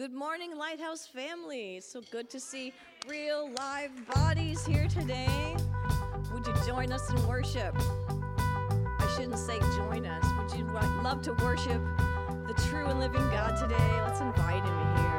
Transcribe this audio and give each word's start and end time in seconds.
Good 0.00 0.14
morning, 0.14 0.56
Lighthouse 0.56 1.06
family. 1.06 1.78
So 1.82 2.00
good 2.10 2.30
to 2.30 2.40
see 2.40 2.72
real 3.06 3.50
live 3.58 3.90
bodies 4.14 4.64
here 4.64 4.88
today. 4.88 5.54
Would 6.32 6.46
you 6.46 6.54
join 6.66 6.90
us 6.90 7.10
in 7.10 7.28
worship? 7.28 7.74
I 7.78 9.14
shouldn't 9.14 9.36
say 9.36 9.58
join 9.76 10.06
us. 10.06 10.24
Would 10.38 10.58
you 10.58 10.64
love 11.02 11.20
to 11.24 11.34
worship 11.44 11.82
the 12.46 12.54
true 12.70 12.86
and 12.86 12.98
living 12.98 13.20
God 13.28 13.58
today? 13.60 13.76
Let's 14.06 14.22
invite 14.22 14.64
him 14.64 14.96
here. 14.96 15.09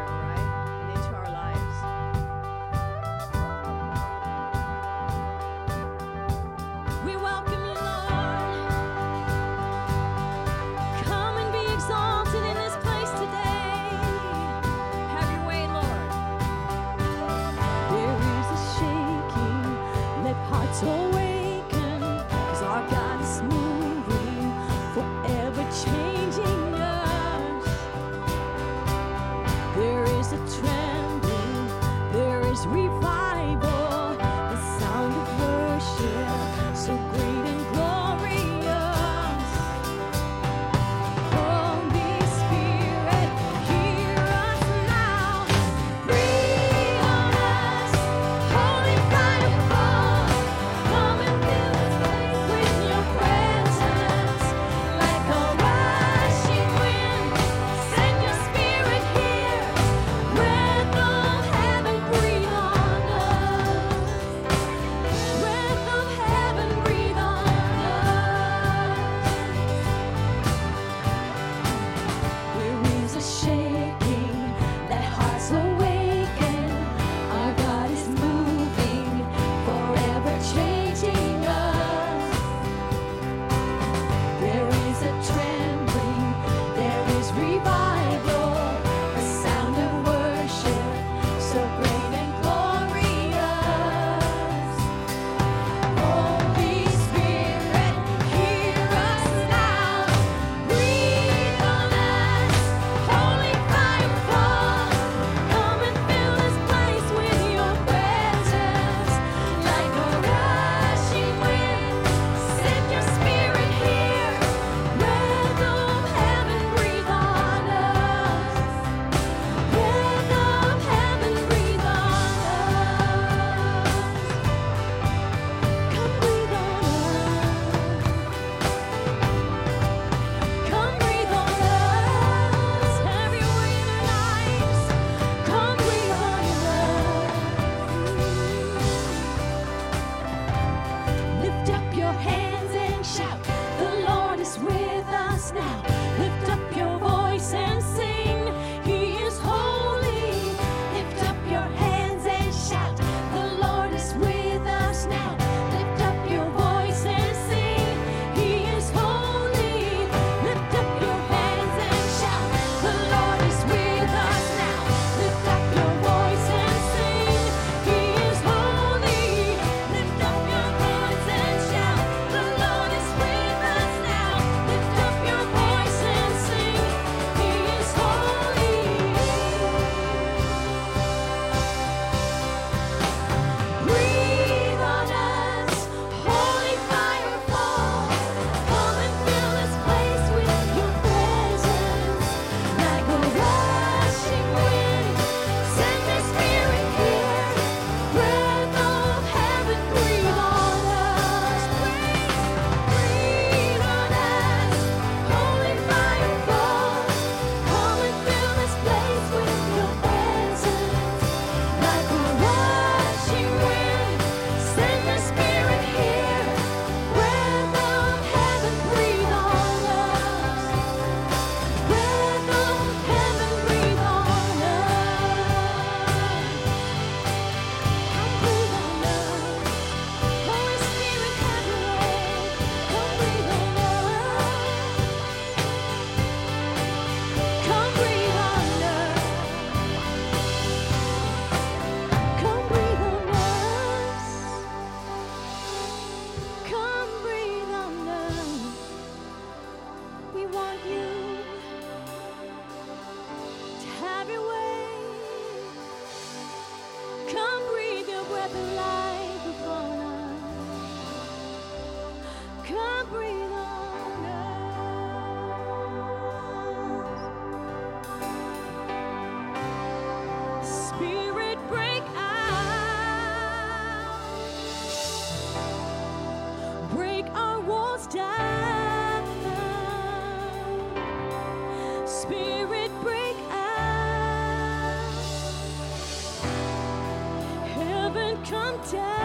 time. 288.83 289.20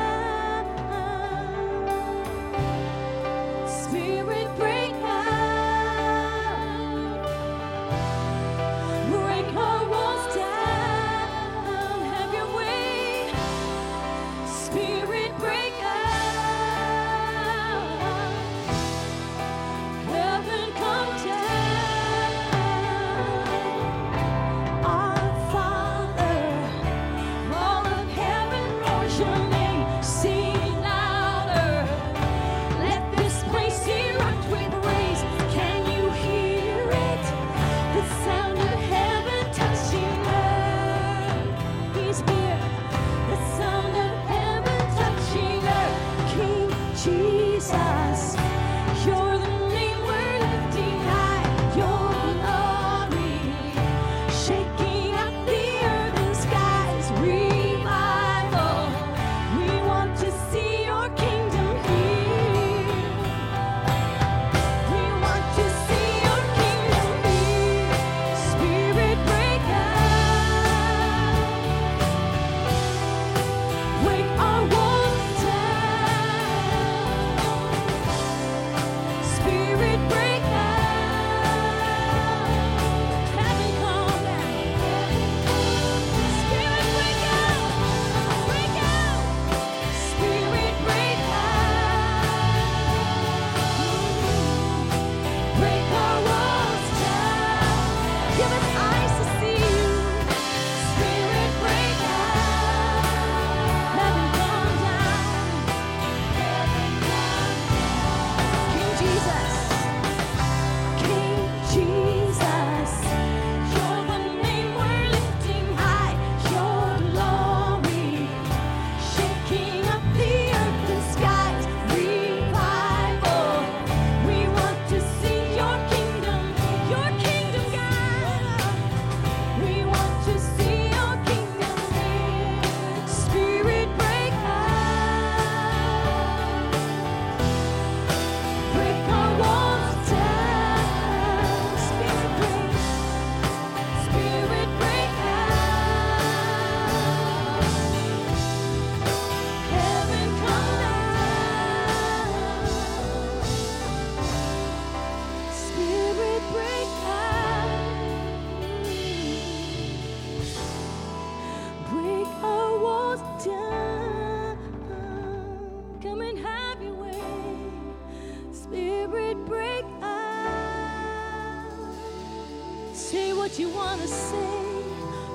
Say 173.17 173.33
what 173.33 173.59
you 173.59 173.71
want 173.71 174.03
to 174.03 174.09
say, 174.09 174.83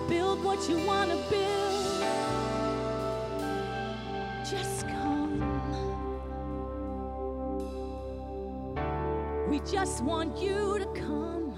build 0.08 0.44
what 0.44 0.70
you 0.70 0.78
want 0.86 1.10
to 1.10 1.18
build. 1.32 2.04
Just 4.48 4.88
come. 4.88 5.42
We 9.50 9.62
just 9.62 10.04
want 10.04 10.38
you 10.38 10.78
to 10.78 10.86
come. 10.94 11.56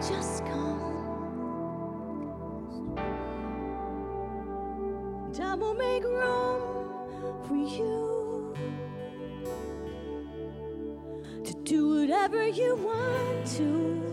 Just 0.00 0.44
come. 0.46 1.04
Time 5.32 5.60
will 5.60 5.74
make 5.74 6.02
room 6.02 6.60
for 7.46 7.54
you 7.54 8.52
to 11.44 11.54
do 11.62 12.00
whatever 12.00 12.48
you 12.48 12.74
want 12.74 13.46
to. 13.58 14.05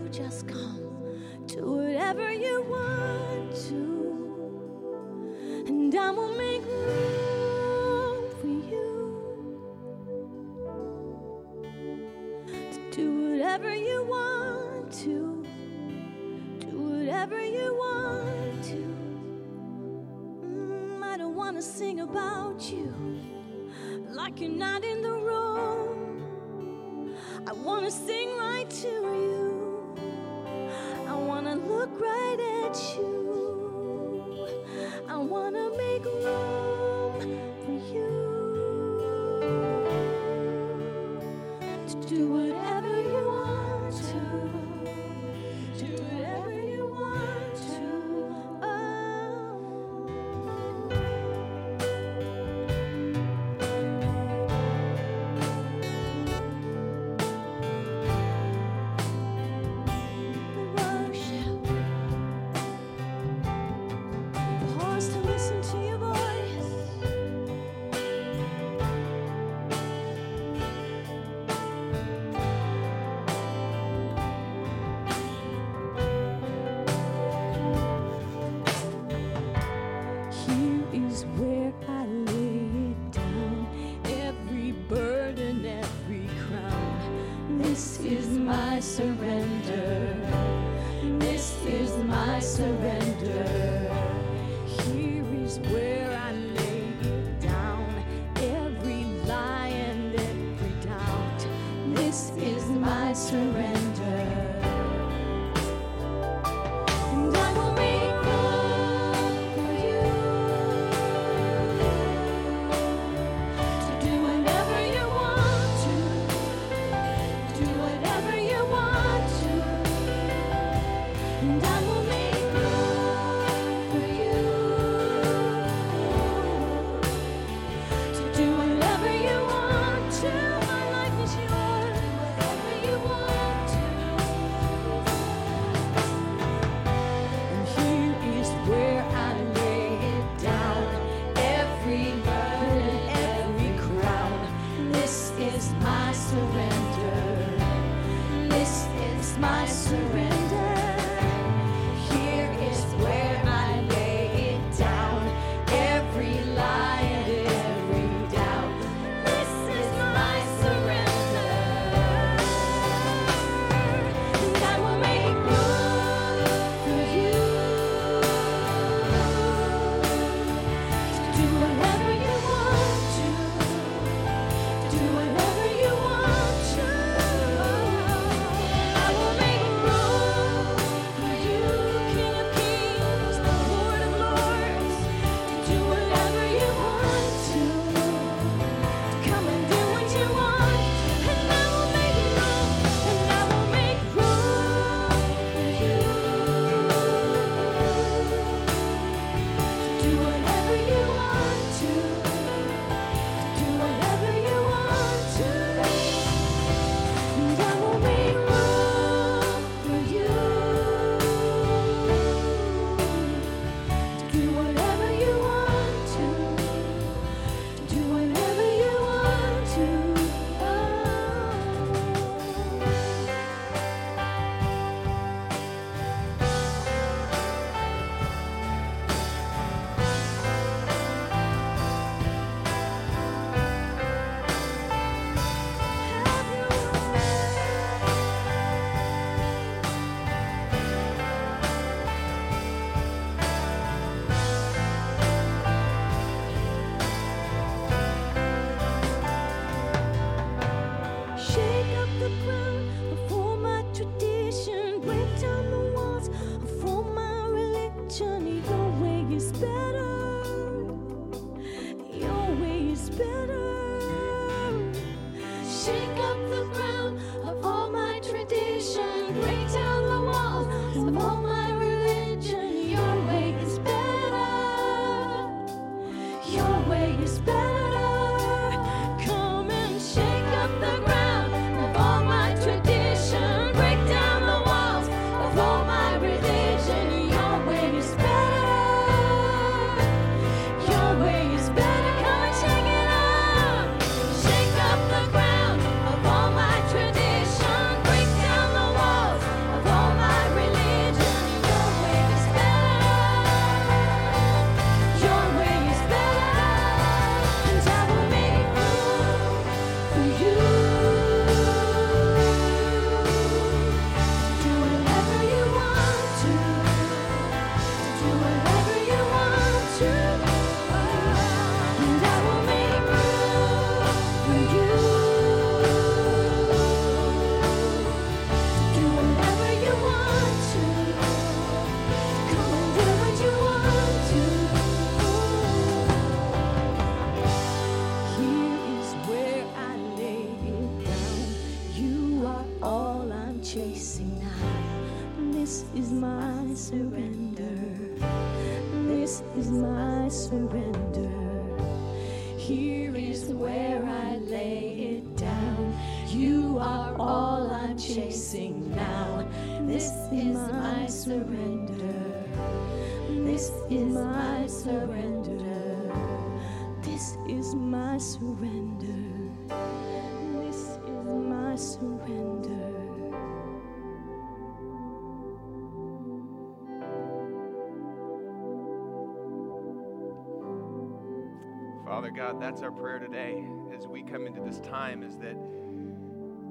God, 382.34 382.60
that's 382.60 382.82
our 382.82 382.90
prayer 382.90 383.20
today 383.20 383.64
as 383.96 384.08
we 384.08 384.24
come 384.24 384.48
into 384.48 384.60
this 384.60 384.80
time 384.80 385.22
is 385.22 385.36
that 385.36 385.56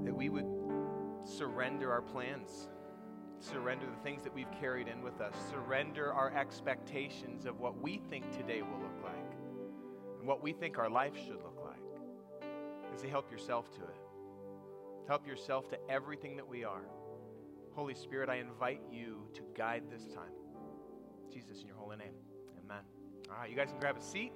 that 0.04 0.14
we 0.14 0.28
would 0.28 0.46
surrender 1.24 1.90
our 1.90 2.02
plans, 2.02 2.68
surrender 3.40 3.86
the 3.86 4.04
things 4.04 4.26
that 4.26 4.34
we've 4.34 4.52
carried 4.60 4.90
in 4.90 5.02
with 5.02 5.22
us, 5.22 5.34
surrender 5.50 6.12
our 6.12 6.36
expectations 6.36 7.46
of 7.46 7.62
what 7.62 7.82
we 7.82 8.02
think 8.10 8.30
today 8.36 8.62
will 8.62 8.78
look 8.82 9.02
like 9.06 9.38
and 10.20 10.28
what 10.28 10.44
we 10.44 10.52
think 10.52 10.78
our 10.78 10.90
life 10.90 11.16
should 11.16 11.42
look 11.42 11.58
like. 11.64 12.52
And 12.92 13.00
say, 13.00 13.08
help 13.08 13.32
yourself 13.32 13.72
to 13.76 13.84
it. 13.84 13.98
Help 15.08 15.26
yourself 15.26 15.70
to 15.70 15.78
everything 15.90 16.36
that 16.36 16.48
we 16.48 16.66
are. 16.66 16.84
Holy 17.72 17.96
Spirit, 17.96 18.28
I 18.28 18.36
invite 18.36 18.82
you 18.92 19.30
to 19.34 19.42
guide 19.56 19.84
this 19.90 20.08
time. 20.08 20.34
Jesus, 21.32 21.62
in 21.62 21.68
your 21.68 21.78
holy 21.78 21.96
name. 21.96 22.16
Amen. 22.66 22.84
All 23.30 23.38
right, 23.38 23.50
you 23.50 23.56
guys 23.56 23.70
can 23.70 23.80
grab 23.80 23.96
a 23.96 24.02
seat 24.02 24.34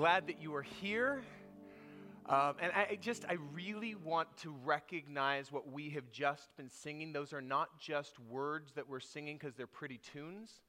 glad 0.00 0.26
that 0.28 0.40
you 0.40 0.54
are 0.54 0.62
here. 0.62 1.20
Um, 2.24 2.54
and 2.62 2.72
I 2.72 2.96
just, 3.02 3.26
I 3.28 3.36
really 3.52 3.94
want 3.94 4.34
to 4.38 4.54
recognize 4.64 5.52
what 5.52 5.70
we 5.70 5.90
have 5.90 6.10
just 6.10 6.56
been 6.56 6.70
singing. 6.70 7.12
Those 7.12 7.34
are 7.34 7.42
not 7.42 7.78
just 7.78 8.18
words 8.18 8.72
that 8.76 8.88
we're 8.88 9.00
singing 9.00 9.36
because 9.36 9.56
they're 9.56 9.66
pretty 9.66 9.98
tunes. 9.98 10.62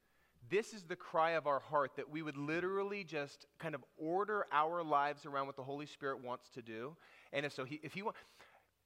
This 0.50 0.74
is 0.74 0.82
the 0.82 0.96
cry 0.96 1.30
of 1.30 1.46
our 1.46 1.60
heart 1.60 1.92
that 1.96 2.10
we 2.10 2.20
would 2.20 2.36
literally 2.36 3.04
just 3.04 3.46
kind 3.58 3.74
of 3.74 3.82
order 3.96 4.44
our 4.52 4.82
lives 4.82 5.24
around 5.24 5.46
what 5.46 5.56
the 5.56 5.62
Holy 5.62 5.86
Spirit 5.86 6.22
wants 6.22 6.50
to 6.50 6.60
do. 6.60 6.94
And 7.32 7.46
if 7.46 7.54
so, 7.54 7.64
he, 7.64 7.80
if 7.82 7.94
He 7.94 8.02
want, 8.02 8.16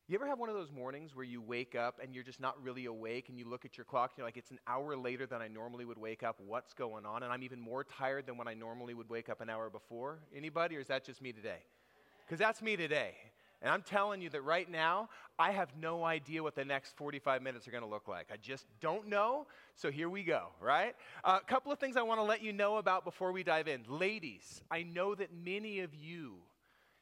you 0.08 0.14
ever 0.14 0.26
have 0.26 0.38
one 0.38 0.48
of 0.48 0.54
those 0.54 0.70
mornings 0.70 1.16
where 1.16 1.24
you 1.24 1.40
wake 1.40 1.74
up 1.74 1.98
and 2.00 2.14
you're 2.14 2.22
just 2.22 2.38
not 2.40 2.62
really 2.62 2.84
awake 2.84 3.28
and 3.28 3.36
you 3.36 3.48
look 3.48 3.64
at 3.64 3.76
your 3.76 3.84
clock 3.84 4.12
and 4.12 4.18
you're 4.18 4.26
like, 4.26 4.36
it's 4.36 4.52
an 4.52 4.60
hour 4.68 4.96
later 4.96 5.26
than 5.26 5.42
I 5.42 5.48
normally 5.48 5.84
would 5.84 5.98
wake 5.98 6.22
up. 6.22 6.40
What's 6.46 6.74
going 6.74 7.04
on? 7.04 7.24
And 7.24 7.32
I'm 7.32 7.42
even 7.42 7.60
more 7.60 7.82
tired 7.82 8.26
than 8.26 8.36
when 8.36 8.46
I 8.46 8.54
normally 8.54 8.94
would 8.94 9.10
wake 9.10 9.28
up 9.28 9.40
an 9.40 9.50
hour 9.50 9.68
before. 9.68 10.20
Anybody? 10.34 10.76
Or 10.76 10.80
is 10.80 10.86
that 10.86 11.04
just 11.04 11.20
me 11.20 11.32
today? 11.32 11.58
Because 12.24 12.38
that's 12.38 12.62
me 12.62 12.76
today. 12.76 13.14
And 13.62 13.72
I'm 13.72 13.82
telling 13.82 14.20
you 14.20 14.30
that 14.30 14.42
right 14.42 14.70
now, 14.70 15.08
I 15.40 15.50
have 15.50 15.70
no 15.80 16.04
idea 16.04 16.40
what 16.40 16.54
the 16.54 16.64
next 16.64 16.96
45 16.96 17.42
minutes 17.42 17.66
are 17.66 17.72
going 17.72 17.82
to 17.82 17.90
look 17.90 18.06
like. 18.06 18.28
I 18.32 18.36
just 18.36 18.66
don't 18.80 19.08
know. 19.08 19.48
So 19.74 19.90
here 19.90 20.08
we 20.08 20.22
go, 20.22 20.48
right? 20.60 20.94
A 21.24 21.28
uh, 21.28 21.38
couple 21.40 21.72
of 21.72 21.80
things 21.80 21.96
I 21.96 22.02
want 22.02 22.20
to 22.20 22.24
let 22.24 22.42
you 22.42 22.52
know 22.52 22.76
about 22.76 23.04
before 23.04 23.32
we 23.32 23.42
dive 23.42 23.66
in. 23.66 23.82
Ladies, 23.88 24.62
I 24.70 24.84
know 24.84 25.16
that 25.16 25.30
many 25.34 25.80
of 25.80 25.94
you 25.96 26.34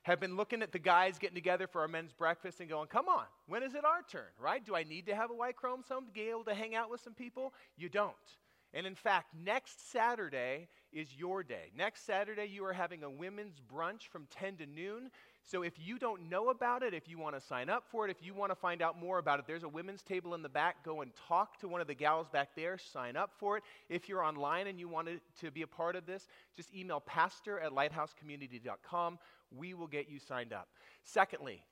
have 0.05 0.21
been 0.21 0.37
looking 0.37 0.63
at 0.63 0.71
the 0.71 0.79
guys 0.79 1.19
getting 1.19 1.35
together 1.35 1.67
for 1.67 1.81
our 1.81 1.89
men's 1.89 2.13
breakfast 2.13 2.61
and 2.61 2.69
going, 2.69 2.89
come 2.89 3.09
on, 3.09 3.25
when 3.47 3.63
is 3.63 3.75
it 3.75 3.85
our 3.85 4.03
turn, 4.09 4.31
right? 4.39 4.65
Do 4.65 4.77
I 4.77 4.85
need 4.85 5.07
to 5.07 5.15
have 5.15 5.31
a 5.31 5.35
Y 5.35 5.53
chromosome 5.53 6.07
to 6.07 6.13
be 6.13 6.29
able 6.29 6.45
to 6.45 6.55
hang 6.55 6.75
out 6.75 6.91
with 6.91 7.01
some 7.01 7.15
people? 7.15 7.53
You 7.77 7.89
don't. 7.89 8.15
And 8.75 8.87
in 8.87 8.95
fact, 8.95 9.29
next 9.45 9.91
Saturday 9.93 10.69
is 10.93 11.17
your 11.17 11.43
day. 11.43 11.71
Next 11.77 12.05
Saturday, 12.05 12.47
you 12.47 12.65
are 12.65 12.73
having 12.73 13.03
a 13.05 13.11
women's 13.11 13.61
brunch 13.73 14.09
from 14.09 14.27
10 14.31 14.57
to 14.57 14.67
noon. 14.67 15.11
So 15.45 15.63
if 15.63 15.75
you 15.79 15.99
don't 15.99 16.29
know 16.29 16.49
about 16.49 16.83
it, 16.83 16.93
if 16.93 17.09
you 17.09 17.19
want 17.19 17.39
to 17.39 17.41
sign 17.41 17.69
up 17.69 17.85
for 17.89 18.07
it, 18.07 18.11
if 18.11 18.25
you 18.25 18.35
want 18.35 18.51
to 18.51 18.57
find 18.57 18.83
out 18.83 18.99
more 18.99 19.19
about 19.19 19.39
it, 19.39 19.47
there's 19.47 19.63
a 19.63 19.69
women's 19.69 20.03
table 20.03 20.35
in 20.35 20.43
the 20.43 20.49
back. 20.49 20.85
Go 20.85 21.03
and 21.03 21.13
talk 21.29 21.59
to 21.61 21.69
one 21.69 21.81
of 21.81 21.87
the 21.87 21.95
gals 21.95 22.29
back 22.29 22.49
there. 22.57 22.77
Sign 22.77 23.17
up 23.17 23.31
for 23.39 23.59
it. 23.59 23.63
If 23.89 24.09
you're 24.09 24.25
online 24.25 24.67
and 24.67 24.79
you 24.79 24.89
want 24.89 25.09
to 25.41 25.51
be 25.51 25.63
a 25.63 25.67
part 25.67 25.97
of 25.97 26.05
this, 26.05 26.27
just 26.57 26.75
email 26.75 27.01
pastor 27.01 27.61
at 27.61 27.73
lighthousecommunity.com 27.73 29.19
we 29.57 29.75
will 29.75 29.87
get 29.87 30.09
you 30.09 30.19
signed 30.19 30.53
up. 30.53 30.69
Secondly, 31.03 31.63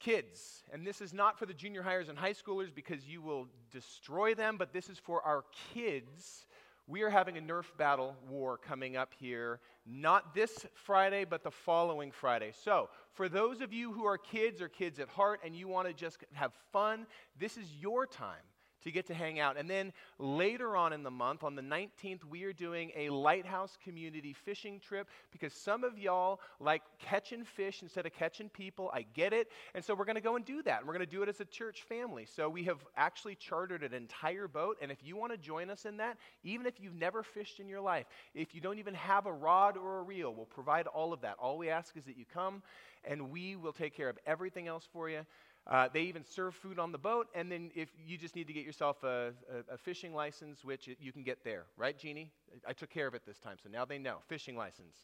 kids, 0.00 0.62
and 0.72 0.86
this 0.86 1.00
is 1.00 1.12
not 1.12 1.38
for 1.38 1.46
the 1.46 1.54
junior 1.54 1.82
hires 1.82 2.08
and 2.08 2.18
high 2.18 2.32
schoolers 2.32 2.74
because 2.74 3.06
you 3.06 3.22
will 3.22 3.46
destroy 3.70 4.34
them, 4.34 4.56
but 4.56 4.72
this 4.72 4.88
is 4.88 4.98
for 4.98 5.22
our 5.22 5.44
kids. 5.74 6.46
We 6.86 7.02
are 7.02 7.10
having 7.10 7.36
a 7.36 7.40
Nerf 7.40 7.64
battle 7.76 8.14
war 8.28 8.58
coming 8.58 8.96
up 8.96 9.12
here, 9.18 9.60
not 9.84 10.34
this 10.34 10.66
Friday, 10.74 11.24
but 11.24 11.42
the 11.42 11.50
following 11.50 12.12
Friday. 12.12 12.52
So, 12.64 12.90
for 13.12 13.28
those 13.28 13.60
of 13.60 13.72
you 13.72 13.92
who 13.92 14.04
are 14.06 14.18
kids 14.18 14.62
or 14.62 14.68
kids 14.68 15.00
at 15.00 15.08
heart 15.08 15.40
and 15.44 15.56
you 15.56 15.66
want 15.66 15.88
to 15.88 15.94
just 15.94 16.18
have 16.32 16.52
fun, 16.72 17.06
this 17.38 17.56
is 17.56 17.66
your 17.80 18.06
time 18.06 18.44
to 18.86 18.92
get 18.92 19.06
to 19.06 19.14
hang 19.14 19.40
out. 19.40 19.58
And 19.58 19.68
then 19.68 19.92
later 20.18 20.76
on 20.76 20.92
in 20.92 21.02
the 21.02 21.10
month, 21.10 21.42
on 21.42 21.56
the 21.56 21.62
19th, 21.62 22.24
we 22.24 22.44
are 22.44 22.52
doing 22.52 22.92
a 22.96 23.10
Lighthouse 23.10 23.76
community 23.82 24.32
fishing 24.32 24.80
trip 24.80 25.08
because 25.32 25.52
some 25.52 25.82
of 25.82 25.98
y'all 25.98 26.40
like 26.60 26.82
catching 27.00 27.44
fish 27.44 27.82
instead 27.82 28.06
of 28.06 28.12
catching 28.12 28.48
people. 28.48 28.88
I 28.94 29.04
get 29.14 29.32
it. 29.32 29.48
And 29.74 29.84
so 29.84 29.94
we're 29.94 30.04
going 30.04 30.14
to 30.14 30.22
go 30.22 30.36
and 30.36 30.44
do 30.44 30.62
that. 30.62 30.78
And 30.78 30.86
we're 30.86 30.94
going 30.94 31.04
to 31.04 31.10
do 31.10 31.22
it 31.22 31.28
as 31.28 31.40
a 31.40 31.44
church 31.44 31.82
family. 31.82 32.26
So 32.26 32.48
we 32.48 32.62
have 32.64 32.78
actually 32.96 33.34
chartered 33.34 33.82
an 33.82 33.92
entire 33.92 34.46
boat. 34.46 34.78
And 34.80 34.92
if 34.92 34.98
you 35.02 35.16
want 35.16 35.32
to 35.32 35.38
join 35.38 35.68
us 35.68 35.84
in 35.84 35.96
that, 35.96 36.16
even 36.44 36.64
if 36.64 36.80
you've 36.80 36.94
never 36.94 37.24
fished 37.24 37.58
in 37.58 37.68
your 37.68 37.80
life, 37.80 38.06
if 38.34 38.54
you 38.54 38.60
don't 38.60 38.78
even 38.78 38.94
have 38.94 39.26
a 39.26 39.32
rod 39.32 39.76
or 39.76 39.98
a 39.98 40.02
reel, 40.02 40.32
we'll 40.32 40.46
provide 40.46 40.86
all 40.86 41.12
of 41.12 41.22
that. 41.22 41.36
All 41.40 41.58
we 41.58 41.70
ask 41.70 41.96
is 41.96 42.04
that 42.04 42.16
you 42.16 42.24
come 42.32 42.62
and 43.04 43.30
we 43.30 43.56
will 43.56 43.72
take 43.72 43.96
care 43.96 44.08
of 44.08 44.18
everything 44.26 44.68
else 44.68 44.86
for 44.92 45.08
you. 45.08 45.20
Uh, 45.68 45.88
they 45.92 46.02
even 46.02 46.24
serve 46.24 46.54
food 46.54 46.78
on 46.78 46.92
the 46.92 46.98
boat, 46.98 47.26
and 47.34 47.50
then 47.50 47.72
if 47.74 47.88
you 48.06 48.16
just 48.16 48.36
need 48.36 48.46
to 48.46 48.52
get 48.52 48.64
yourself 48.64 49.02
a, 49.02 49.32
a, 49.50 49.74
a, 49.74 49.76
fishing 49.76 50.14
license, 50.14 50.64
which 50.64 50.88
you 51.00 51.12
can 51.12 51.24
get 51.24 51.42
there, 51.42 51.64
right, 51.76 51.98
Jeannie? 51.98 52.30
I 52.66 52.72
took 52.72 52.88
care 52.88 53.08
of 53.08 53.14
it 53.14 53.22
this 53.26 53.40
time, 53.40 53.56
so 53.60 53.68
now 53.68 53.84
they 53.84 53.98
know 53.98 54.18
fishing 54.28 54.56
license. 54.56 54.96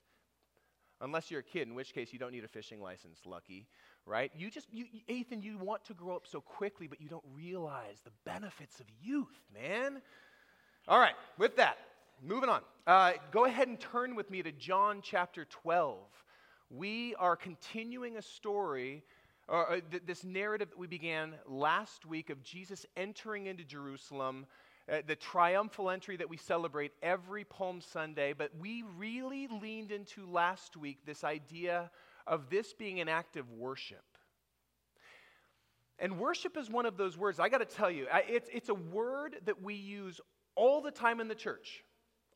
Unless 1.01 1.33
you're 1.33 1.41
a 1.41 1.43
kid, 1.45 1.67
in 1.67 1.75
which 1.75 1.93
case 1.93 2.13
you 2.13 2.19
don't 2.21 2.31
need 2.31 2.45
a 2.45 2.49
fishing 2.49 2.81
license, 2.81 3.19
lucky, 3.27 3.67
right? 4.07 4.31
You 4.37 4.53
just, 4.53 4.69
you, 4.73 4.85
Ethan, 5.09 5.43
you 5.43 5.59
want 5.59 5.85
to 5.87 5.95
grow 5.95 6.15
up 6.15 6.29
so 6.29 6.41
quickly, 6.41 6.87
but 6.87 7.01
you 7.01 7.09
don't 7.09 7.25
realize 7.35 8.01
the 8.05 8.13
benefits 8.25 8.79
of 8.79 8.87
youth, 9.03 9.41
man. 9.53 10.01
All 10.87 11.01
right, 11.01 11.15
with 11.39 11.57
that, 11.57 11.77
moving 12.25 12.49
on. 12.49 12.61
Uh, 12.87 13.15
go 13.33 13.47
ahead 13.47 13.67
and 13.67 13.81
turn 13.81 14.15
with 14.15 14.31
me 14.31 14.45
to 14.45 14.53
John 14.53 15.01
chapter 15.03 15.45
12. 15.45 15.99
We 16.71 17.17
are 17.17 17.35
continuing 17.35 18.17
a 18.17 18.23
story 18.23 19.03
or, 19.49 19.73
uh, 19.73 19.81
th- 19.91 20.05
this 20.07 20.25
narrative 20.25 20.71
that 20.71 20.79
we 20.79 20.87
began 20.87 21.35
last 21.47 22.07
week 22.07 22.31
of 22.31 22.43
Jesus 22.43 22.87
entering 22.97 23.47
into 23.47 23.65
Jerusalem, 23.65 24.47
uh, 24.91 25.03
the 25.07 25.17
triumphal 25.17 25.91
entry 25.91 26.17
that 26.17 26.29
we 26.29 26.37
celebrate 26.37 26.93
every 27.03 27.45
Palm 27.45 27.81
Sunday, 27.81 28.33
but 28.33 28.51
we 28.59 28.85
really 28.97 29.47
leaned 29.49 29.93
into 29.93 30.27
last 30.27 30.77
week 30.77 30.99
this 31.05 31.25
idea 31.25 31.91
of 32.27 32.51
this 32.51 32.73
being 32.73 33.01
an 33.01 33.09
act 33.09 33.37
of 33.37 33.51
worship. 33.53 34.05
And 35.99 36.19
worship 36.19 36.57
is 36.57 36.69
one 36.69 36.87
of 36.87 36.97
those 36.97 37.17
words, 37.17 37.39
I 37.39 37.49
got 37.49 37.59
to 37.59 37.65
tell 37.65 37.91
you, 37.91 38.07
it's, 38.29 38.49
it's 38.53 38.69
a 38.69 38.75
word 38.75 39.37
that 39.45 39.63
we 39.63 39.75
use 39.75 40.21
all 40.55 40.81
the 40.81 40.91
time 40.91 41.21
in 41.21 41.29
the 41.29 41.35
church, 41.35 41.85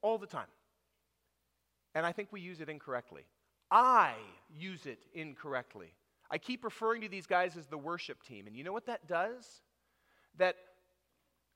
all 0.02 0.18
the 0.18 0.26
time. 0.26 0.46
And 1.94 2.06
I 2.06 2.12
think 2.12 2.28
we 2.30 2.40
use 2.40 2.60
it 2.60 2.68
incorrectly. 2.68 3.22
I 3.70 4.14
use 4.54 4.86
it 4.86 4.98
incorrectly. 5.14 5.92
I 6.30 6.38
keep 6.38 6.64
referring 6.64 7.02
to 7.02 7.08
these 7.08 7.26
guys 7.26 7.56
as 7.56 7.66
the 7.66 7.78
worship 7.78 8.22
team. 8.22 8.46
And 8.46 8.56
you 8.56 8.64
know 8.64 8.72
what 8.72 8.86
that 8.86 9.06
does? 9.06 9.62
That 10.38 10.56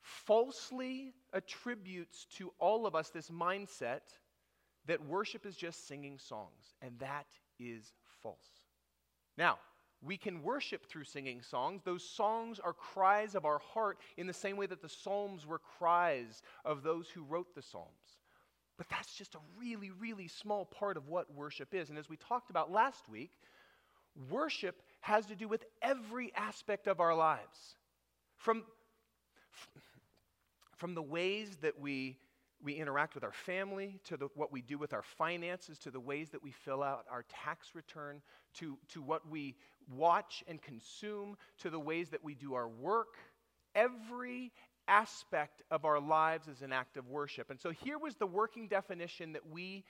falsely 0.00 1.12
attributes 1.32 2.26
to 2.36 2.52
all 2.58 2.86
of 2.86 2.94
us 2.94 3.10
this 3.10 3.30
mindset 3.30 4.00
that 4.86 5.04
worship 5.06 5.44
is 5.46 5.56
just 5.56 5.86
singing 5.86 6.18
songs. 6.18 6.74
And 6.82 6.98
that 6.98 7.26
is 7.58 7.92
false. 8.22 8.66
Now, 9.36 9.58
we 10.02 10.16
can 10.16 10.42
worship 10.42 10.86
through 10.86 11.04
singing 11.04 11.42
songs. 11.42 11.82
Those 11.84 12.02
songs 12.02 12.58
are 12.58 12.72
cries 12.72 13.34
of 13.34 13.44
our 13.44 13.58
heart 13.58 13.98
in 14.16 14.26
the 14.26 14.32
same 14.32 14.56
way 14.56 14.66
that 14.66 14.80
the 14.80 14.88
Psalms 14.88 15.46
were 15.46 15.58
cries 15.58 16.42
of 16.64 16.82
those 16.82 17.10
who 17.10 17.22
wrote 17.22 17.54
the 17.54 17.62
Psalms. 17.62 17.88
But 18.78 18.88
that's 18.88 19.14
just 19.14 19.34
a 19.34 19.40
really, 19.58 19.90
really 19.90 20.26
small 20.26 20.64
part 20.64 20.96
of 20.96 21.08
what 21.08 21.34
worship 21.34 21.74
is. 21.74 21.90
And 21.90 21.98
as 21.98 22.08
we 22.08 22.16
talked 22.16 22.48
about 22.48 22.72
last 22.72 23.10
week, 23.10 23.32
Worship 24.30 24.82
has 25.00 25.26
to 25.26 25.34
do 25.34 25.48
with 25.48 25.64
every 25.82 26.32
aspect 26.34 26.86
of 26.86 27.00
our 27.00 27.14
lives. 27.14 27.76
From, 28.36 28.64
from 30.76 30.94
the 30.94 31.02
ways 31.02 31.58
that 31.62 31.78
we, 31.78 32.16
we 32.62 32.74
interact 32.74 33.14
with 33.14 33.24
our 33.24 33.32
family, 33.32 33.98
to 34.04 34.16
the, 34.16 34.28
what 34.34 34.52
we 34.52 34.62
do 34.62 34.78
with 34.78 34.92
our 34.92 35.02
finances, 35.02 35.78
to 35.78 35.90
the 35.90 36.00
ways 36.00 36.30
that 36.30 36.42
we 36.42 36.50
fill 36.50 36.82
out 36.82 37.04
our 37.10 37.24
tax 37.28 37.74
return, 37.74 38.20
to, 38.54 38.78
to 38.88 39.00
what 39.00 39.28
we 39.28 39.56
watch 39.94 40.44
and 40.48 40.60
consume, 40.60 41.36
to 41.58 41.70
the 41.70 41.80
ways 41.80 42.10
that 42.10 42.22
we 42.22 42.34
do 42.34 42.54
our 42.54 42.68
work. 42.68 43.16
Every 43.74 44.52
aspect 44.88 45.62
of 45.70 45.84
our 45.84 46.00
lives 46.00 46.48
is 46.48 46.62
an 46.62 46.72
act 46.72 46.96
of 46.96 47.08
worship. 47.08 47.50
And 47.50 47.60
so 47.60 47.70
here 47.70 47.98
was 47.98 48.16
the 48.16 48.26
working 48.26 48.68
definition 48.68 49.32
that 49.32 49.48
we 49.48 49.84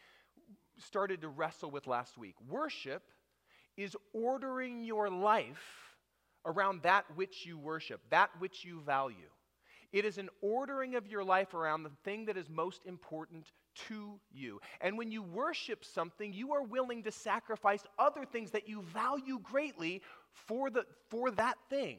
started 0.78 1.22
to 1.22 1.28
wrestle 1.28 1.70
with 1.70 1.86
last 1.86 2.18
week. 2.18 2.34
Worship 2.48 3.02
is 3.82 3.96
ordering 4.12 4.84
your 4.84 5.08
life 5.08 5.96
around 6.44 6.82
that 6.82 7.04
which 7.14 7.44
you 7.44 7.58
worship, 7.58 8.00
that 8.10 8.30
which 8.38 8.64
you 8.64 8.80
value. 8.80 9.30
It 9.92 10.04
is 10.04 10.18
an 10.18 10.28
ordering 10.40 10.94
of 10.94 11.06
your 11.06 11.24
life 11.24 11.52
around 11.54 11.82
the 11.82 11.90
thing 12.04 12.26
that 12.26 12.36
is 12.36 12.48
most 12.48 12.86
important 12.86 13.50
to 13.88 14.20
you. 14.32 14.60
And 14.80 14.96
when 14.96 15.10
you 15.10 15.22
worship 15.22 15.84
something, 15.84 16.32
you 16.32 16.52
are 16.52 16.62
willing 16.62 17.02
to 17.04 17.10
sacrifice 17.10 17.82
other 17.98 18.24
things 18.24 18.52
that 18.52 18.68
you 18.68 18.82
value 18.82 19.40
greatly 19.42 20.02
for, 20.32 20.70
the, 20.70 20.84
for 21.08 21.30
that 21.32 21.56
thing. 21.68 21.98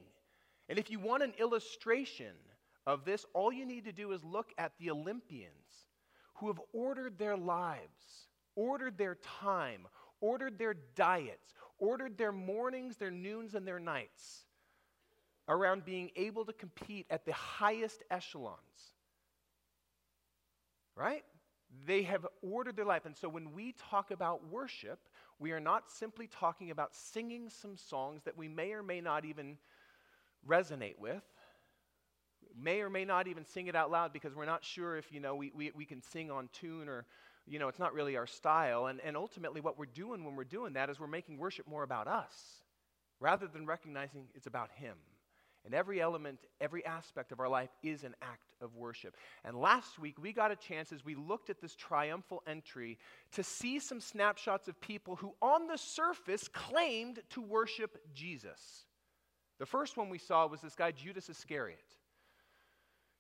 And 0.70 0.80
if 0.80 0.90
you 0.90 1.00
want 1.00 1.24
an 1.24 1.34
illustration 1.38 2.34
of 2.88 3.04
this, 3.04 3.26
all 3.34 3.52
you 3.52 3.66
need 3.66 3.86
to 3.86 3.92
do 3.92 4.12
is 4.12 4.24
look 4.24 4.52
at 4.58 4.72
the 4.80 4.90
Olympians 4.90 5.88
who 6.36 6.48
have 6.48 6.62
ordered 6.74 7.18
their 7.18 7.38
lives, 7.38 8.28
ordered 8.56 8.98
their 8.98 9.16
time, 9.16 9.86
ordered 10.22 10.58
their 10.58 10.76
diets, 10.96 11.54
ordered 11.82 12.18
their 12.18 12.32
mornings, 12.32 12.96
their 12.96 13.12
noons, 13.12 13.56
and 13.56 13.68
their 13.68 13.80
nights 13.80 14.46
around 15.50 15.84
being 15.84 16.12
able 16.16 16.46
to 16.46 16.54
compete 16.54 17.06
at 17.10 17.26
the 17.26 17.34
highest 17.34 18.04
echelons. 18.10 18.94
Right? 20.96 21.26
They 21.86 22.04
have 22.04 22.26
ordered 22.42 22.76
their 22.76 22.86
life. 22.86 23.06
And 23.06 23.18
so 23.18 23.28
when 23.28 23.52
we 23.54 23.74
talk 23.90 24.12
about 24.12 24.48
worship, 24.50 25.00
we 25.40 25.52
are 25.52 25.60
not 25.60 25.90
simply 25.90 26.28
talking 26.28 26.70
about 26.70 26.96
singing 26.96 27.50
some 27.50 27.76
songs 27.76 28.22
that 28.24 28.38
we 28.38 28.48
may 28.48 28.74
or 28.74 28.84
may 28.84 29.02
not 29.02 29.26
even 29.26 29.58
resonate 30.48 31.00
with, 31.00 31.24
may 32.60 32.82
or 32.82 32.90
may 32.90 33.06
not 33.06 33.28
even 33.28 33.46
sing 33.46 33.68
it 33.68 33.76
out 33.76 33.90
loud 33.90 34.14
because 34.14 34.36
we're 34.36 34.46
not 34.46 34.64
sure 34.64 34.98
if, 34.98 35.12
you 35.12 35.20
know, 35.20 35.36
we, 35.36 35.52
we, 35.56 35.72
we 35.76 35.86
can 35.86 36.02
sing 36.02 36.30
on 36.30 36.50
tune 36.54 36.88
or, 36.88 37.06
you 37.48 37.60
know, 37.60 37.68
it's 37.68 37.80
not 37.80 37.94
really 37.94 38.18
our 38.18 38.28
style. 38.28 38.88
And, 38.88 39.00
and 39.02 39.18
ultimately, 39.18 39.62
what 39.62 39.78
we're 39.78 39.86
doing 39.86 40.24
when 40.24 40.36
we're 40.36 40.44
doing 40.44 40.74
that 40.74 40.90
is 40.90 41.00
we're 41.00 41.08
making 41.08 41.38
worship 41.38 41.68
more 41.68 41.84
about 41.84 42.08
us 42.08 42.34
rather 43.20 43.48
than 43.48 43.66
recognizing 43.66 44.26
it's 44.36 44.48
about 44.48 44.70
Him. 44.72 44.96
And 45.64 45.76
every 45.76 46.02
element, 46.02 46.40
every 46.60 46.84
aspect 46.86 47.32
of 47.32 47.40
our 47.40 47.48
life 47.48 47.70
is 47.84 48.04
an 48.04 48.16
act 48.24 48.56
of 48.62 48.76
worship. 48.76 49.16
And 49.46 49.56
last 49.56 50.00
week, 50.00 50.16
we 50.20 50.34
got 50.34 50.52
a 50.52 50.56
chance 50.56 50.92
as 50.92 51.06
we 51.06 51.14
looked 51.14 51.52
at 51.52 51.62
this 51.62 51.76
triumphal 51.76 52.42
entry 52.48 52.98
to 53.34 53.44
see 53.44 53.78
some 53.78 54.02
snapshots 54.02 54.68
of 54.68 54.82
people 54.82 55.18
who, 55.18 55.34
on 55.40 55.68
the 55.68 55.78
surface, 55.78 56.48
claimed 56.48 57.20
to 57.30 57.42
worship 57.42 58.00
Jesus. 58.16 58.86
The 59.60 59.68
first 59.68 59.98
one 59.98 60.10
we 60.10 60.18
saw 60.18 60.48
was 60.48 60.62
this 60.62 60.74
guy, 60.74 60.92
Judas 60.92 61.30
Iscariot. 61.30 61.78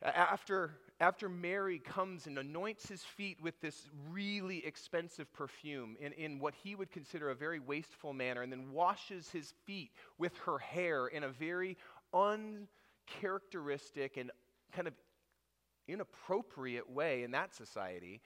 After, 0.01 0.71
after 1.01 1.27
Mary 1.27 1.79
comes 1.79 2.27
and 2.27 2.37
anoints 2.37 2.87
his 2.87 3.01
feet 3.01 3.39
with 3.41 3.59
this 3.59 3.87
really 4.11 4.63
expensive 4.65 5.33
perfume 5.33 5.97
in, 5.99 6.13
in 6.13 6.37
what 6.37 6.53
he 6.53 6.75
would 6.75 6.91
consider 6.91 7.31
a 7.31 7.35
very 7.35 7.59
wasteful 7.59 8.13
manner, 8.13 8.43
and 8.43 8.51
then 8.51 8.71
washes 8.71 9.27
his 9.31 9.51
feet 9.65 9.89
with 10.19 10.37
her 10.45 10.59
hair 10.59 11.07
in 11.07 11.23
a 11.23 11.29
very 11.29 11.75
uncharacteristic 12.13 14.17
and 14.17 14.29
kind 14.71 14.87
of 14.87 14.93
inappropriate 15.87 16.87
way 16.87 17.23
in 17.23 17.31
that 17.31 17.55
society, 17.55 18.21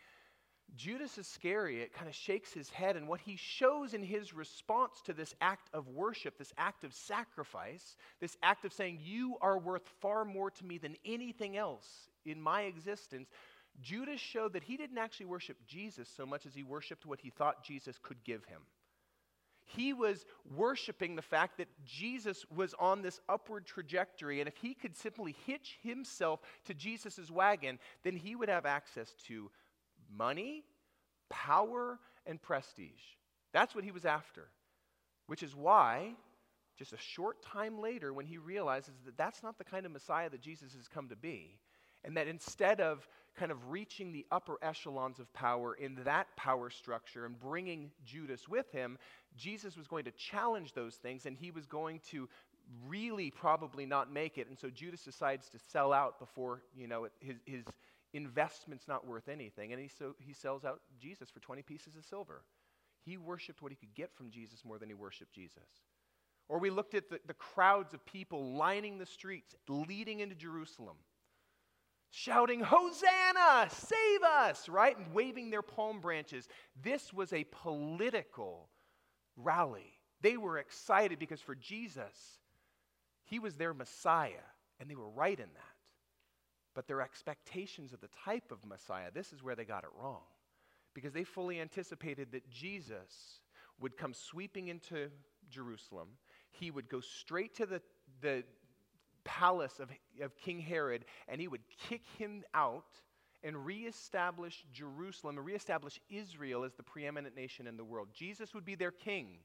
Judas 0.75 1.17
Iscariot 1.17 1.93
kind 1.93 2.07
of 2.09 2.15
shakes 2.15 2.51
his 2.51 2.69
head, 2.69 2.97
and 2.97 3.07
what 3.07 3.21
he 3.21 3.37
shows 3.37 3.93
in 3.93 4.03
his 4.03 4.33
response 4.33 5.01
to 5.05 5.13
this 5.13 5.33
act 5.39 5.69
of 5.73 5.87
worship, 5.87 6.37
this 6.37 6.53
act 6.57 6.83
of 6.83 6.93
sacrifice, 6.93 7.95
this 8.19 8.37
act 8.43 8.65
of 8.65 8.73
saying, 8.73 8.99
You 9.01 9.37
are 9.41 9.57
worth 9.57 9.87
far 10.01 10.25
more 10.25 10.51
to 10.51 10.65
me 10.65 10.77
than 10.77 10.97
anything 11.05 11.55
else 11.55 12.09
in 12.25 12.41
my 12.41 12.63
existence, 12.63 13.29
Judas 13.81 14.19
showed 14.19 14.53
that 14.53 14.63
he 14.63 14.77
didn't 14.77 14.97
actually 14.97 15.27
worship 15.27 15.57
Jesus 15.67 16.09
so 16.09 16.25
much 16.25 16.45
as 16.45 16.53
he 16.53 16.63
worshiped 16.63 17.05
what 17.05 17.21
he 17.21 17.29
thought 17.29 17.63
Jesus 17.63 17.97
could 18.01 18.23
give 18.23 18.45
him. 18.45 18.61
He 19.67 19.93
was 19.93 20.25
worshiping 20.55 21.15
the 21.15 21.23
fact 21.23 21.57
that 21.57 21.67
Jesus 21.83 22.45
was 22.55 22.75
on 22.79 23.01
this 23.01 23.19
upward 23.27 23.65
trajectory, 23.65 24.39
and 24.39 24.47
if 24.47 24.55
he 24.57 24.75
could 24.75 24.95
simply 24.95 25.35
hitch 25.45 25.79
himself 25.81 26.41
to 26.65 26.73
Jesus' 26.73 27.31
wagon, 27.31 27.79
then 28.03 28.15
he 28.15 28.35
would 28.35 28.49
have 28.49 28.65
access 28.65 29.13
to 29.27 29.49
money, 30.13 30.63
power, 31.29 31.99
and 32.25 32.41
prestige. 32.41 33.15
That's 33.53 33.73
what 33.73 33.83
he 33.83 33.91
was 33.91 34.05
after, 34.05 34.47
which 35.27 35.43
is 35.43 35.55
why, 35.55 36.13
just 36.77 36.93
a 36.93 36.97
short 36.97 37.41
time 37.41 37.79
later, 37.79 38.13
when 38.13 38.25
he 38.25 38.37
realizes 38.37 38.95
that 39.05 39.17
that's 39.17 39.43
not 39.43 39.57
the 39.57 39.63
kind 39.63 39.85
of 39.85 39.91
Messiah 39.91 40.29
that 40.29 40.41
Jesus 40.41 40.73
has 40.73 40.87
come 40.87 41.09
to 41.09 41.15
be, 41.15 41.59
and 42.03 42.17
that 42.17 42.27
instead 42.27 42.81
of 42.81 43.07
kind 43.35 43.51
of 43.51 43.69
reaching 43.69 44.11
the 44.11 44.25
upper 44.31 44.57
echelons 44.61 45.19
of 45.19 45.31
power 45.33 45.73
in 45.73 45.95
that 46.05 46.27
power 46.37 46.69
structure 46.69 47.25
and 47.25 47.39
bringing 47.39 47.91
Judas 48.05 48.47
with 48.47 48.71
him, 48.71 48.97
Jesus 49.35 49.75
was 49.75 49.87
going 49.87 50.05
to 50.05 50.11
challenge 50.11 50.73
those 50.73 50.95
things 50.95 51.25
and 51.25 51.35
he 51.35 51.51
was 51.51 51.65
going 51.65 51.99
to 52.11 52.29
really 52.87 53.29
probably 53.31 53.85
not 53.85 54.11
make 54.11 54.37
it. 54.37 54.47
And 54.47 54.57
so 54.57 54.69
Judas 54.69 55.03
decides 55.03 55.49
to 55.49 55.59
sell 55.59 55.91
out 55.91 56.19
before, 56.19 56.61
you 56.75 56.87
know, 56.87 57.07
his, 57.19 57.35
his 57.45 57.63
investment's 58.15 58.87
not 58.87 59.05
worth 59.05 59.27
anything. 59.27 59.73
And 59.73 59.81
he, 59.81 59.87
so, 59.87 60.15
he 60.19 60.33
sells 60.33 60.65
out 60.65 60.81
Jesus 60.99 61.29
for 61.29 61.39
20 61.39 61.61
pieces 61.61 61.95
of 61.95 62.05
silver. 62.05 62.43
He 63.03 63.17
worshiped 63.17 63.61
what 63.61 63.71
he 63.71 63.75
could 63.75 63.93
get 63.93 64.13
from 64.13 64.29
Jesus 64.29 64.65
more 64.65 64.79
than 64.79 64.89
he 64.89 64.95
worshiped 64.95 65.33
Jesus. 65.33 65.63
Or 66.47 66.59
we 66.59 66.69
looked 66.69 66.93
at 66.93 67.09
the, 67.09 67.19
the 67.27 67.33
crowds 67.33 67.93
of 67.93 68.05
people 68.05 68.53
lining 68.55 68.97
the 68.97 69.05
streets 69.05 69.55
leading 69.67 70.19
into 70.19 70.35
Jerusalem 70.35 70.95
shouting, 72.15 72.61
Hosanna, 72.61 73.69
save 73.69 74.23
us, 74.23 74.69
right? 74.69 74.97
And 74.97 75.13
waving 75.13 75.49
their 75.49 75.61
palm 75.61 75.99
branches. 75.99 76.47
This 76.81 77.13
was 77.13 77.33
a 77.33 77.45
political 77.51 78.69
rally. 79.35 79.99
They 80.21 80.37
were 80.37 80.57
excited 80.57 81.19
because 81.19 81.41
for 81.41 81.55
Jesus, 81.55 82.39
he 83.25 83.39
was 83.39 83.55
their 83.55 83.73
Messiah, 83.73 84.45
and 84.79 84.89
they 84.89 84.95
were 84.95 85.09
right 85.09 85.37
in 85.37 85.49
that. 85.53 85.64
But 86.75 86.87
their 86.87 87.01
expectations 87.01 87.93
of 87.93 88.01
the 88.01 88.09
type 88.25 88.51
of 88.51 88.65
Messiah, 88.65 89.09
this 89.13 89.33
is 89.33 89.41
where 89.41 89.55
they 89.55 89.65
got 89.65 89.83
it 89.83 89.89
wrong. 89.99 90.21
Because 90.93 91.13
they 91.13 91.23
fully 91.23 91.59
anticipated 91.59 92.31
that 92.33 92.49
Jesus 92.49 93.39
would 93.79 93.97
come 93.97 94.13
sweeping 94.13 94.67
into 94.67 95.09
Jerusalem. 95.49 96.09
He 96.51 96.71
would 96.71 96.89
go 96.89 96.99
straight 96.99 97.55
to 97.55 97.65
the, 97.65 97.81
the 98.21 98.43
palace 99.23 99.79
of, 99.79 99.89
of 100.21 100.37
King 100.37 100.59
Herod, 100.59 101.05
and 101.27 101.41
he 101.41 101.47
would 101.47 101.61
kick 101.89 102.01
him 102.17 102.43
out 102.53 103.01
and 103.43 103.65
reestablish 103.65 104.65
Jerusalem 104.73 105.37
and 105.37 105.45
reestablish 105.45 105.99
Israel 106.09 106.63
as 106.63 106.73
the 106.73 106.83
preeminent 106.83 107.35
nation 107.35 107.67
in 107.67 107.77
the 107.77 107.83
world. 107.83 108.09
Jesus 108.13 108.53
would 108.53 108.65
be 108.65 108.75
their 108.75 108.91
king, 108.91 109.37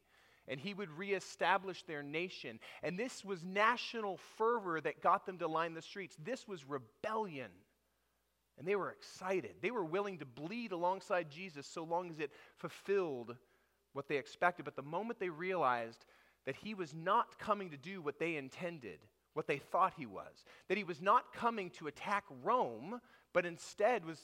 and 0.51 0.59
he 0.59 0.75
would 0.75 0.91
reestablish 0.91 1.85
their 1.85 2.03
nation. 2.03 2.59
And 2.83 2.99
this 2.99 3.25
was 3.25 3.45
national 3.45 4.19
fervor 4.37 4.81
that 4.81 5.01
got 5.01 5.25
them 5.25 5.39
to 5.39 5.47
line 5.47 5.75
the 5.75 5.81
streets. 5.81 6.17
This 6.23 6.47
was 6.49 6.69
rebellion. 6.69 7.53
And 8.59 8.67
they 8.67 8.75
were 8.75 8.91
excited. 8.91 9.55
They 9.63 9.71
were 9.71 9.85
willing 9.85 10.19
to 10.19 10.27
bleed 10.27 10.73
alongside 10.73 11.31
Jesus 11.31 11.69
so 11.69 11.85
long 11.85 12.11
as 12.11 12.19
it 12.19 12.33
fulfilled 12.57 13.37
what 13.93 14.09
they 14.09 14.17
expected. 14.17 14.65
But 14.65 14.75
the 14.75 14.83
moment 14.83 15.21
they 15.21 15.31
realized 15.31 16.05
that 16.47 16.57
he 16.57 16.75
was 16.75 16.93
not 16.93 17.39
coming 17.39 17.71
to 17.71 17.77
do 17.77 18.03
what 18.03 18.19
they 18.19 18.35
intended, 18.35 18.99
what 19.35 19.47
they 19.47 19.59
thought 19.59 19.95
he 19.97 20.07
was. 20.07 20.45
That 20.69 20.77
he 20.77 20.85
was 20.85 21.01
not 21.01 21.33
coming 21.33 21.71
to 21.71 21.87
attack 21.87 22.25
Rome, 22.43 23.01
but 23.33 23.47
instead 23.47 24.05
was 24.05 24.19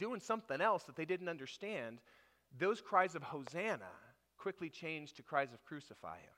doing 0.00 0.18
something 0.18 0.60
else 0.60 0.82
that 0.84 0.96
they 0.96 1.04
didn't 1.04 1.28
understand. 1.28 2.00
Those 2.58 2.80
cries 2.80 3.14
of 3.14 3.22
Hosanna 3.22 3.90
quickly 4.48 4.70
changed 4.70 5.14
to 5.14 5.22
cries 5.22 5.52
of 5.52 5.62
crucify 5.62 6.16
him. 6.16 6.32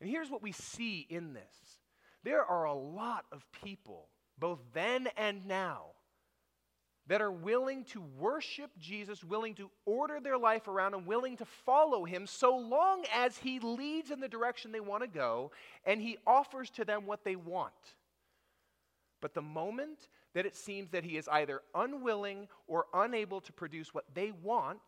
And 0.00 0.08
here's 0.08 0.30
what 0.30 0.40
we 0.40 0.52
see 0.52 1.04
in 1.10 1.32
this 1.32 1.80
there 2.22 2.44
are 2.44 2.66
a 2.66 2.74
lot 2.74 3.24
of 3.32 3.44
people, 3.64 4.06
both 4.38 4.60
then 4.72 5.08
and 5.16 5.44
now, 5.44 5.86
that 7.08 7.20
are 7.20 7.32
willing 7.32 7.82
to 7.86 8.00
worship 8.20 8.70
Jesus, 8.78 9.24
willing 9.24 9.56
to 9.56 9.68
order 9.84 10.20
their 10.20 10.38
life 10.38 10.68
around, 10.68 10.94
and 10.94 11.06
willing 11.06 11.36
to 11.38 11.44
follow 11.44 12.04
him 12.04 12.24
so 12.24 12.56
long 12.56 13.02
as 13.12 13.36
he 13.38 13.58
leads 13.58 14.12
in 14.12 14.20
the 14.20 14.28
direction 14.28 14.70
they 14.70 14.78
want 14.78 15.02
to 15.02 15.08
go 15.08 15.50
and 15.84 16.00
he 16.00 16.18
offers 16.24 16.70
to 16.70 16.84
them 16.84 17.04
what 17.04 17.24
they 17.24 17.34
want. 17.34 17.72
But 19.20 19.34
the 19.34 19.42
moment 19.42 20.06
that 20.34 20.46
it 20.46 20.54
seems 20.54 20.90
that 20.90 21.02
he 21.02 21.16
is 21.16 21.26
either 21.26 21.62
unwilling 21.74 22.46
or 22.68 22.86
unable 22.94 23.40
to 23.40 23.52
produce 23.52 23.92
what 23.92 24.04
they 24.14 24.30
want, 24.30 24.78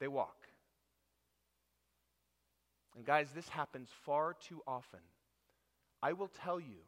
they 0.00 0.08
walk. 0.08 0.37
And 2.98 3.06
guys, 3.06 3.30
this 3.34 3.48
happens 3.48 3.88
far 4.04 4.34
too 4.34 4.60
often. 4.66 5.00
I 6.02 6.12
will 6.12 6.28
tell 6.28 6.60
you 6.60 6.82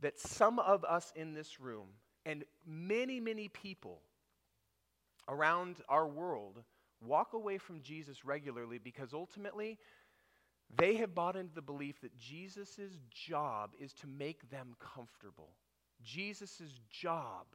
that 0.00 0.18
some 0.18 0.58
of 0.58 0.84
us 0.84 1.12
in 1.16 1.34
this 1.34 1.60
room 1.60 1.88
and 2.26 2.44
many, 2.66 3.20
many 3.20 3.48
people 3.48 4.02
around 5.28 5.76
our 5.88 6.08
world 6.08 6.62
walk 7.00 7.32
away 7.32 7.58
from 7.58 7.80
Jesus 7.82 8.24
regularly 8.24 8.78
because 8.78 9.14
ultimately 9.14 9.78
They 10.74 10.96
have 10.96 11.14
bought 11.14 11.36
into 11.36 11.54
the 11.54 11.62
belief 11.62 12.00
that 12.00 12.16
Jesus' 12.18 12.98
job 13.10 13.70
is 13.78 13.92
to 13.94 14.06
make 14.06 14.50
them 14.50 14.74
comfortable. 14.80 15.50
Jesus' 16.02 16.80
job 16.90 17.46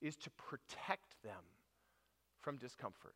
is 0.00 0.16
to 0.16 0.30
protect 0.30 1.22
them 1.22 1.44
from 2.40 2.56
discomfort. 2.56 3.14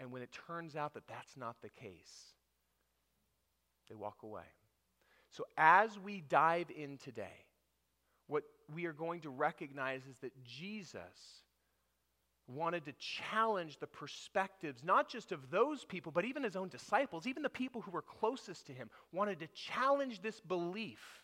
And 0.00 0.12
when 0.12 0.22
it 0.22 0.30
turns 0.46 0.76
out 0.76 0.94
that 0.94 1.08
that's 1.08 1.36
not 1.36 1.56
the 1.62 1.68
case, 1.68 2.34
they 3.88 3.94
walk 3.94 4.18
away. 4.22 4.42
So, 5.30 5.44
as 5.56 5.98
we 5.98 6.22
dive 6.28 6.70
in 6.74 6.98
today, 6.98 7.44
what 8.28 8.44
we 8.72 8.86
are 8.86 8.92
going 8.92 9.20
to 9.22 9.30
recognize 9.30 10.02
is 10.06 10.18
that 10.20 10.32
Jesus 10.44 11.42
wanted 12.46 12.84
to 12.86 12.92
challenge 12.92 13.78
the 13.78 13.86
perspectives, 13.86 14.82
not 14.82 15.08
just 15.08 15.32
of 15.32 15.50
those 15.50 15.84
people, 15.84 16.10
but 16.12 16.24
even 16.24 16.42
his 16.42 16.56
own 16.56 16.68
disciples, 16.68 17.26
even 17.26 17.42
the 17.42 17.50
people 17.50 17.82
who 17.82 17.90
were 17.90 18.02
closest 18.02 18.66
to 18.66 18.72
him, 18.72 18.88
wanted 19.12 19.38
to 19.40 19.46
challenge 19.48 20.22
this 20.22 20.40
belief 20.40 21.22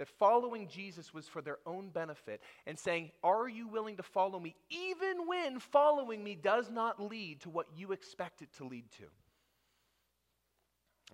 that 0.00 0.08
following 0.08 0.66
Jesus 0.66 1.12
was 1.12 1.28
for 1.28 1.42
their 1.42 1.58
own 1.66 1.90
benefit 1.90 2.40
and 2.66 2.78
saying, 2.78 3.10
Are 3.22 3.46
you 3.46 3.68
willing 3.68 3.98
to 3.98 4.02
follow 4.02 4.40
me, 4.40 4.56
even 4.70 5.26
when 5.26 5.60
following 5.60 6.24
me 6.24 6.34
does 6.34 6.70
not 6.70 6.98
lead 6.98 7.42
to 7.42 7.50
what 7.50 7.66
you 7.76 7.92
expect 7.92 8.40
it 8.40 8.48
to 8.56 8.64
lead 8.64 8.90
to? 8.92 9.04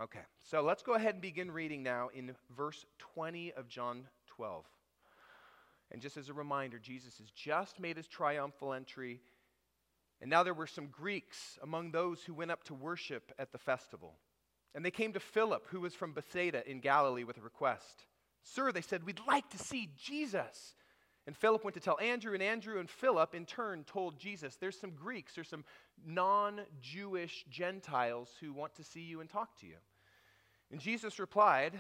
Okay, 0.01 0.21
so 0.39 0.63
let's 0.63 0.85
go 0.85 0.95
ahead 0.95 1.15
and 1.15 1.21
begin 1.21 1.51
reading 1.51 1.83
now 1.83 2.11
in 2.15 2.31
verse 2.57 2.87
20 3.15 3.53
of 3.55 3.67
John 3.67 4.05
12. 4.29 4.65
And 5.91 6.01
just 6.01 6.17
as 6.17 6.29
a 6.29 6.35
reminder, 6.35 6.79
Jesus 6.79 7.19
has 7.19 7.31
just 7.31 7.81
made 7.81 7.97
his 7.97 8.07
triumphal 8.07 8.73
entry 8.73 9.21
and 10.21 10.31
now 10.31 10.43
there 10.43 10.55
were 10.55 10.67
some 10.67 10.87
Greeks 10.87 11.59
among 11.63 11.91
those 11.91 12.23
who 12.23 12.35
went 12.35 12.51
up 12.51 12.65
to 12.65 12.75
worship 12.75 13.33
at 13.39 13.53
the 13.53 13.59
festival. 13.59 14.15
And 14.75 14.85
they 14.85 14.91
came 14.91 15.13
to 15.13 15.21
Philip, 15.21 15.67
who 15.69 15.81
was 15.81 15.95
from 15.95 16.13
Bethsaida 16.13 16.69
in 16.69 16.81
Galilee, 16.81 17.25
with 17.25 17.39
a 17.39 17.43
request. 17.43 18.07
Sir, 18.55 18.71
they 18.71 18.81
said, 18.81 19.05
we'd 19.05 19.21
like 19.27 19.49
to 19.51 19.59
see 19.59 19.91
Jesus. 20.01 20.75
And 21.27 21.37
Philip 21.37 21.65
went 21.65 21.75
to 21.75 21.81
tell 21.81 21.99
Andrew, 21.99 22.35
and 22.35 22.43
Andrew 22.43 22.79
and 22.79 22.89
Philip 22.89 23.35
in 23.35 23.45
turn 23.45 23.83
told 23.85 24.19
Jesus, 24.19 24.55
There's 24.55 24.79
some 24.79 24.93
Greeks, 24.93 25.35
there's 25.35 25.49
some 25.49 25.65
non 26.07 26.61
Jewish 26.81 27.45
Gentiles 27.51 28.31
who 28.41 28.53
want 28.53 28.77
to 28.77 28.85
see 28.85 29.01
you 29.01 29.21
and 29.21 29.29
talk 29.29 29.59
to 29.61 29.67
you. 29.67 29.77
And 30.71 30.81
Jesus 30.81 31.19
replied, 31.19 31.73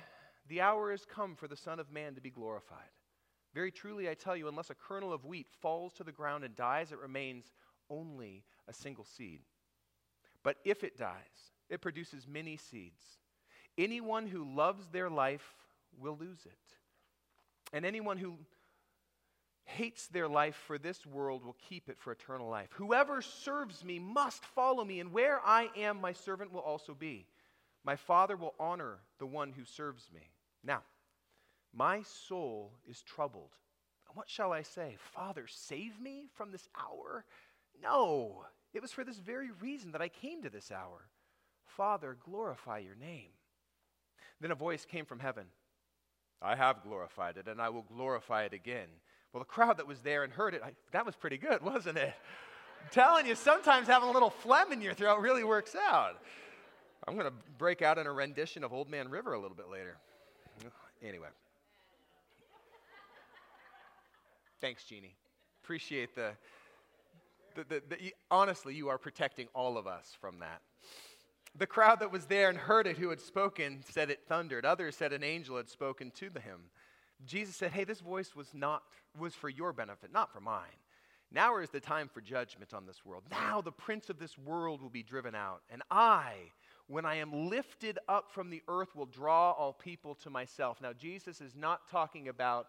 The 0.48 0.60
hour 0.60 0.90
has 0.90 1.04
come 1.04 1.36
for 1.36 1.46
the 1.46 1.56
Son 1.56 1.78
of 1.78 1.92
Man 1.92 2.16
to 2.16 2.20
be 2.20 2.30
glorified. 2.30 2.80
Very 3.54 3.70
truly, 3.70 4.10
I 4.10 4.14
tell 4.14 4.36
you, 4.36 4.48
unless 4.48 4.70
a 4.70 4.74
kernel 4.74 5.12
of 5.12 5.24
wheat 5.24 5.46
falls 5.62 5.92
to 5.94 6.04
the 6.04 6.10
ground 6.10 6.42
and 6.42 6.56
dies, 6.56 6.90
it 6.90 6.98
remains 6.98 7.52
only 7.88 8.42
a 8.66 8.72
single 8.72 9.04
seed. 9.04 9.40
But 10.42 10.56
if 10.64 10.82
it 10.82 10.98
dies, 10.98 11.52
it 11.70 11.80
produces 11.80 12.26
many 12.26 12.56
seeds. 12.56 13.02
Anyone 13.78 14.26
who 14.26 14.44
loves 14.44 14.88
their 14.88 15.08
life 15.08 15.54
will 15.98 16.16
lose 16.18 16.44
it. 16.44 16.58
And 17.72 17.84
anyone 17.84 18.18
who 18.18 18.38
hates 19.64 20.06
their 20.06 20.28
life 20.28 20.54
for 20.66 20.78
this 20.78 21.04
world 21.04 21.44
will 21.44 21.56
keep 21.68 21.88
it 21.88 21.98
for 21.98 22.12
eternal 22.12 22.48
life. 22.48 22.68
Whoever 22.74 23.20
serves 23.20 23.84
me 23.84 23.98
must 23.98 24.44
follow 24.44 24.84
me, 24.84 25.00
and 25.00 25.12
where 25.12 25.40
I 25.44 25.68
am, 25.76 26.00
my 26.00 26.12
servant 26.12 26.52
will 26.52 26.60
also 26.60 26.94
be. 26.94 27.26
My 27.84 27.96
Father 27.96 28.36
will 28.36 28.54
honor 28.58 28.98
the 29.18 29.26
one 29.26 29.52
who 29.52 29.64
serves 29.64 30.08
me. 30.14 30.30
Now, 30.64 30.82
my 31.74 32.02
soul 32.02 32.72
is 32.88 33.02
troubled. 33.02 33.50
What 34.14 34.30
shall 34.30 34.52
I 34.52 34.62
say? 34.62 34.96
Father, 35.14 35.46
save 35.48 36.00
me 36.00 36.28
from 36.34 36.50
this 36.50 36.68
hour? 36.78 37.24
No, 37.82 38.44
it 38.72 38.80
was 38.80 38.92
for 38.92 39.04
this 39.04 39.18
very 39.18 39.50
reason 39.60 39.92
that 39.92 40.00
I 40.00 40.08
came 40.08 40.42
to 40.42 40.50
this 40.50 40.70
hour. 40.70 41.08
Father, 41.66 42.16
glorify 42.24 42.78
your 42.78 42.94
name. 42.94 43.30
Then 44.40 44.52
a 44.52 44.56
voice 44.56 44.84
came 44.84 45.04
from 45.04 45.18
heaven 45.18 45.46
I 46.42 46.54
have 46.56 46.82
glorified 46.82 47.36
it, 47.36 47.48
and 47.48 47.60
I 47.60 47.68
will 47.68 47.82
glorify 47.82 48.44
it 48.44 48.52
again. 48.52 48.88
Well, 49.32 49.40
the 49.40 49.46
crowd 49.46 49.78
that 49.78 49.86
was 49.86 50.00
there 50.00 50.24
and 50.24 50.32
heard 50.32 50.54
it, 50.54 50.62
I, 50.64 50.72
that 50.92 51.04
was 51.04 51.16
pretty 51.16 51.38
good, 51.38 51.62
wasn't 51.62 51.98
it? 51.98 52.14
I'm 52.82 52.90
telling 52.90 53.26
you, 53.26 53.34
sometimes 53.34 53.86
having 53.86 54.08
a 54.08 54.12
little 54.12 54.30
phlegm 54.30 54.72
in 54.72 54.80
your 54.80 54.94
throat 54.94 55.20
really 55.20 55.44
works 55.44 55.74
out. 55.74 56.18
I'm 57.06 57.14
going 57.14 57.26
to 57.26 57.36
break 57.58 57.82
out 57.82 57.98
in 57.98 58.06
a 58.06 58.12
rendition 58.12 58.64
of 58.64 58.72
Old 58.72 58.88
Man 58.88 59.08
River 59.08 59.34
a 59.34 59.40
little 59.40 59.56
bit 59.56 59.70
later. 59.70 59.96
Anyway. 61.02 61.28
Thanks, 64.60 64.84
Jeannie. 64.84 65.14
Appreciate 65.62 66.14
the 66.14 66.30
the, 67.56 67.64
the, 67.64 67.82
the, 67.88 68.14
honestly, 68.30 68.74
you 68.74 68.88
are 68.88 68.98
protecting 68.98 69.48
all 69.54 69.78
of 69.78 69.86
us 69.86 70.16
from 70.20 70.38
that. 70.40 70.60
The 71.58 71.66
crowd 71.66 72.00
that 72.00 72.12
was 72.12 72.26
there 72.26 72.48
and 72.50 72.58
heard 72.58 72.86
it, 72.86 72.98
who 72.98 73.08
had 73.08 73.20
spoken, 73.20 73.82
said 73.88 74.10
it 74.10 74.24
thundered. 74.28 74.66
Others 74.66 74.96
said 74.96 75.12
an 75.12 75.24
angel 75.24 75.56
had 75.56 75.68
spoken 75.68 76.10
to 76.12 76.26
him. 76.26 76.70
Jesus 77.24 77.56
said, 77.56 77.72
Hey, 77.72 77.84
this 77.84 78.00
voice 78.00 78.36
was 78.36 78.52
not 78.52 78.82
was 79.18 79.34
for 79.34 79.48
your 79.48 79.72
benefit, 79.72 80.12
not 80.12 80.30
for 80.30 80.40
mine. 80.40 80.66
Now 81.32 81.58
is 81.58 81.70
the 81.70 81.80
time 81.80 82.08
for 82.12 82.20
judgment 82.20 82.74
on 82.74 82.86
this 82.86 83.04
world. 83.04 83.24
Now 83.30 83.60
the 83.60 83.72
prince 83.72 84.10
of 84.10 84.18
this 84.18 84.36
world 84.36 84.82
will 84.82 84.90
be 84.90 85.02
driven 85.02 85.34
out, 85.34 85.62
and 85.70 85.82
I, 85.90 86.34
when 86.86 87.04
I 87.04 87.16
am 87.16 87.48
lifted 87.48 87.98
up 88.08 88.30
from 88.30 88.50
the 88.50 88.62
earth, 88.68 88.94
will 88.94 89.06
draw 89.06 89.52
all 89.52 89.72
people 89.72 90.14
to 90.16 90.30
myself. 90.30 90.80
Now, 90.80 90.92
Jesus 90.92 91.40
is 91.40 91.56
not 91.56 91.88
talking 91.90 92.28
about 92.28 92.68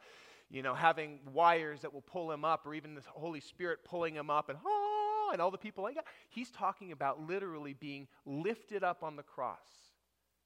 you 0.50 0.62
know, 0.62 0.73
having 0.73 1.19
wires 1.34 1.82
that 1.82 1.93
will 1.93 2.02
pull 2.02 2.32
him 2.32 2.45
up, 2.45 2.65
or 2.65 2.73
even 2.73 2.95
the 2.95 3.02
Holy 3.08 3.41
Spirit 3.41 3.80
pulling 3.84 4.15
him 4.15 4.30
up, 4.30 4.50
and 4.50 4.58
oh, 4.65 4.87
and 5.31 5.41
all 5.41 5.51
the 5.51 5.57
people 5.57 5.83
like 5.83 5.95
that. 5.95 6.05
He's 6.29 6.49
talking 6.49 6.91
about 6.91 7.27
literally 7.27 7.73
being 7.73 8.07
lifted 8.25 8.83
up 8.83 9.03
on 9.03 9.15
the 9.15 9.23
cross 9.23 9.67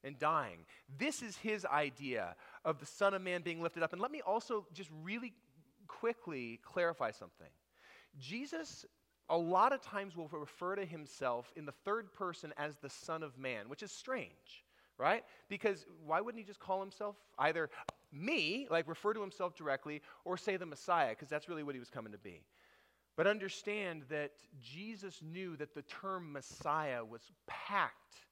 and 0.03 0.17
dying. 0.17 0.65
This 0.97 1.21
is 1.21 1.37
his 1.37 1.65
idea 1.65 2.35
of 2.65 2.79
the 2.79 2.85
Son 2.85 3.13
of 3.13 3.21
Man 3.21 3.41
being 3.41 3.61
lifted 3.61 3.83
up. 3.83 3.93
And 3.93 4.01
let 4.01 4.11
me 4.11 4.21
also 4.21 4.65
just 4.73 4.89
really 5.03 5.33
quickly 5.87 6.59
clarify 6.63 7.11
something. 7.11 7.49
Jesus, 8.19 8.85
a 9.29 9.37
lot 9.37 9.73
of 9.73 9.81
times, 9.81 10.15
will 10.15 10.27
refer 10.27 10.75
to 10.75 10.85
himself 10.85 11.51
in 11.55 11.65
the 11.65 11.71
third 11.71 12.11
person 12.13 12.53
as 12.57 12.77
the 12.77 12.89
Son 12.89 13.23
of 13.23 13.37
Man, 13.37 13.69
which 13.69 13.83
is 13.83 13.91
strange 13.91 14.63
right? 15.01 15.23
Because 15.49 15.85
why 16.05 16.21
wouldn't 16.21 16.39
he 16.39 16.45
just 16.45 16.59
call 16.59 16.79
himself 16.79 17.15
either 17.39 17.69
me, 18.13 18.67
like 18.69 18.87
refer 18.87 19.13
to 19.13 19.21
himself 19.21 19.55
directly, 19.55 20.01
or 20.25 20.37
say 20.37 20.57
the 20.57 20.65
Messiah, 20.65 21.09
because 21.09 21.27
that's 21.27 21.49
really 21.49 21.63
what 21.63 21.73
he 21.75 21.79
was 21.79 21.89
coming 21.89 22.11
to 22.11 22.19
be. 22.19 22.43
But 23.15 23.27
understand 23.27 24.03
that 24.09 24.31
Jesus 24.61 25.21
knew 25.21 25.55
that 25.57 25.75
the 25.75 25.81
term 25.83 26.31
Messiah 26.31 27.03
was 27.03 27.21
packed 27.47 28.25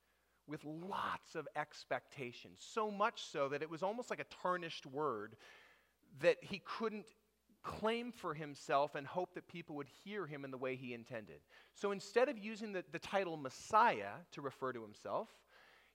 with 0.48 0.64
lots 0.66 1.36
of 1.36 1.48
expectations, 1.56 2.60
so 2.60 2.90
much 2.90 3.24
so 3.32 3.50
that 3.50 3.62
it 3.62 3.70
was 3.70 3.84
almost 3.84 4.10
like 4.10 4.20
a 4.20 4.26
tarnished 4.42 4.86
word 4.86 5.36
that 6.22 6.38
he 6.42 6.62
couldn't 6.66 7.06
claim 7.62 8.12
for 8.12 8.34
himself 8.34 8.96
and 8.96 9.06
hope 9.06 9.34
that 9.34 9.48
people 9.48 9.76
would 9.76 9.88
hear 10.04 10.26
him 10.26 10.46
in 10.46 10.52
the 10.52 10.58
way 10.58 10.76
he 10.76 10.94
intended. 10.94 11.40
So 11.76 11.92
instead 11.92 12.30
of 12.30 12.38
using 12.38 12.72
the, 12.74 12.84
the 12.92 13.00
title 13.00 13.38
Messiah 13.38 14.14
to 14.32 14.42
refer 14.42 14.74
to 14.74 14.82
himself, 14.82 15.28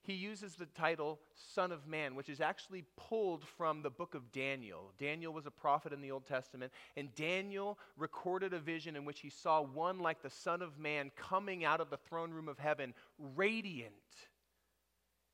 he 0.05 0.13
uses 0.13 0.53
the 0.53 0.67
title 0.67 1.19
Son 1.53 1.71
of 1.71 1.87
Man, 1.87 2.15
which 2.15 2.29
is 2.29 2.39
actually 2.39 2.83
pulled 2.95 3.43
from 3.43 3.81
the 3.81 3.89
book 3.89 4.13
of 4.13 4.31
Daniel. 4.31 4.91
Daniel 4.99 5.33
was 5.33 5.47
a 5.47 5.51
prophet 5.51 5.93
in 5.93 6.01
the 6.01 6.11
Old 6.11 6.27
Testament, 6.27 6.71
and 6.95 7.13
Daniel 7.15 7.79
recorded 7.97 8.53
a 8.53 8.59
vision 8.59 8.95
in 8.95 9.03
which 9.03 9.21
he 9.21 9.29
saw 9.29 9.61
one 9.61 9.99
like 9.99 10.21
the 10.21 10.29
Son 10.29 10.61
of 10.61 10.77
Man 10.77 11.11
coming 11.15 11.65
out 11.65 11.81
of 11.81 11.89
the 11.89 11.97
throne 11.97 12.31
room 12.31 12.47
of 12.47 12.59
heaven, 12.59 12.93
radiant 13.17 13.93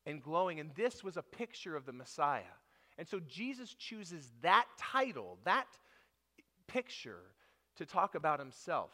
and 0.06 0.22
glowing. 0.22 0.58
And 0.58 0.70
this 0.74 1.04
was 1.04 1.18
a 1.18 1.22
picture 1.22 1.76
of 1.76 1.84
the 1.84 1.92
Messiah. 1.92 2.42
And 2.96 3.06
so 3.06 3.20
Jesus 3.20 3.74
chooses 3.74 4.32
that 4.40 4.66
title, 4.78 5.38
that 5.44 5.66
picture, 6.66 7.20
to 7.76 7.84
talk 7.84 8.14
about 8.14 8.38
himself. 8.38 8.90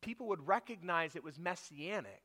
People 0.00 0.28
would 0.28 0.46
recognize 0.46 1.16
it 1.16 1.24
was 1.24 1.38
messianic 1.38 2.22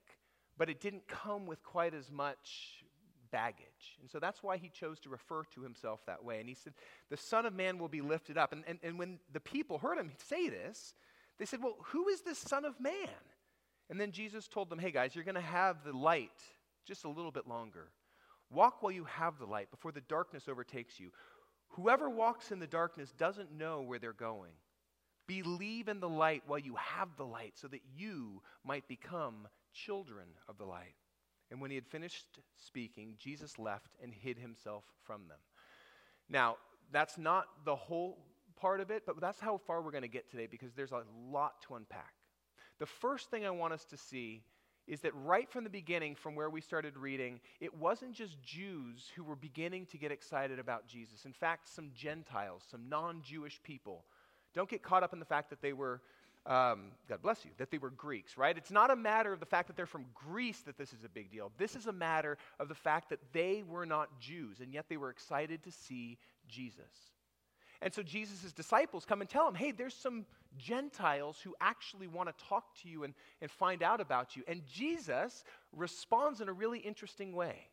but 0.57 0.69
it 0.69 0.79
didn't 0.79 1.07
come 1.07 1.45
with 1.45 1.63
quite 1.63 1.93
as 1.93 2.11
much 2.11 2.83
baggage. 3.31 3.97
And 3.99 4.09
so 4.09 4.19
that's 4.19 4.43
why 4.43 4.57
he 4.57 4.69
chose 4.69 4.99
to 5.01 5.09
refer 5.09 5.43
to 5.55 5.61
himself 5.61 6.05
that 6.05 6.23
way. 6.23 6.39
And 6.39 6.47
he 6.47 6.55
said, 6.55 6.73
The 7.09 7.17
Son 7.17 7.45
of 7.45 7.53
Man 7.53 7.79
will 7.79 7.89
be 7.89 8.01
lifted 8.01 8.37
up. 8.37 8.53
And, 8.53 8.63
and, 8.67 8.79
and 8.83 8.97
when 8.97 9.19
the 9.33 9.39
people 9.39 9.79
heard 9.79 9.97
him 9.97 10.11
say 10.29 10.49
this, 10.49 10.93
they 11.39 11.45
said, 11.45 11.61
Well, 11.61 11.77
who 11.87 12.07
is 12.07 12.21
this 12.21 12.37
Son 12.37 12.63
of 12.63 12.79
Man? 12.79 12.93
And 13.89 13.99
then 13.99 14.11
Jesus 14.11 14.47
told 14.47 14.69
them, 14.69 14.79
Hey 14.79 14.91
guys, 14.91 15.15
you're 15.15 15.25
going 15.25 15.35
to 15.35 15.41
have 15.41 15.83
the 15.83 15.91
light 15.97 16.41
just 16.85 17.03
a 17.03 17.09
little 17.09 17.31
bit 17.31 17.47
longer. 17.47 17.89
Walk 18.49 18.83
while 18.83 18.91
you 18.91 19.05
have 19.05 19.39
the 19.39 19.45
light 19.45 19.71
before 19.71 19.91
the 19.91 20.01
darkness 20.01 20.47
overtakes 20.47 20.99
you. 20.99 21.11
Whoever 21.69 22.09
walks 22.09 22.51
in 22.51 22.59
the 22.59 22.67
darkness 22.67 23.11
doesn't 23.17 23.51
know 23.51 23.81
where 23.81 23.97
they're 23.97 24.13
going. 24.13 24.51
Believe 25.25 25.87
in 25.87 25.99
the 25.99 26.09
light 26.09 26.43
while 26.45 26.59
you 26.59 26.75
have 26.75 27.09
the 27.17 27.25
light 27.25 27.53
so 27.55 27.67
that 27.69 27.81
you 27.97 28.41
might 28.63 28.87
become 28.87 29.47
children 29.73 30.25
of 30.47 30.57
the 30.57 30.65
light. 30.65 30.95
And 31.51 31.61
when 31.61 31.69
he 31.69 31.75
had 31.75 31.85
finished 31.85 32.25
speaking, 32.57 33.15
Jesus 33.19 33.59
left 33.59 33.95
and 34.01 34.13
hid 34.13 34.37
himself 34.37 34.83
from 35.03 35.27
them. 35.27 35.37
Now, 36.29 36.57
that's 36.91 37.17
not 37.17 37.45
the 37.65 37.75
whole 37.75 38.17
part 38.55 38.79
of 38.79 38.91
it, 38.91 39.03
but 39.05 39.19
that's 39.19 39.39
how 39.39 39.57
far 39.57 39.81
we're 39.81 39.91
going 39.91 40.03
to 40.03 40.07
get 40.07 40.29
today 40.29 40.47
because 40.49 40.73
there's 40.73 40.91
a 40.91 41.03
lot 41.31 41.61
to 41.67 41.75
unpack. 41.75 42.13
The 42.79 42.85
first 42.85 43.29
thing 43.29 43.45
I 43.45 43.51
want 43.51 43.73
us 43.73 43.85
to 43.85 43.97
see 43.97 44.41
is 44.87 45.01
that 45.01 45.13
right 45.15 45.49
from 45.49 45.63
the 45.63 45.69
beginning, 45.69 46.15
from 46.15 46.35
where 46.35 46.49
we 46.49 46.59
started 46.59 46.97
reading, 46.97 47.39
it 47.61 47.73
wasn't 47.77 48.13
just 48.13 48.41
Jews 48.41 49.11
who 49.15 49.23
were 49.23 49.35
beginning 49.35 49.85
to 49.87 49.97
get 49.97 50.11
excited 50.11 50.59
about 50.59 50.87
Jesus. 50.87 51.25
In 51.25 51.33
fact, 51.33 51.67
some 51.73 51.91
Gentiles, 51.95 52.63
some 52.69 52.89
non 52.89 53.21
Jewish 53.21 53.61
people, 53.63 54.03
don't 54.53 54.69
get 54.69 54.83
caught 54.83 55.03
up 55.03 55.13
in 55.13 55.19
the 55.19 55.25
fact 55.25 55.49
that 55.49 55.61
they 55.61 55.73
were, 55.73 56.01
um, 56.45 56.91
God 57.07 57.21
bless 57.21 57.45
you, 57.45 57.51
that 57.57 57.71
they 57.71 57.77
were 57.77 57.89
Greeks, 57.89 58.37
right? 58.37 58.57
It's 58.57 58.71
not 58.71 58.91
a 58.91 58.95
matter 58.95 59.31
of 59.31 59.39
the 59.39 59.45
fact 59.45 59.67
that 59.67 59.77
they're 59.77 59.85
from 59.85 60.05
Greece 60.13 60.59
that 60.61 60.77
this 60.77 60.91
is 60.91 61.03
a 61.05 61.09
big 61.09 61.31
deal. 61.31 61.51
This 61.57 61.75
is 61.75 61.87
a 61.87 61.93
matter 61.93 62.37
of 62.59 62.67
the 62.67 62.75
fact 62.75 63.09
that 63.09 63.19
they 63.31 63.63
were 63.67 63.85
not 63.85 64.19
Jews, 64.19 64.59
and 64.59 64.73
yet 64.73 64.85
they 64.89 64.97
were 64.97 65.09
excited 65.09 65.63
to 65.63 65.71
see 65.71 66.17
Jesus. 66.47 67.11
And 67.81 67.93
so 67.93 68.01
Jesus' 68.01 68.53
disciples 68.53 69.05
come 69.05 69.21
and 69.21 69.29
tell 69.29 69.47
him, 69.47 69.55
hey, 69.55 69.71
there's 69.71 69.93
some 69.93 70.25
Gentiles 70.57 71.39
who 71.43 71.55
actually 71.59 72.07
want 72.07 72.29
to 72.29 72.45
talk 72.45 72.63
to 72.81 72.89
you 72.89 73.03
and, 73.03 73.13
and 73.41 73.51
find 73.51 73.83
out 73.83 73.99
about 73.99 74.35
you. 74.35 74.43
And 74.47 74.61
Jesus 74.65 75.43
responds 75.71 76.39
in 76.39 76.47
a 76.47 76.53
really 76.53 76.79
interesting 76.79 77.33
way. 77.33 77.67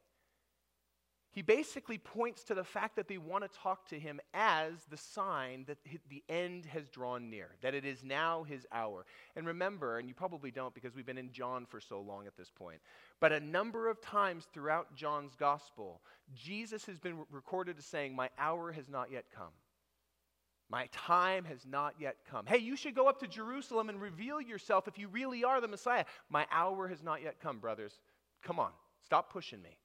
He 1.32 1.42
basically 1.42 1.96
points 1.96 2.42
to 2.44 2.54
the 2.54 2.64
fact 2.64 2.96
that 2.96 3.06
they 3.06 3.18
want 3.18 3.44
to 3.44 3.58
talk 3.58 3.86
to 3.90 3.98
him 3.98 4.20
as 4.34 4.72
the 4.90 4.96
sign 4.96 5.64
that 5.68 5.78
the 6.08 6.24
end 6.28 6.66
has 6.66 6.88
drawn 6.88 7.30
near, 7.30 7.50
that 7.62 7.72
it 7.72 7.84
is 7.84 8.02
now 8.02 8.42
his 8.42 8.66
hour. 8.72 9.06
And 9.36 9.46
remember, 9.46 9.98
and 9.98 10.08
you 10.08 10.14
probably 10.14 10.50
don't 10.50 10.74
because 10.74 10.96
we've 10.96 11.06
been 11.06 11.18
in 11.18 11.30
John 11.30 11.66
for 11.66 11.80
so 11.80 12.00
long 12.00 12.26
at 12.26 12.36
this 12.36 12.50
point, 12.50 12.80
but 13.20 13.30
a 13.30 13.38
number 13.38 13.88
of 13.88 14.00
times 14.00 14.48
throughout 14.52 14.96
John's 14.96 15.36
gospel, 15.36 16.00
Jesus 16.34 16.84
has 16.86 16.98
been 16.98 17.18
recorded 17.30 17.78
as 17.78 17.84
saying, 17.84 18.14
My 18.14 18.28
hour 18.36 18.72
has 18.72 18.88
not 18.88 19.12
yet 19.12 19.26
come. 19.32 19.52
My 20.68 20.88
time 20.92 21.44
has 21.44 21.64
not 21.64 21.94
yet 21.98 22.16
come. 22.28 22.46
Hey, 22.46 22.58
you 22.58 22.76
should 22.76 22.94
go 22.94 23.08
up 23.08 23.18
to 23.20 23.26
Jerusalem 23.26 23.88
and 23.88 24.00
reveal 24.00 24.40
yourself 24.40 24.86
if 24.88 24.98
you 24.98 25.08
really 25.08 25.42
are 25.42 25.60
the 25.60 25.68
Messiah. 25.68 26.04
My 26.28 26.46
hour 26.50 26.88
has 26.88 27.02
not 27.02 27.22
yet 27.22 27.40
come, 27.40 27.58
brothers. 27.58 28.00
Come 28.42 28.60
on, 28.60 28.70
stop 29.04 29.32
pushing 29.32 29.62
me. 29.62 29.79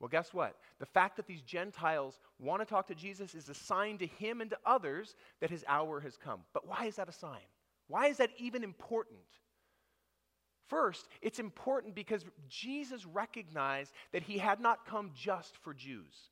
Well, 0.00 0.08
guess 0.08 0.32
what? 0.32 0.56
The 0.78 0.86
fact 0.86 1.16
that 1.16 1.26
these 1.26 1.42
Gentiles 1.42 2.18
want 2.38 2.62
to 2.62 2.66
talk 2.66 2.86
to 2.88 2.94
Jesus 2.94 3.34
is 3.34 3.48
a 3.48 3.54
sign 3.54 3.98
to 3.98 4.06
him 4.06 4.40
and 4.40 4.50
to 4.50 4.58
others 4.64 5.14
that 5.40 5.50
his 5.50 5.64
hour 5.68 6.00
has 6.00 6.16
come. 6.16 6.40
But 6.54 6.66
why 6.66 6.86
is 6.86 6.96
that 6.96 7.08
a 7.08 7.12
sign? 7.12 7.38
Why 7.86 8.06
is 8.06 8.16
that 8.16 8.30
even 8.38 8.64
important? 8.64 9.20
First, 10.68 11.06
it's 11.20 11.38
important 11.38 11.94
because 11.94 12.24
Jesus 12.48 13.04
recognized 13.04 13.92
that 14.12 14.22
he 14.22 14.38
had 14.38 14.60
not 14.60 14.86
come 14.86 15.10
just 15.14 15.56
for 15.58 15.74
Jews, 15.74 16.30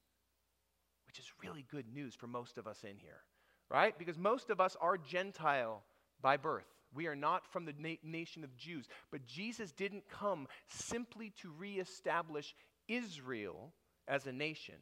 which 1.06 1.18
is 1.18 1.30
really 1.42 1.66
good 1.70 1.92
news 1.92 2.14
for 2.14 2.26
most 2.26 2.56
of 2.56 2.66
us 2.66 2.84
in 2.84 2.96
here 2.96 3.22
right? 3.70 3.98
Because 3.98 4.18
most 4.18 4.50
of 4.50 4.60
us 4.60 4.76
are 4.80 4.96
Gentile 4.96 5.82
by 6.20 6.36
birth. 6.36 6.66
We 6.94 7.06
are 7.06 7.16
not 7.16 7.46
from 7.46 7.66
the 7.66 7.74
na- 7.78 7.96
nation 8.02 8.44
of 8.44 8.56
Jews. 8.56 8.86
But 9.10 9.26
Jesus 9.26 9.72
didn't 9.72 10.08
come 10.08 10.48
simply 10.68 11.32
to 11.42 11.52
reestablish 11.58 12.54
Israel 12.88 13.72
as 14.06 14.26
a 14.26 14.32
nation. 14.32 14.76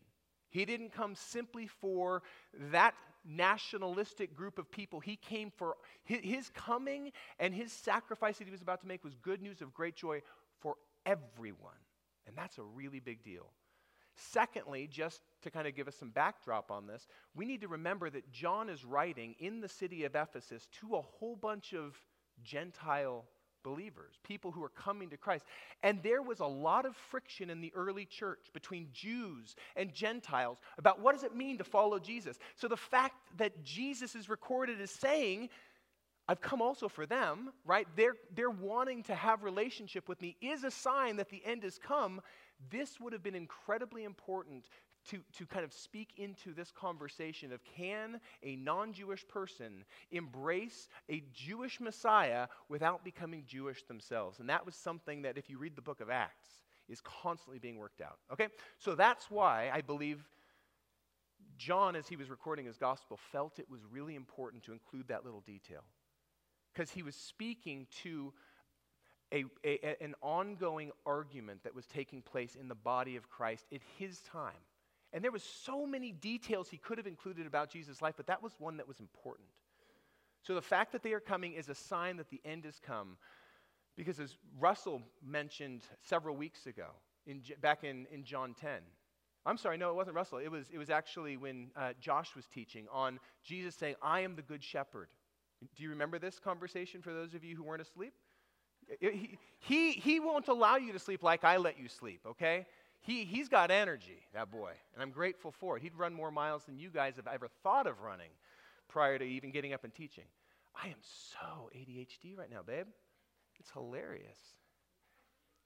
He 0.48 0.64
didn't 0.64 0.92
come 0.92 1.14
simply 1.14 1.66
for 1.66 2.22
that 2.70 2.94
nationalistic 3.24 4.34
group 4.34 4.58
of 4.58 4.70
people. 4.70 5.00
He 5.00 5.16
came 5.16 5.50
for 5.50 5.76
his, 6.04 6.50
coming 6.50 7.12
and 7.38 7.52
his 7.52 7.72
sacrifice 7.72 8.38
that 8.38 8.44
he 8.44 8.50
was 8.50 8.62
about 8.62 8.80
to 8.82 8.86
make 8.86 9.04
was 9.04 9.14
good 9.16 9.42
news 9.42 9.60
of 9.60 9.74
great 9.74 9.96
joy 9.96 10.22
for 10.60 10.76
everyone. 11.04 11.72
And 12.26 12.36
that's 12.36 12.58
a 12.58 12.62
really 12.62 13.00
big 13.00 13.22
deal. 13.22 13.50
Secondly, 14.14 14.88
just 14.90 15.20
to 15.42 15.50
kind 15.50 15.66
of 15.66 15.74
give 15.74 15.88
us 15.88 15.96
some 15.96 16.10
backdrop 16.10 16.70
on 16.70 16.86
this, 16.86 17.06
we 17.34 17.44
need 17.44 17.60
to 17.60 17.68
remember 17.68 18.08
that 18.08 18.30
John 18.32 18.70
is 18.70 18.84
writing 18.84 19.34
in 19.38 19.60
the 19.60 19.68
city 19.68 20.04
of 20.04 20.14
Ephesus 20.14 20.66
to 20.80 20.96
a 20.96 21.02
whole 21.02 21.36
bunch 21.36 21.74
of 21.74 22.00
Gentile 22.42 23.26
believers, 23.66 24.14
people 24.22 24.52
who 24.52 24.62
are 24.62 24.68
coming 24.70 25.10
to 25.10 25.16
Christ. 25.16 25.44
And 25.82 26.00
there 26.04 26.22
was 26.22 26.38
a 26.38 26.46
lot 26.46 26.86
of 26.86 26.94
friction 27.10 27.50
in 27.50 27.60
the 27.60 27.72
early 27.74 28.04
church 28.04 28.46
between 28.54 28.86
Jews 28.92 29.56
and 29.74 29.92
Gentiles 29.92 30.58
about 30.78 31.00
what 31.00 31.16
does 31.16 31.24
it 31.24 31.34
mean 31.34 31.58
to 31.58 31.64
follow 31.64 31.98
Jesus. 31.98 32.38
So 32.54 32.68
the 32.68 32.76
fact 32.76 33.16
that 33.38 33.64
Jesus 33.64 34.14
is 34.14 34.28
recorded 34.28 34.80
as 34.80 34.92
saying, 34.92 35.48
I've 36.28 36.40
come 36.40 36.62
also 36.62 36.88
for 36.88 37.06
them, 37.06 37.50
right? 37.64 37.88
They're, 37.96 38.14
they're 38.32 38.50
wanting 38.50 39.02
to 39.04 39.16
have 39.16 39.42
relationship 39.42 40.08
with 40.08 40.22
me 40.22 40.36
is 40.40 40.62
a 40.62 40.70
sign 40.70 41.16
that 41.16 41.28
the 41.28 41.42
end 41.44 41.64
has 41.64 41.76
come 41.76 42.20
this 42.70 42.98
would 43.00 43.12
have 43.12 43.22
been 43.22 43.34
incredibly 43.34 44.04
important 44.04 44.68
to, 45.10 45.18
to 45.38 45.46
kind 45.46 45.64
of 45.64 45.72
speak 45.72 46.14
into 46.16 46.52
this 46.52 46.70
conversation 46.70 47.52
of 47.52 47.60
can 47.64 48.20
a 48.42 48.56
non 48.56 48.92
Jewish 48.92 49.26
person 49.26 49.84
embrace 50.10 50.88
a 51.08 51.22
Jewish 51.32 51.80
Messiah 51.80 52.48
without 52.68 53.04
becoming 53.04 53.44
Jewish 53.46 53.82
themselves? 53.84 54.40
And 54.40 54.48
that 54.48 54.64
was 54.64 54.74
something 54.74 55.22
that, 55.22 55.38
if 55.38 55.48
you 55.50 55.58
read 55.58 55.76
the 55.76 55.82
book 55.82 56.00
of 56.00 56.10
Acts, 56.10 56.48
is 56.88 57.00
constantly 57.00 57.58
being 57.58 57.78
worked 57.78 58.00
out. 58.00 58.18
Okay? 58.32 58.48
So 58.78 58.94
that's 58.94 59.30
why 59.30 59.70
I 59.72 59.80
believe 59.80 60.22
John, 61.58 61.96
as 61.96 62.06
he 62.06 62.16
was 62.16 62.28
recording 62.28 62.66
his 62.66 62.76
gospel, 62.76 63.18
felt 63.32 63.58
it 63.58 63.70
was 63.70 63.80
really 63.90 64.14
important 64.14 64.62
to 64.64 64.72
include 64.72 65.08
that 65.08 65.24
little 65.24 65.40
detail. 65.40 65.82
Because 66.72 66.90
he 66.90 67.02
was 67.02 67.14
speaking 67.14 67.86
to 68.02 68.32
a, 69.32 69.44
a, 69.64 69.96
an 70.02 70.14
ongoing 70.22 70.92
argument 71.04 71.64
that 71.64 71.74
was 71.74 71.86
taking 71.86 72.22
place 72.22 72.54
in 72.54 72.68
the 72.68 72.74
body 72.74 73.16
of 73.16 73.28
Christ 73.28 73.66
at 73.72 73.80
his 73.98 74.20
time. 74.20 74.52
And 75.16 75.24
there 75.24 75.32
was 75.32 75.42
so 75.42 75.86
many 75.86 76.12
details 76.12 76.68
he 76.68 76.76
could 76.76 76.98
have 76.98 77.06
included 77.06 77.46
about 77.46 77.70
Jesus' 77.70 78.02
life, 78.02 78.12
but 78.18 78.26
that 78.26 78.42
was 78.42 78.52
one 78.58 78.76
that 78.76 78.86
was 78.86 79.00
important. 79.00 79.48
So 80.42 80.54
the 80.54 80.60
fact 80.60 80.92
that 80.92 81.02
they 81.02 81.14
are 81.14 81.20
coming 81.20 81.54
is 81.54 81.70
a 81.70 81.74
sign 81.74 82.18
that 82.18 82.28
the 82.28 82.38
end 82.44 82.66
has 82.66 82.78
come. 82.78 83.16
Because 83.96 84.20
as 84.20 84.36
Russell 84.60 85.00
mentioned 85.26 85.84
several 86.02 86.36
weeks 86.36 86.66
ago, 86.66 86.88
in, 87.26 87.40
back 87.62 87.82
in, 87.82 88.06
in 88.12 88.24
John 88.24 88.54
10, 88.60 88.70
I'm 89.46 89.56
sorry, 89.56 89.78
no, 89.78 89.88
it 89.88 89.94
wasn't 89.94 90.16
Russell. 90.16 90.36
It 90.36 90.50
was, 90.50 90.66
it 90.70 90.76
was 90.76 90.90
actually 90.90 91.38
when 91.38 91.70
uh, 91.74 91.94
Josh 91.98 92.36
was 92.36 92.44
teaching 92.46 92.84
on 92.92 93.18
Jesus 93.42 93.74
saying, 93.74 93.94
I 94.02 94.20
am 94.20 94.36
the 94.36 94.42
good 94.42 94.62
shepherd. 94.62 95.08
Do 95.74 95.82
you 95.82 95.88
remember 95.88 96.18
this 96.18 96.38
conversation 96.38 97.00
for 97.00 97.14
those 97.14 97.32
of 97.32 97.42
you 97.42 97.56
who 97.56 97.62
weren't 97.62 97.80
asleep? 97.80 98.12
He, 99.00 99.38
he, 99.60 99.92
he 99.92 100.20
won't 100.20 100.48
allow 100.48 100.76
you 100.76 100.92
to 100.92 100.98
sleep 100.98 101.22
like 101.22 101.42
I 101.42 101.56
let 101.56 101.78
you 101.78 101.88
sleep, 101.88 102.20
okay? 102.26 102.66
He, 103.06 103.24
he's 103.24 103.48
got 103.48 103.70
energy, 103.70 104.18
that 104.34 104.50
boy, 104.50 104.72
and 104.92 105.00
I'm 105.00 105.12
grateful 105.12 105.52
for 105.52 105.76
it. 105.76 105.82
He'd 105.84 105.94
run 105.94 106.12
more 106.12 106.32
miles 106.32 106.64
than 106.64 106.76
you 106.76 106.90
guys 106.90 107.14
have 107.16 107.28
ever 107.28 107.46
thought 107.62 107.86
of 107.86 108.00
running 108.00 108.30
prior 108.88 109.16
to 109.16 109.24
even 109.24 109.52
getting 109.52 109.72
up 109.72 109.84
and 109.84 109.94
teaching. 109.94 110.24
I 110.74 110.88
am 110.88 110.98
so 111.00 111.70
ADHD 111.72 112.36
right 112.36 112.50
now, 112.50 112.62
babe. 112.66 112.86
It's 113.60 113.70
hilarious. 113.70 114.40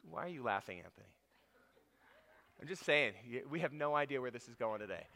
Why 0.03 0.27
are 0.27 0.29
you 0.29 0.43
laughing, 0.43 0.81
Anthony? 0.85 1.09
I'm 2.61 2.69
just 2.69 2.85
saying, 2.85 3.15
we 3.51 3.61
have 3.61 3.73
no 3.73 3.95
idea 3.95 4.21
where 4.21 4.31
this 4.31 4.47
is 4.47 4.55
going 4.55 4.81
today. 4.81 5.07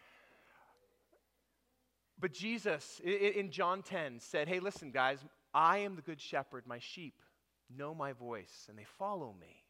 But 2.18 2.32
Jesus, 2.32 3.02
in 3.04 3.50
John 3.50 3.82
10, 3.82 4.18
said, 4.20 4.48
Hey, 4.48 4.60
listen, 4.60 4.90
guys, 4.90 5.18
I 5.52 5.78
am 5.78 5.94
the 5.94 6.02
good 6.02 6.22
shepherd. 6.22 6.64
My 6.66 6.78
sheep 6.78 7.20
know 7.76 7.94
my 7.94 8.12
voice 8.12 8.66
and 8.70 8.78
they 8.78 8.86
follow 8.98 9.34
me. 9.38 9.63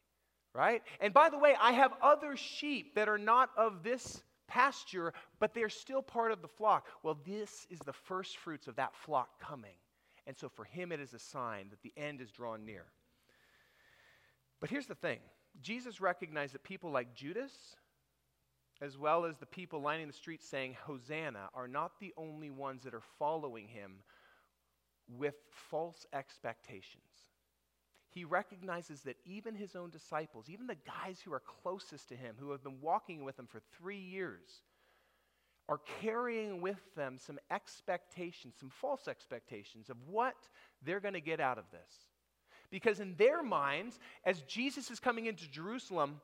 Right? 0.55 0.81
And 1.01 1.13
by 1.13 1.29
the 1.29 1.37
way, 1.37 1.53
I 1.59 1.73
have 1.73 1.91
other 2.01 2.37
sheep 2.37 2.95
that 2.95 3.09
are 3.09 3.17
not 3.17 3.49
of 3.57 3.83
this 3.83 4.23
pasture, 4.47 5.13
but 5.39 5.53
they're 5.53 5.67
still 5.67 6.01
part 6.01 6.31
of 6.31 6.41
the 6.41 6.47
flock. 6.47 6.87
Well, 7.03 7.19
this 7.25 7.67
is 7.69 7.79
the 7.79 7.91
first 7.91 8.37
fruits 8.37 8.67
of 8.67 8.77
that 8.77 8.95
flock 8.95 9.37
coming. 9.41 9.75
And 10.25 10.37
so 10.37 10.47
for 10.47 10.63
him, 10.63 10.93
it 10.93 11.01
is 11.01 11.13
a 11.13 11.19
sign 11.19 11.67
that 11.71 11.81
the 11.81 11.91
end 11.97 12.21
is 12.21 12.31
drawn 12.31 12.65
near. 12.65 12.85
But 14.61 14.69
here's 14.69 14.87
the 14.87 14.95
thing 14.95 15.19
Jesus 15.61 15.99
recognized 15.99 16.53
that 16.53 16.63
people 16.63 16.89
like 16.89 17.13
Judas, 17.13 17.75
as 18.81 18.97
well 18.97 19.25
as 19.25 19.37
the 19.37 19.45
people 19.45 19.81
lining 19.81 20.07
the 20.07 20.13
streets 20.13 20.47
saying, 20.47 20.77
Hosanna, 20.85 21.49
are 21.53 21.67
not 21.67 21.99
the 21.99 22.13
only 22.15 22.49
ones 22.49 22.83
that 22.83 22.93
are 22.93 23.03
following 23.19 23.67
him 23.67 23.95
with 25.09 25.35
false 25.69 26.05
expectations 26.13 27.14
he 28.15 28.23
recognizes 28.23 29.01
that 29.01 29.17
even 29.25 29.53
his 29.53 29.75
own 29.75 29.89
disciples, 29.89 30.45
even 30.49 30.67
the 30.67 30.77
guys 30.87 31.19
who 31.23 31.33
are 31.33 31.41
closest 31.61 32.07
to 32.07 32.15
him, 32.15 32.35
who 32.39 32.51
have 32.51 32.63
been 32.63 32.79
walking 32.81 33.25
with 33.25 33.37
him 33.37 33.45
for 33.45 33.61
three 33.77 33.99
years, 33.99 34.61
are 35.67 35.81
carrying 36.01 36.61
with 36.61 36.79
them 36.95 37.17
some 37.17 37.37
expectations, 37.51 38.55
some 38.57 38.69
false 38.69 39.09
expectations 39.09 39.89
of 39.89 39.97
what 40.07 40.35
they're 40.81 41.01
going 41.01 41.13
to 41.13 41.19
get 41.19 41.41
out 41.41 41.57
of 41.57 41.65
this. 41.71 42.07
Because 42.71 43.01
in 43.01 43.15
their 43.17 43.43
minds, 43.43 43.99
as 44.23 44.39
Jesus 44.43 44.89
is 44.89 45.01
coming 45.01 45.25
into 45.25 45.51
Jerusalem, 45.51 46.21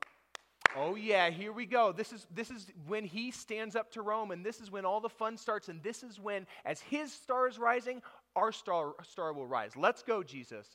oh 0.74 0.94
yeah, 0.94 1.28
here 1.28 1.52
we 1.52 1.66
go. 1.66 1.92
This 1.92 2.10
is, 2.10 2.26
this 2.34 2.50
is 2.50 2.68
when 2.86 3.04
he 3.04 3.30
stands 3.30 3.76
up 3.76 3.90
to 3.92 4.00
Rome, 4.00 4.30
and 4.30 4.46
this 4.46 4.62
is 4.62 4.70
when 4.70 4.86
all 4.86 5.00
the 5.00 5.10
fun 5.10 5.36
starts, 5.36 5.68
and 5.68 5.82
this 5.82 6.02
is 6.02 6.18
when, 6.18 6.46
as 6.64 6.80
his 6.80 7.12
star 7.12 7.48
is 7.48 7.58
rising, 7.58 8.00
our 8.34 8.50
star, 8.50 8.94
star 9.02 9.34
will 9.34 9.46
rise. 9.46 9.76
Let's 9.76 10.02
go, 10.02 10.22
Jesus. 10.22 10.66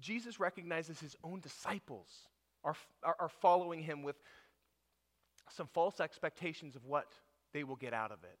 Jesus 0.00 0.40
recognizes 0.40 1.00
his 1.00 1.16
own 1.22 1.40
disciples 1.40 2.08
are, 2.64 2.74
are, 3.02 3.16
are 3.20 3.28
following 3.28 3.82
him 3.82 4.02
with 4.02 4.16
some 5.50 5.68
false 5.72 6.00
expectations 6.00 6.76
of 6.76 6.84
what 6.84 7.12
they 7.52 7.64
will 7.64 7.76
get 7.76 7.92
out 7.92 8.10
of 8.10 8.24
it. 8.24 8.38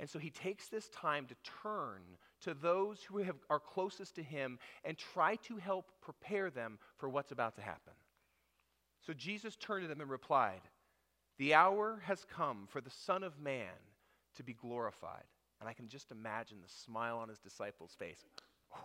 And 0.00 0.08
so 0.08 0.18
he 0.18 0.30
takes 0.30 0.68
this 0.68 0.88
time 0.90 1.26
to 1.26 1.34
turn 1.62 2.02
to 2.42 2.54
those 2.54 3.02
who 3.02 3.18
have, 3.18 3.36
are 3.50 3.58
closest 3.58 4.14
to 4.16 4.22
him 4.22 4.58
and 4.84 4.96
try 4.96 5.36
to 5.36 5.56
help 5.56 5.90
prepare 6.00 6.50
them 6.50 6.78
for 6.98 7.08
what's 7.08 7.32
about 7.32 7.56
to 7.56 7.62
happen. 7.62 7.94
So 9.04 9.12
Jesus 9.12 9.56
turned 9.56 9.82
to 9.82 9.88
them 9.88 10.00
and 10.00 10.10
replied, 10.10 10.60
The 11.38 11.54
hour 11.54 12.00
has 12.04 12.24
come 12.24 12.66
for 12.68 12.80
the 12.80 12.90
Son 12.90 13.24
of 13.24 13.40
Man 13.40 13.66
to 14.36 14.44
be 14.44 14.52
glorified. 14.52 15.24
And 15.60 15.68
I 15.68 15.72
can 15.72 15.88
just 15.88 16.12
imagine 16.12 16.58
the 16.62 16.68
smile 16.68 17.18
on 17.18 17.28
his 17.28 17.40
disciples' 17.40 17.96
face. 17.98 18.24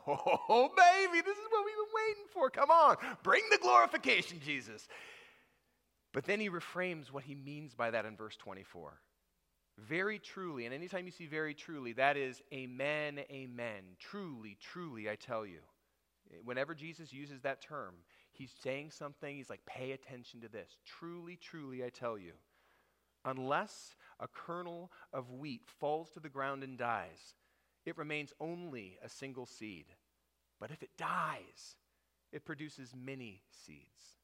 Oh, 0.07 0.69
baby, 0.75 1.21
this 1.21 1.38
is 1.38 1.45
what 1.49 1.65
we've 1.65 1.75
been 1.75 1.93
waiting 2.07 2.25
for. 2.34 2.49
Come 2.49 2.69
on, 2.69 2.97
bring 3.23 3.43
the 3.51 3.57
glorification, 3.57 4.39
Jesus. 4.43 4.88
But 6.13 6.25
then 6.25 6.39
he 6.39 6.49
reframes 6.49 7.11
what 7.11 7.23
he 7.23 7.36
means 7.36 7.73
by 7.73 7.91
that 7.91 8.05
in 8.05 8.15
verse 8.15 8.36
24. 8.38 8.99
Very 9.79 10.19
truly, 10.19 10.65
and 10.65 10.73
anytime 10.73 11.05
you 11.05 11.11
see 11.11 11.25
very 11.25 11.55
truly, 11.55 11.93
that 11.93 12.15
is 12.15 12.41
amen, 12.53 13.21
amen. 13.31 13.84
Truly, 13.99 14.57
truly, 14.61 15.09
I 15.09 15.15
tell 15.15 15.45
you. 15.45 15.59
Whenever 16.43 16.75
Jesus 16.75 17.11
uses 17.11 17.41
that 17.41 17.61
term, 17.61 17.95
he's 18.31 18.51
saying 18.61 18.91
something, 18.91 19.36
he's 19.36 19.49
like, 19.49 19.65
pay 19.65 19.91
attention 19.91 20.41
to 20.41 20.47
this. 20.47 20.77
Truly, 20.86 21.38
truly, 21.38 21.84
I 21.84 21.89
tell 21.89 22.17
you. 22.17 22.34
Unless 23.25 23.95
a 24.19 24.27
kernel 24.27 24.91
of 25.11 25.31
wheat 25.31 25.61
falls 25.79 26.11
to 26.11 26.19
the 26.19 26.29
ground 26.29 26.63
and 26.63 26.77
dies, 26.77 27.36
it 27.86 27.97
remains 27.97 28.34
only 28.39 28.97
a 29.03 29.09
single 29.09 29.45
seed. 29.45 29.86
But 30.59 30.71
if 30.71 30.81
it 30.84 30.97
dies, 30.97 31.75
it 32.31 32.45
produces 32.45 32.93
many 32.95 33.41
seeds. 33.65 34.17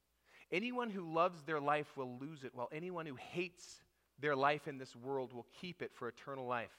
Anyone 0.50 0.90
who 0.90 1.12
loves 1.12 1.42
their 1.42 1.60
life 1.60 1.96
will 1.96 2.18
lose 2.18 2.44
it, 2.44 2.54
while 2.54 2.68
anyone 2.72 3.06
who 3.06 3.14
hates 3.14 3.82
their 4.18 4.34
life 4.34 4.66
in 4.66 4.78
this 4.78 4.96
world 4.96 5.32
will 5.32 5.46
keep 5.60 5.82
it 5.82 5.92
for 5.94 6.08
eternal 6.08 6.46
life. 6.46 6.70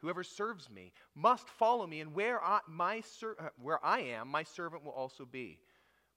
Whoever 0.00 0.24
serves 0.24 0.68
me 0.70 0.92
must 1.14 1.48
follow 1.48 1.86
me, 1.86 2.00
and 2.00 2.14
where 2.14 2.42
I, 2.42 2.60
my 2.68 3.00
ser- 3.00 3.36
uh, 3.38 3.48
where 3.60 3.84
I 3.84 4.00
am, 4.00 4.28
my 4.28 4.42
servant 4.42 4.84
will 4.84 4.92
also 4.92 5.24
be. 5.24 5.58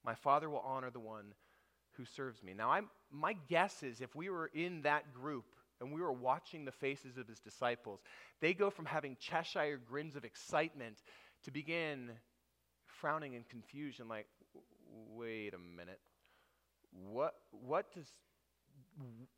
My 0.04 0.16
Father 0.16 0.50
will 0.50 0.64
honor 0.66 0.92
the 0.92 1.00
one 1.00 1.34
who 1.94 2.06
serves 2.06 2.44
me. 2.44 2.54
Now, 2.54 2.72
I'm, 2.72 2.90
my 3.12 3.34
guess 3.48 3.84
is 3.84 4.02
if 4.02 4.16
we 4.16 4.30
were 4.30 4.50
in 4.54 4.82
that 4.84 5.14
group 5.14 5.46
and 5.82 5.94
we 5.94 6.02
were 6.02 6.12
watching 6.12 6.66
the 6.66 6.72
faces 6.72 7.18
of 7.18 7.28
his 7.28 7.40
disciples, 7.40 8.02
they 8.42 8.54
go 8.54 8.70
from 8.70 8.86
having 8.86 9.18
Cheshire 9.20 9.80
grins 9.88 10.16
of 10.16 10.24
excitement 10.24 11.04
to 11.44 11.52
begin 11.52 12.12
frowning 12.86 13.34
in 13.34 13.44
confusion, 13.44 14.08
like, 14.08 14.28
wait 15.14 15.54
a 15.54 15.58
minute. 15.58 16.00
What, 17.12 17.36
what, 17.52 17.94
does, 17.94 18.08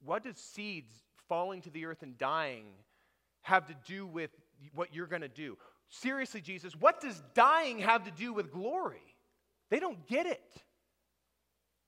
what 0.03 0.23
does 0.23 0.37
seeds 0.37 0.93
falling 1.27 1.61
to 1.61 1.69
the 1.69 1.85
earth 1.85 2.03
and 2.03 2.17
dying 2.17 2.65
have 3.41 3.65
to 3.67 3.75
do 3.85 4.05
with 4.05 4.31
what 4.73 4.93
you're 4.93 5.07
going 5.07 5.21
to 5.21 5.27
do? 5.27 5.57
Seriously, 5.89 6.41
Jesus, 6.41 6.75
what 6.75 7.01
does 7.01 7.21
dying 7.33 7.79
have 7.79 8.03
to 8.03 8.11
do 8.11 8.33
with 8.33 8.51
glory? 8.51 9.01
They 9.69 9.79
don't 9.79 10.05
get 10.07 10.25
it. 10.25 10.63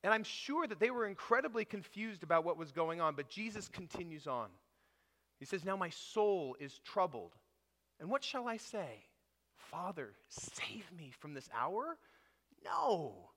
And 0.04 0.14
I'm 0.14 0.24
sure 0.24 0.66
that 0.66 0.80
they 0.80 0.92
were 0.92 1.06
incredibly 1.06 1.66
confused 1.66 2.24
about 2.24 2.46
what 2.46 2.58
was 2.58 2.72
going 2.72 3.02
on, 3.02 3.16
but 3.16 3.30
Jesus 3.30 3.68
continues 3.68 4.28
on. 4.28 4.48
He 5.40 5.46
says, 5.46 5.66
Now 5.66 5.76
my 5.76 5.90
soul 5.90 6.56
is 6.60 6.80
troubled. 6.86 7.34
And 8.00 8.10
what 8.10 8.24
shall 8.24 8.48
I 8.48 8.58
say? 8.58 9.04
Father, 9.72 10.14
save 10.30 10.86
me 10.98 11.12
from 11.20 11.34
this 11.34 11.50
hour? 11.54 11.98
No. 12.64 13.30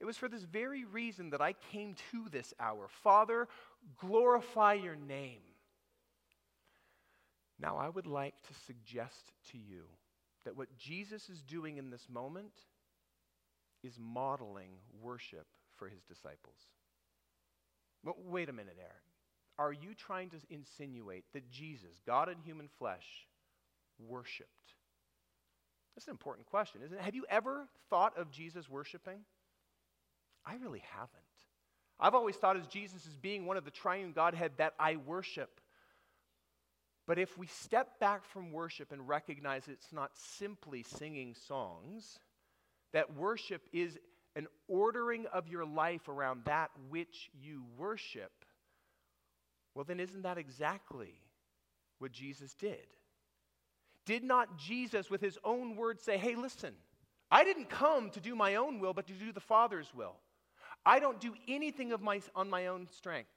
It 0.00 0.04
was 0.04 0.18
for 0.18 0.28
this 0.28 0.42
very 0.42 0.84
reason 0.84 1.30
that 1.30 1.40
I 1.40 1.54
came 1.72 1.94
to 2.10 2.28
this 2.30 2.52
hour. 2.60 2.88
Father, 3.02 3.48
glorify 3.98 4.74
your 4.74 4.96
name. 4.96 5.40
Now, 7.58 7.76
I 7.78 7.88
would 7.88 8.06
like 8.06 8.34
to 8.42 8.54
suggest 8.66 9.32
to 9.52 9.58
you 9.58 9.84
that 10.44 10.56
what 10.56 10.76
Jesus 10.76 11.30
is 11.30 11.40
doing 11.40 11.78
in 11.78 11.88
this 11.88 12.08
moment 12.10 12.52
is 13.82 13.98
modeling 13.98 14.72
worship 15.00 15.46
for 15.76 15.88
his 15.88 16.02
disciples. 16.02 16.56
But 18.02 18.24
wait 18.24 18.48
a 18.48 18.52
minute, 18.52 18.76
Eric. 18.78 18.92
Are 19.58 19.72
you 19.72 19.94
trying 19.94 20.30
to 20.30 20.36
insinuate 20.50 21.24
that 21.32 21.50
Jesus, 21.50 22.00
God 22.06 22.28
in 22.28 22.38
human 22.38 22.68
flesh, 22.78 23.06
worshiped? 23.98 24.50
That's 25.94 26.06
an 26.08 26.12
important 26.12 26.46
question, 26.46 26.80
isn't 26.84 26.98
it? 26.98 27.02
Have 27.02 27.14
you 27.14 27.24
ever 27.30 27.68
thought 27.88 28.18
of 28.18 28.30
Jesus 28.30 28.68
worshiping? 28.68 29.20
I 30.44 30.56
really 30.56 30.82
haven't. 30.92 31.10
I've 32.00 32.14
always 32.14 32.36
thought 32.36 32.56
of 32.56 32.68
Jesus 32.68 33.06
as 33.06 33.16
being 33.16 33.46
one 33.46 33.56
of 33.56 33.64
the 33.64 33.70
triune 33.70 34.12
Godhead 34.12 34.52
that 34.58 34.74
I 34.78 34.96
worship. 34.96 35.60
But 37.06 37.18
if 37.18 37.38
we 37.38 37.46
step 37.46 38.00
back 38.00 38.24
from 38.24 38.50
worship 38.50 38.90
and 38.90 39.08
recognize 39.08 39.68
it's 39.68 39.92
not 39.92 40.10
simply 40.14 40.82
singing 40.82 41.34
songs, 41.34 42.18
that 42.92 43.14
worship 43.14 43.62
is 43.72 43.98
an 44.36 44.46
ordering 44.68 45.26
of 45.26 45.48
your 45.48 45.64
life 45.64 46.08
around 46.08 46.44
that 46.44 46.70
which 46.88 47.30
you 47.40 47.62
worship, 47.76 48.32
well, 49.74 49.84
then 49.84 50.00
isn't 50.00 50.22
that 50.22 50.38
exactly 50.38 51.14
what 51.98 52.12
Jesus 52.12 52.54
did? 52.54 52.86
Did 54.06 54.22
not 54.22 54.58
Jesus, 54.58 55.10
with 55.10 55.20
his 55.20 55.38
own 55.44 55.76
words, 55.76 56.02
say, 56.02 56.18
Hey, 56.18 56.34
listen, 56.34 56.74
I 57.30 57.44
didn't 57.44 57.70
come 57.70 58.10
to 58.10 58.20
do 58.20 58.36
my 58.36 58.56
own 58.56 58.78
will, 58.78 58.92
but 58.92 59.06
to 59.06 59.12
do 59.12 59.32
the 59.32 59.40
Father's 59.40 59.92
will? 59.94 60.16
I 60.84 61.00
don't 61.00 61.20
do 61.20 61.34
anything 61.48 61.92
of 61.92 62.02
my, 62.02 62.20
on 62.34 62.50
my 62.50 62.66
own 62.66 62.88
strength. 62.90 63.30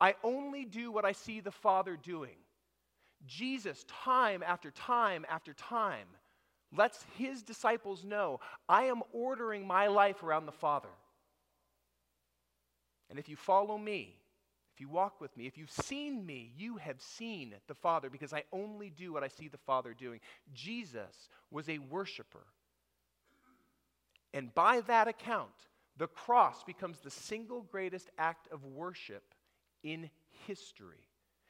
I 0.00 0.14
only 0.24 0.64
do 0.64 0.90
what 0.90 1.04
I 1.04 1.12
see 1.12 1.40
the 1.40 1.52
Father 1.52 1.96
doing. 1.96 2.36
Jesus, 3.24 3.84
time 3.84 4.42
after 4.44 4.72
time 4.72 5.24
after 5.28 5.54
time, 5.54 6.08
lets 6.74 7.04
his 7.16 7.42
disciples 7.42 8.04
know 8.04 8.40
I 8.68 8.84
am 8.84 9.02
ordering 9.12 9.66
my 9.66 9.88
life 9.88 10.22
around 10.22 10.46
the 10.46 10.52
Father. 10.52 10.88
And 13.10 13.18
if 13.18 13.28
you 13.28 13.36
follow 13.36 13.76
me, 13.76 14.16
if 14.74 14.80
you 14.80 14.88
walk 14.88 15.20
with 15.20 15.36
me, 15.36 15.46
if 15.46 15.58
you've 15.58 15.70
seen 15.70 16.24
me, 16.24 16.50
you 16.56 16.78
have 16.78 17.00
seen 17.00 17.54
the 17.68 17.74
Father 17.74 18.08
because 18.08 18.32
I 18.32 18.44
only 18.52 18.88
do 18.88 19.12
what 19.12 19.22
I 19.22 19.28
see 19.28 19.48
the 19.48 19.58
Father 19.58 19.92
doing. 19.92 20.20
Jesus 20.54 21.28
was 21.50 21.68
a 21.68 21.78
worshiper. 21.78 22.46
And 24.32 24.54
by 24.54 24.80
that 24.86 25.08
account, 25.08 25.50
the 25.98 26.06
cross 26.06 26.64
becomes 26.64 27.00
the 27.00 27.10
single 27.10 27.62
greatest 27.62 28.08
act 28.16 28.48
of 28.50 28.64
worship 28.64 29.34
in 29.82 30.08
history. 30.46 31.06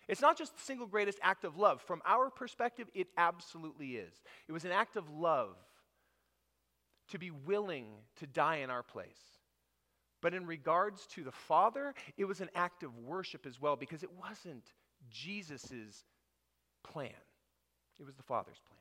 It's 0.09 0.21
not 0.21 0.37
just 0.37 0.57
the 0.57 0.63
single 0.63 0.87
greatest 0.87 1.19
act 1.23 1.45
of 1.45 1.57
love. 1.57 1.81
From 1.83 2.03
our 2.05 2.31
perspective, 2.31 2.89
it 2.95 3.09
absolutely 3.17 3.97
is. 3.97 4.13
It 4.49 4.53
was 4.53 4.65
an 4.65 4.73
act 4.73 4.97
of 4.97 5.09
love 5.11 5.57
to 7.09 7.19
be 7.19 7.31
willing 7.31 7.87
to 8.17 8.27
die 8.27 8.57
in 8.57 8.71
our 8.71 8.83
place. 8.83 9.21
But 10.21 10.35
in 10.35 10.47
regards 10.47 11.07
to 11.09 11.25
the 11.25 11.33
Father, 11.33 11.95
it 12.17 12.25
was 12.25 12.41
an 12.41 12.51
act 12.55 12.83
of 12.83 12.97
worship 12.97 13.45
as 13.47 13.61
well 13.61 13.77
because 13.77 14.03
it 14.03 14.11
wasn't 14.21 14.65
Jesus' 15.11 16.05
plan, 16.85 17.11
it 17.99 18.05
was 18.05 18.15
the 18.15 18.23
Father's 18.23 18.61
plan. 18.67 18.79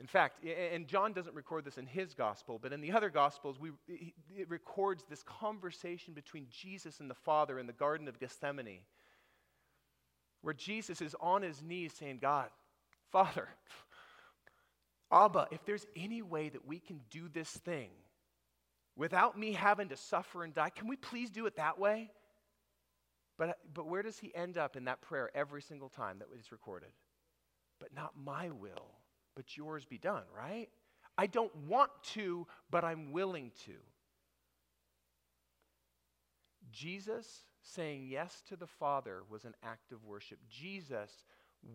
In 0.00 0.06
fact, 0.06 0.44
and 0.44 0.88
John 0.88 1.12
doesn't 1.12 1.36
record 1.36 1.64
this 1.64 1.78
in 1.78 1.86
his 1.86 2.14
gospel, 2.14 2.58
but 2.60 2.72
in 2.72 2.80
the 2.80 2.90
other 2.90 3.10
gospels, 3.10 3.60
we, 3.60 3.70
it 3.86 4.50
records 4.50 5.04
this 5.08 5.22
conversation 5.22 6.14
between 6.14 6.46
Jesus 6.50 6.98
and 6.98 7.08
the 7.08 7.14
Father 7.14 7.60
in 7.60 7.66
the 7.66 7.72
Garden 7.72 8.08
of 8.08 8.18
Gethsemane 8.18 8.80
where 10.44 10.52
Jesus 10.52 11.00
is 11.00 11.16
on 11.20 11.40
his 11.40 11.62
knees 11.62 11.94
saying, 11.98 12.18
God, 12.20 12.50
Father, 13.10 13.48
Abba, 15.10 15.48
if 15.50 15.64
there's 15.64 15.86
any 15.96 16.20
way 16.20 16.50
that 16.50 16.66
we 16.66 16.78
can 16.78 17.00
do 17.10 17.30
this 17.32 17.48
thing 17.48 17.88
without 18.94 19.38
me 19.38 19.52
having 19.52 19.88
to 19.88 19.96
suffer 19.96 20.44
and 20.44 20.52
die, 20.52 20.68
can 20.68 20.86
we 20.86 20.96
please 20.96 21.30
do 21.30 21.46
it 21.46 21.56
that 21.56 21.78
way? 21.78 22.10
But, 23.38 23.58
but 23.72 23.88
where 23.88 24.02
does 24.02 24.18
he 24.18 24.34
end 24.34 24.58
up 24.58 24.76
in 24.76 24.84
that 24.84 25.00
prayer 25.00 25.30
every 25.34 25.62
single 25.62 25.88
time 25.88 26.18
that 26.18 26.28
is 26.38 26.52
recorded? 26.52 26.90
But 27.80 27.94
not 27.94 28.12
my 28.22 28.50
will, 28.50 28.90
but 29.34 29.56
yours 29.56 29.86
be 29.86 29.96
done, 29.96 30.24
right? 30.36 30.68
I 31.16 31.26
don't 31.26 31.56
want 31.68 31.90
to, 32.12 32.46
but 32.70 32.84
I'm 32.84 33.12
willing 33.12 33.50
to. 33.64 33.72
Jesus 36.70 37.44
saying 37.64 38.06
yes 38.08 38.42
to 38.48 38.56
the 38.56 38.66
Father 38.66 39.22
was 39.28 39.44
an 39.44 39.54
act 39.62 39.92
of 39.92 40.04
worship. 40.04 40.38
Jesus 40.48 41.10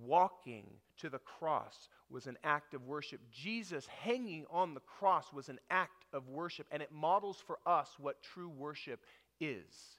walking 0.01 0.65
to 0.97 1.09
the 1.09 1.19
cross 1.19 1.89
was 2.09 2.27
an 2.27 2.37
act 2.43 2.73
of 2.73 2.85
worship. 2.85 3.19
Jesus 3.31 3.87
hanging 3.87 4.45
on 4.51 4.73
the 4.73 4.81
cross 4.81 5.33
was 5.33 5.49
an 5.49 5.59
act 5.69 6.05
of 6.13 6.27
worship, 6.29 6.67
and 6.71 6.83
it 6.83 6.91
models 6.91 7.41
for 7.45 7.57
us 7.65 7.89
what 7.97 8.21
true 8.21 8.49
worship 8.49 9.03
is. 9.39 9.97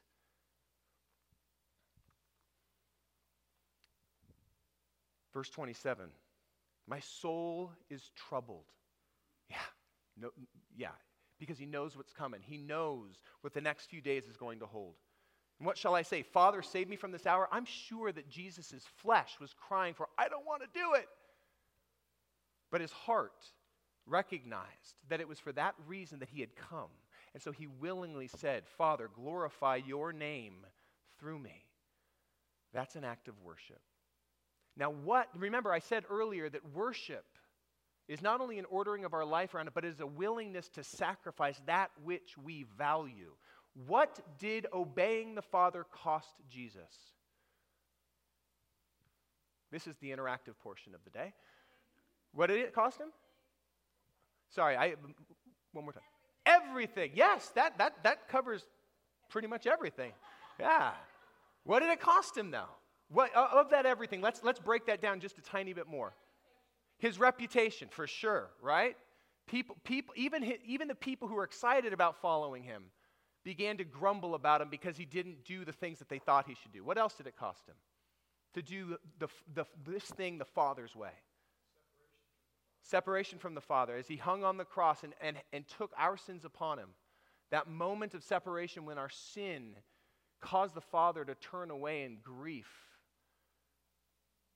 Verse 5.32 5.50
27 5.50 6.06
My 6.86 7.00
soul 7.00 7.72
is 7.88 8.10
troubled. 8.14 8.66
Yeah, 9.48 9.56
no, 10.16 10.30
yeah, 10.76 10.90
because 11.38 11.58
he 11.58 11.66
knows 11.66 11.96
what's 11.96 12.12
coming. 12.12 12.40
He 12.44 12.56
knows 12.56 13.18
what 13.40 13.54
the 13.54 13.60
next 13.60 13.86
few 13.86 14.00
days 14.00 14.26
is 14.26 14.36
going 14.36 14.60
to 14.60 14.66
hold. 14.66 14.94
And 15.60 15.66
what 15.66 15.76
shall 15.76 15.94
I 15.94 16.02
say? 16.02 16.22
Father, 16.22 16.62
save 16.62 16.88
me 16.88 16.96
from 16.96 17.12
this 17.12 17.26
hour. 17.26 17.46
I'm 17.52 17.66
sure 17.66 18.10
that 18.10 18.30
Jesus' 18.30 18.82
flesh 18.96 19.36
was 19.38 19.54
crying 19.68 19.92
for, 19.92 20.08
I 20.18 20.28
don't 20.28 20.46
want 20.46 20.62
to 20.62 20.68
do 20.74 20.94
it. 20.94 21.06
But 22.70 22.80
his 22.80 22.92
heart 22.92 23.44
recognized 24.06 24.94
that 25.10 25.20
it 25.20 25.28
was 25.28 25.38
for 25.38 25.52
that 25.52 25.74
reason 25.86 26.20
that 26.20 26.30
he 26.30 26.40
had 26.40 26.56
come. 26.56 26.88
And 27.34 27.42
so 27.42 27.52
he 27.52 27.66
willingly 27.66 28.26
said, 28.26 28.64
Father, 28.78 29.10
glorify 29.14 29.76
your 29.76 30.14
name 30.14 30.54
through 31.18 31.38
me. 31.38 31.66
That's 32.72 32.96
an 32.96 33.04
act 33.04 33.28
of 33.28 33.34
worship. 33.42 33.80
Now, 34.78 34.90
what, 34.90 35.28
remember, 35.36 35.72
I 35.72 35.80
said 35.80 36.04
earlier 36.08 36.48
that 36.48 36.74
worship 36.74 37.26
is 38.08 38.22
not 38.22 38.40
only 38.40 38.58
an 38.58 38.64
ordering 38.70 39.04
of 39.04 39.12
our 39.12 39.26
life 39.26 39.54
around 39.54 39.68
it, 39.68 39.74
but 39.74 39.84
is 39.84 40.00
a 40.00 40.06
willingness 40.06 40.68
to 40.70 40.82
sacrifice 40.82 41.60
that 41.66 41.90
which 42.02 42.36
we 42.42 42.64
value. 42.78 43.32
What 43.86 44.20
did 44.38 44.66
obeying 44.72 45.34
the 45.34 45.42
Father 45.42 45.84
cost 45.90 46.34
Jesus? 46.48 47.12
This 49.70 49.86
is 49.86 49.96
the 50.00 50.10
interactive 50.10 50.58
portion 50.62 50.94
of 50.94 51.00
the 51.04 51.10
day. 51.10 51.32
What 52.32 52.48
did 52.48 52.58
it 52.58 52.74
cost 52.74 53.00
him? 53.00 53.08
Sorry, 54.50 54.76
I 54.76 54.94
one 55.72 55.84
more 55.84 55.92
time. 55.92 56.02
Everything. 56.44 57.12
Yes, 57.14 57.48
that 57.54 57.78
that 57.78 58.02
that 58.02 58.28
covers 58.28 58.66
pretty 59.28 59.46
much 59.46 59.66
everything. 59.66 60.12
Yeah. 60.58 60.90
What 61.64 61.80
did 61.80 61.90
it 61.90 62.00
cost 62.00 62.36
him 62.36 62.50
though? 62.50 62.70
What 63.08 63.34
of 63.34 63.70
that 63.70 63.86
everything? 63.86 64.20
Let's 64.20 64.42
let's 64.42 64.58
break 64.58 64.86
that 64.86 65.00
down 65.00 65.20
just 65.20 65.38
a 65.38 65.42
tiny 65.42 65.72
bit 65.72 65.86
more. 65.86 66.14
His 66.98 67.18
reputation, 67.18 67.88
for 67.90 68.06
sure, 68.06 68.50
right? 68.60 68.96
People, 69.46 69.76
people, 69.84 70.14
even, 70.16 70.52
even 70.64 70.86
the 70.86 70.94
people 70.94 71.26
who 71.26 71.36
are 71.38 71.44
excited 71.44 71.92
about 71.92 72.20
following 72.20 72.62
him 72.62 72.84
began 73.44 73.76
to 73.78 73.84
grumble 73.84 74.34
about 74.34 74.60
him 74.60 74.68
because 74.70 74.96
he 74.96 75.04
didn't 75.04 75.44
do 75.44 75.64
the 75.64 75.72
things 75.72 75.98
that 75.98 76.08
they 76.08 76.18
thought 76.18 76.46
he 76.46 76.54
should 76.54 76.72
do. 76.72 76.84
What 76.84 76.98
else 76.98 77.14
did 77.14 77.26
it 77.26 77.36
cost 77.36 77.66
him? 77.66 77.76
To 78.54 78.62
do 78.62 78.98
the, 79.18 79.28
the, 79.54 79.64
this 79.84 80.04
thing 80.04 80.38
the 80.38 80.44
Father's 80.44 80.94
way. 80.94 81.12
Separation 82.82 83.38
from 83.38 83.54
the 83.54 83.60
Father. 83.60 83.96
As 83.96 84.08
he 84.08 84.16
hung 84.16 84.44
on 84.44 84.56
the 84.56 84.64
cross 84.64 85.04
and, 85.04 85.14
and, 85.20 85.36
and 85.52 85.64
took 85.66 85.92
our 85.96 86.16
sins 86.16 86.44
upon 86.44 86.78
him. 86.78 86.90
That 87.50 87.68
moment 87.68 88.14
of 88.14 88.22
separation 88.22 88.84
when 88.84 88.98
our 88.98 89.08
sin 89.08 89.74
caused 90.40 90.74
the 90.74 90.80
Father 90.80 91.24
to 91.24 91.34
turn 91.34 91.70
away 91.70 92.04
in 92.04 92.18
grief. 92.22 92.70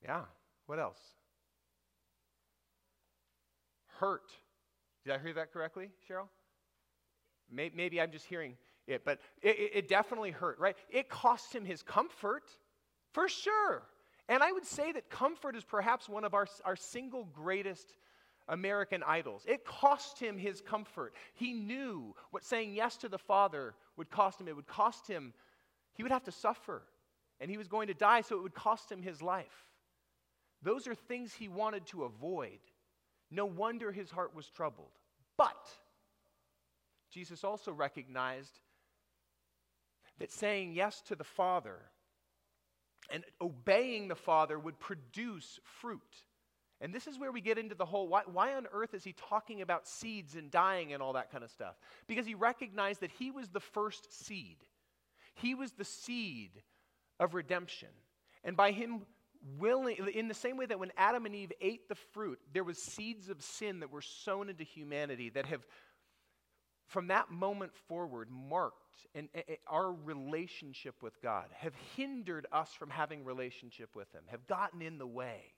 Yeah. 0.03 0.23
What 0.67 0.79
else? 0.79 1.01
Hurt. 3.99 4.31
Did 5.05 5.15
I 5.15 5.19
hear 5.19 5.35
that 5.35 5.53
correctly, 5.53 5.91
Cheryl? 6.09 6.29
Maybe 7.51 8.01
I'm 8.01 8.11
just 8.11 8.27
hearing 8.27 8.57
it, 8.87 9.05
but 9.05 9.19
it, 9.43 9.71
it, 9.75 9.89
definitely 9.89 10.31
hurt, 10.31 10.59
right? 10.59 10.77
It 10.91 11.09
cost 11.09 11.55
him 11.55 11.65
his 11.65 11.83
comfort, 11.83 12.45
for 13.13 13.29
sure. 13.29 13.83
And 14.29 14.43
I 14.43 14.53
would 14.53 14.67
say 14.67 14.93
that 14.93 15.11
comfort 15.11 15.57
is 15.57 15.65
perhaps 15.65 16.09
one 16.09 16.25
of 16.25 16.35
our, 16.35 16.47
our 16.65 16.77
single 16.77 17.25
greatest 17.25 17.95
American 18.49 19.03
idols. 19.07 19.45
It 19.47 19.65
cost 19.65 20.19
him 20.19 20.37
his 20.37 20.61
comfort. 20.61 21.15
He 21.35 21.53
knew 21.53 22.15
what 22.31 22.45
saying 22.45 22.75
yes 22.75 22.97
to 22.99 23.09
the 23.09 23.19
Father 23.19 23.75
would 23.97 24.11
cost 24.11 24.41
him. 24.41 24.49
It 24.49 24.57
would 24.57 24.67
cost 24.67 25.07
him, 25.07 25.33
he 25.95 26.03
would 26.03 26.13
have 26.13 26.25
to 26.25 26.33
suffer, 26.33 26.83
and 27.41 27.51
he 27.51 27.57
was 27.57 27.69
going 27.69 27.89
to 27.89 27.95
die, 27.95 28.21
so 28.21 28.37
it 28.37 28.43
would 28.43 28.55
cost 28.55 28.91
him 28.91 29.03
his 29.03 29.23
life. 29.23 29.65
Those 30.63 30.87
are 30.87 30.95
things 30.95 31.33
he 31.33 31.49
wanted 31.49 31.87
to 31.87 32.05
avoid. 32.05 32.59
No 33.31 33.47
wonder 33.47 33.93
his 33.93 34.11
heart 34.11 34.35
was 34.35 34.49
troubled. 34.49 34.93
But 35.37 35.69
Jesus 37.11 37.45
also 37.45 37.73
recognized 37.73 38.61
that 40.19 40.31
saying 40.31 40.73
yes 40.73 41.01
to 41.09 41.17
the 41.17 41.25
Father 41.25 41.79
and 43.11 43.25
obeying 43.41 44.09
the 44.09 44.15
Father 44.15 44.59
would 44.59 44.79
produce 44.79 45.59
fruit. 45.81 46.01
And 46.81 46.93
this 46.93 47.07
is 47.07 47.19
where 47.19 47.33
we 47.33 47.41
get 47.41 47.59
into 47.59 47.75
the 47.75 47.85
whole 47.85 48.09
why, 48.09 48.23
why, 48.27 48.55
on 48.55 48.67
earth 48.73 48.95
is 48.95 49.05
he 49.05 49.15
talking 49.29 49.63
about 49.63 49.87
seeds 49.87 50.35
and 50.35 50.51
dying 50.51 50.93
and 50.93 51.03
all 51.03 51.15
that 51.15 51.31
kind 51.31 51.45
of 51.45 51.51
stuff? 51.51 51.77
Because 52.07 52.27
he 52.27 52.35
recognized 52.35 53.01
that 53.01 53.13
he 53.13 53.31
was 53.31 53.49
the 53.49 53.61
first 53.61 54.27
seed. 54.27 54.57
He 55.35 55.55
was 55.55 55.73
the 55.73 55.85
seed 55.85 56.51
of 57.21 57.35
redemption. 57.35 57.89
And 58.43 58.57
by 58.57 58.73
him 58.73 59.03
willing 59.59 59.97
in 60.15 60.29
the 60.29 60.35
same 60.35 60.57
way 60.57 60.67
that 60.67 60.79
when 60.79 60.93
Adam 60.97 61.27
and 61.27 61.35
Eve 61.35 61.53
ate 61.61 61.89
the 61.89 61.95
fruit, 61.95 62.39
there 62.53 62.65
was 62.65 62.79
seeds 62.79 63.29
of 63.29 63.43
sin 63.43 63.81
that 63.81 63.91
were 63.91 64.03
sown 64.03 64.49
into 64.49 64.65
humanity 64.65 65.31
that 65.31 65.47
have 65.47 65.65
from 66.87 67.09
that 67.09 67.31
moment 67.31 67.73
forward 67.89 68.29
marked 68.31 68.84
and, 69.15 69.29
our 69.67 69.93
relationship 69.93 71.03
with 71.03 71.21
God, 71.23 71.47
have 71.53 71.75
hindered 71.97 72.47
us 72.53 72.71
from 72.73 72.91
having 72.91 73.25
relationship 73.25 73.95
with 73.95 74.11
Him, 74.13 74.23
have 74.29 74.47
gotten 74.47 74.83
in 74.83 74.99
the 74.99 75.07
way. 75.07 75.53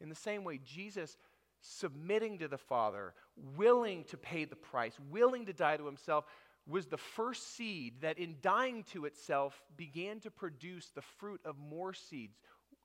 In 0.00 0.08
the 0.08 0.14
same 0.14 0.44
way, 0.44 0.60
Jesus 0.64 1.16
submitting 1.60 2.38
to 2.38 2.48
the 2.48 2.58
Father, 2.58 3.14
willing 3.56 4.04
to 4.04 4.16
pay 4.16 4.44
the 4.44 4.56
price, 4.56 4.94
willing 5.10 5.46
to 5.46 5.52
die 5.52 5.76
to 5.76 5.86
Himself, 5.86 6.24
was 6.66 6.86
the 6.86 6.96
first 6.96 7.56
seed 7.56 7.94
that, 8.02 8.18
in 8.18 8.36
dying 8.40 8.84
to 8.92 9.04
itself, 9.04 9.60
began 9.76 10.20
to 10.20 10.30
produce 10.30 10.90
the 10.94 11.02
fruit 11.02 11.40
of 11.44 11.56
more 11.58 11.92
seeds. 11.92 12.38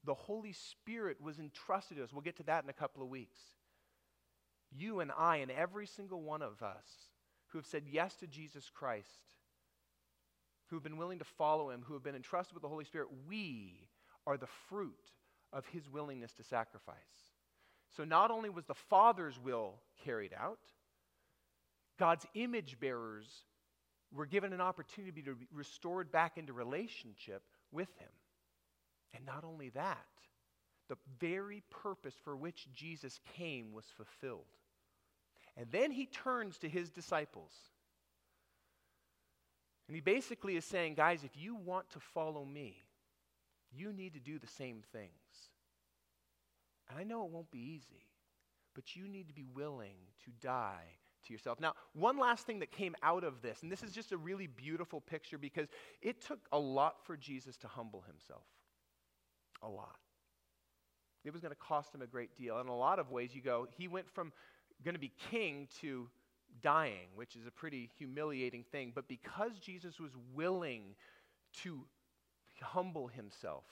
The 0.03 0.13
Holy 0.13 0.53
Spirit 0.53 1.21
was 1.21 1.37
entrusted 1.37 1.97
to 1.97 2.03
us. 2.03 2.13
We'll 2.13 2.21
get 2.21 2.37
to 2.37 2.43
that 2.43 2.63
in 2.63 2.69
a 2.69 2.73
couple 2.73 3.03
of 3.03 3.09
weeks. 3.09 3.39
You 4.71 4.99
and 4.99 5.11
I, 5.17 5.37
and 5.37 5.51
every 5.51 5.85
single 5.85 6.21
one 6.21 6.41
of 6.41 6.61
us 6.61 6.87
who 7.47 7.57
have 7.57 7.65
said 7.65 7.83
yes 7.89 8.15
to 8.15 8.27
Jesus 8.27 8.69
Christ, 8.73 9.09
who 10.67 10.75
have 10.75 10.83
been 10.83 10.97
willing 10.97 11.19
to 11.19 11.25
follow 11.25 11.69
him, 11.69 11.83
who 11.85 11.93
have 11.93 12.03
been 12.03 12.15
entrusted 12.15 12.53
with 12.53 12.61
the 12.61 12.69
Holy 12.69 12.85
Spirit, 12.85 13.07
we 13.27 13.87
are 14.25 14.37
the 14.37 14.47
fruit 14.69 15.11
of 15.53 15.65
his 15.67 15.89
willingness 15.89 16.33
to 16.33 16.43
sacrifice. 16.43 16.95
So 17.95 18.03
not 18.03 18.31
only 18.31 18.49
was 18.49 18.65
the 18.65 18.73
Father's 18.73 19.39
will 19.39 19.75
carried 20.03 20.33
out, 20.37 20.59
God's 21.97 22.25
image 22.35 22.79
bearers 22.79 23.25
were 24.13 24.25
given 24.25 24.53
an 24.53 24.61
opportunity 24.61 25.21
to 25.21 25.35
be 25.35 25.47
restored 25.53 26.11
back 26.11 26.37
into 26.37 26.53
relationship 26.53 27.43
with 27.71 27.89
him. 27.97 28.09
And 29.15 29.25
not 29.25 29.43
only 29.43 29.69
that, 29.69 30.05
the 30.89 30.97
very 31.19 31.63
purpose 31.69 32.15
for 32.23 32.35
which 32.35 32.67
Jesus 32.73 33.19
came 33.35 33.73
was 33.73 33.85
fulfilled. 33.95 34.45
And 35.55 35.71
then 35.71 35.91
he 35.91 36.05
turns 36.05 36.57
to 36.59 36.69
his 36.69 36.91
disciples. 36.91 37.51
And 39.87 39.95
he 39.95 40.01
basically 40.01 40.57
is 40.57 40.65
saying, 40.65 40.95
guys, 40.95 41.23
if 41.23 41.31
you 41.35 41.55
want 41.55 41.89
to 41.91 41.99
follow 41.99 42.43
me, 42.43 42.83
you 43.71 43.93
need 43.93 44.13
to 44.13 44.19
do 44.19 44.37
the 44.39 44.47
same 44.47 44.83
things. 44.91 45.11
And 46.89 46.99
I 46.99 47.03
know 47.03 47.25
it 47.25 47.31
won't 47.31 47.51
be 47.51 47.59
easy, 47.59 48.05
but 48.75 48.95
you 48.95 49.07
need 49.07 49.27
to 49.27 49.33
be 49.33 49.45
willing 49.53 49.97
to 50.25 50.31
die 50.41 50.97
to 51.25 51.33
yourself. 51.33 51.59
Now, 51.59 51.73
one 51.93 52.17
last 52.17 52.45
thing 52.45 52.59
that 52.59 52.71
came 52.71 52.95
out 53.03 53.23
of 53.23 53.41
this, 53.41 53.63
and 53.63 53.71
this 53.71 53.83
is 53.83 53.91
just 53.91 54.11
a 54.11 54.17
really 54.17 54.47
beautiful 54.47 55.01
picture 55.01 55.37
because 55.37 55.67
it 56.01 56.21
took 56.21 56.39
a 56.51 56.59
lot 56.59 56.95
for 57.05 57.17
Jesus 57.17 57.57
to 57.57 57.67
humble 57.67 58.01
himself. 58.01 58.45
A 59.61 59.67
lot. 59.67 59.97
It 61.23 61.33
was 61.33 61.41
going 61.41 61.53
to 61.53 61.59
cost 61.59 61.93
him 61.93 62.01
a 62.01 62.07
great 62.07 62.35
deal. 62.37 62.59
In 62.59 62.67
a 62.67 62.75
lot 62.75 62.99
of 62.99 63.11
ways, 63.11 63.35
you 63.35 63.41
go, 63.41 63.67
he 63.77 63.87
went 63.87 64.09
from 64.09 64.31
going 64.83 64.95
to 64.95 64.99
be 64.99 65.11
king 65.31 65.67
to 65.81 66.09
dying, 66.61 67.07
which 67.15 67.35
is 67.35 67.45
a 67.45 67.51
pretty 67.51 67.89
humiliating 67.97 68.63
thing. 68.71 68.91
But 68.93 69.07
because 69.07 69.59
Jesus 69.59 69.99
was 69.99 70.11
willing 70.33 70.95
to 71.63 71.85
humble 72.61 73.07
himself, 73.07 73.63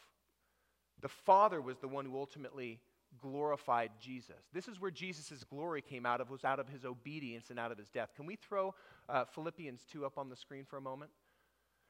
the 1.01 1.09
Father 1.09 1.61
was 1.61 1.77
the 1.79 1.87
one 1.87 2.05
who 2.05 2.17
ultimately 2.17 2.79
glorified 3.21 3.91
Jesus. 3.99 4.35
This 4.53 4.67
is 4.67 4.79
where 4.79 4.91
Jesus' 4.91 5.43
glory 5.43 5.81
came 5.81 6.05
out 6.05 6.21
of, 6.21 6.29
was 6.29 6.43
out 6.43 6.59
of 6.59 6.67
his 6.67 6.85
obedience 6.85 7.49
and 7.49 7.59
out 7.59 7.71
of 7.71 7.77
his 7.77 7.89
death. 7.89 8.09
Can 8.15 8.25
we 8.25 8.35
throw 8.35 8.73
uh, 9.07 9.25
Philippians 9.25 9.85
2 9.91 10.05
up 10.05 10.17
on 10.17 10.29
the 10.29 10.35
screen 10.35 10.65
for 10.65 10.77
a 10.77 10.81
moment? 10.81 11.11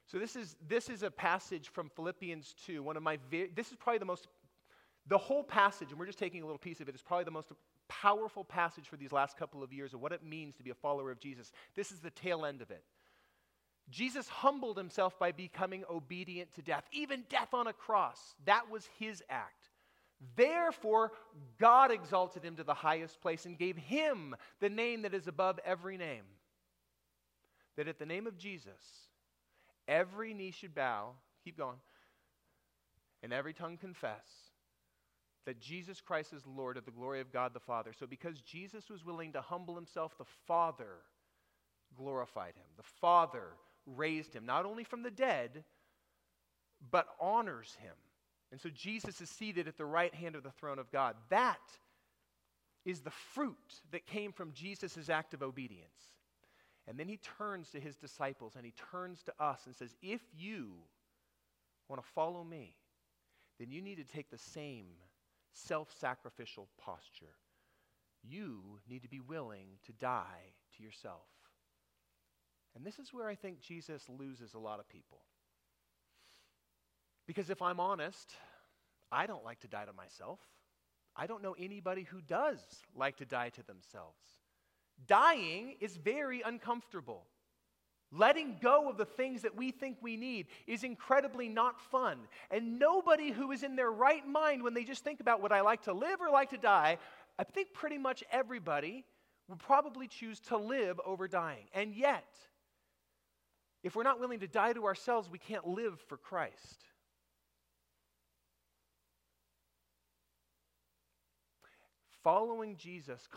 So 0.06 0.18
this 0.18 0.36
is, 0.36 0.56
this 0.68 0.88
is 0.88 1.02
a 1.02 1.10
passage 1.10 1.68
from 1.68 1.90
Philippians 1.90 2.54
2, 2.66 2.82
one 2.82 2.96
of 2.96 3.02
my, 3.02 3.18
this 3.30 3.70
is 3.70 3.76
probably 3.76 3.98
the 3.98 4.04
most, 4.04 4.28
the 5.08 5.18
whole 5.18 5.42
passage, 5.42 5.90
and 5.90 5.98
we're 5.98 6.06
just 6.06 6.18
taking 6.18 6.42
a 6.42 6.46
little 6.46 6.58
piece 6.58 6.80
of 6.80 6.88
it, 6.88 6.94
is 6.94 7.02
probably 7.02 7.24
the 7.24 7.30
most 7.32 7.48
powerful 7.88 8.44
passage 8.44 8.88
for 8.88 8.96
these 8.96 9.12
last 9.12 9.36
couple 9.36 9.62
of 9.62 9.72
years 9.72 9.94
of 9.94 10.00
what 10.00 10.12
it 10.12 10.24
means 10.24 10.56
to 10.56 10.62
be 10.62 10.70
a 10.70 10.74
follower 10.74 11.10
of 11.10 11.20
Jesus. 11.20 11.52
This 11.74 11.90
is 11.90 12.00
the 12.00 12.10
tail 12.10 12.44
end 12.44 12.62
of 12.62 12.70
it. 12.70 12.82
Jesus 13.90 14.28
humbled 14.28 14.76
himself 14.76 15.18
by 15.18 15.32
becoming 15.32 15.84
obedient 15.88 16.52
to 16.54 16.62
death, 16.62 16.84
even 16.92 17.24
death 17.28 17.54
on 17.54 17.66
a 17.66 17.72
cross. 17.72 18.34
That 18.44 18.70
was 18.70 18.88
his 18.98 19.22
act. 19.30 19.70
Therefore, 20.34 21.12
God 21.58 21.90
exalted 21.90 22.42
him 22.42 22.56
to 22.56 22.64
the 22.64 22.74
highest 22.74 23.20
place 23.20 23.46
and 23.46 23.58
gave 23.58 23.76
him 23.76 24.34
the 24.60 24.70
name 24.70 25.02
that 25.02 25.14
is 25.14 25.28
above 25.28 25.60
every 25.64 25.96
name. 25.96 26.24
That 27.76 27.88
at 27.88 27.98
the 27.98 28.06
name 28.06 28.26
of 28.26 28.38
Jesus, 28.38 28.72
every 29.86 30.34
knee 30.34 30.50
should 30.50 30.74
bow, 30.74 31.10
keep 31.44 31.58
going, 31.58 31.76
and 33.22 33.32
every 33.32 33.52
tongue 33.52 33.76
confess 33.76 34.45
that 35.46 35.60
Jesus 35.60 36.00
Christ 36.00 36.32
is 36.32 36.42
Lord 36.44 36.76
of 36.76 36.84
the 36.84 36.90
glory 36.90 37.20
of 37.20 37.32
God 37.32 37.54
the 37.54 37.60
Father. 37.60 37.92
So, 37.98 38.06
because 38.06 38.40
Jesus 38.40 38.90
was 38.90 39.04
willing 39.04 39.32
to 39.32 39.40
humble 39.40 39.76
himself, 39.76 40.18
the 40.18 40.24
Father 40.46 40.98
glorified 41.96 42.54
him. 42.56 42.66
The 42.76 42.82
Father 43.00 43.54
raised 43.86 44.34
him, 44.34 44.44
not 44.44 44.66
only 44.66 44.84
from 44.84 45.02
the 45.02 45.10
dead, 45.10 45.64
but 46.90 47.06
honors 47.20 47.76
him. 47.80 47.94
And 48.50 48.60
so, 48.60 48.68
Jesus 48.68 49.20
is 49.20 49.30
seated 49.30 49.68
at 49.68 49.78
the 49.78 49.86
right 49.86 50.14
hand 50.14 50.34
of 50.34 50.42
the 50.42 50.50
throne 50.50 50.80
of 50.80 50.90
God. 50.90 51.14
That 51.30 51.60
is 52.84 53.00
the 53.00 53.10
fruit 53.10 53.80
that 53.92 54.06
came 54.06 54.32
from 54.32 54.52
Jesus' 54.52 55.08
act 55.08 55.32
of 55.32 55.42
obedience. 55.42 56.14
And 56.88 56.98
then 56.98 57.08
he 57.08 57.18
turns 57.38 57.70
to 57.70 57.80
his 57.80 57.96
disciples 57.96 58.54
and 58.54 58.64
he 58.64 58.72
turns 58.92 59.22
to 59.24 59.32
us 59.40 59.60
and 59.66 59.74
says, 59.74 59.94
If 60.02 60.20
you 60.36 60.72
want 61.88 62.02
to 62.02 62.08
follow 62.14 62.44
me, 62.44 62.76
then 63.58 63.70
you 63.70 63.80
need 63.80 63.96
to 63.96 64.04
take 64.04 64.30
the 64.30 64.38
same 64.38 64.86
self 65.56 65.92
sacrificial 65.98 66.68
posture. 66.78 67.34
You 68.22 68.80
need 68.88 69.02
to 69.02 69.08
be 69.08 69.20
willing 69.20 69.78
to 69.86 69.92
die 69.92 70.52
to 70.76 70.82
yourself. 70.82 71.28
And 72.74 72.84
this 72.84 72.98
is 72.98 73.12
where 73.12 73.28
I 73.28 73.34
think 73.34 73.60
Jesus 73.60 74.04
loses 74.08 74.54
a 74.54 74.58
lot 74.58 74.80
of 74.80 74.88
people. 74.88 75.22
Because 77.26 77.50
if 77.50 77.62
I'm 77.62 77.80
honest, 77.80 78.34
I 79.10 79.26
don't 79.26 79.44
like 79.44 79.60
to 79.60 79.68
die 79.68 79.84
to 79.84 79.92
myself. 79.92 80.40
I 81.16 81.26
don't 81.26 81.42
know 81.42 81.56
anybody 81.58 82.02
who 82.02 82.20
does 82.20 82.60
like 82.94 83.16
to 83.18 83.24
die 83.24 83.48
to 83.50 83.62
themselves. 83.62 84.20
Dying 85.06 85.76
is 85.80 85.96
very 85.96 86.42
uncomfortable. 86.42 87.26
Letting 88.12 88.58
go 88.62 88.88
of 88.88 88.96
the 88.96 89.04
things 89.04 89.42
that 89.42 89.56
we 89.56 89.72
think 89.72 89.98
we 90.00 90.16
need 90.16 90.46
is 90.66 90.84
incredibly 90.84 91.48
not 91.48 91.80
fun. 91.80 92.18
And 92.50 92.78
nobody 92.78 93.30
who 93.30 93.50
is 93.50 93.62
in 93.62 93.76
their 93.76 93.90
right 93.90 94.26
mind, 94.26 94.62
when 94.62 94.74
they 94.74 94.84
just 94.84 95.02
think 95.02 95.20
about 95.20 95.42
would 95.42 95.52
I 95.52 95.62
like 95.62 95.82
to 95.82 95.92
live 95.92 96.20
or 96.20 96.30
like 96.30 96.50
to 96.50 96.56
die, 96.56 96.98
I 97.38 97.44
think 97.44 97.72
pretty 97.72 97.98
much 97.98 98.22
everybody 98.30 99.04
would 99.48 99.58
probably 99.58 100.08
choose 100.08 100.40
to 100.40 100.56
live 100.56 101.00
over 101.04 101.28
dying. 101.28 101.66
And 101.74 101.94
yet, 101.94 102.24
if 103.82 103.94
we're 103.94 104.02
not 104.02 104.20
willing 104.20 104.40
to 104.40 104.48
die 104.48 104.72
to 104.72 104.84
ourselves, 104.86 105.28
we 105.30 105.38
can't 105.38 105.66
live 105.66 106.00
for 106.08 106.16
Christ. 106.16 106.84
Following 112.22 112.76
Jesus 112.76 113.28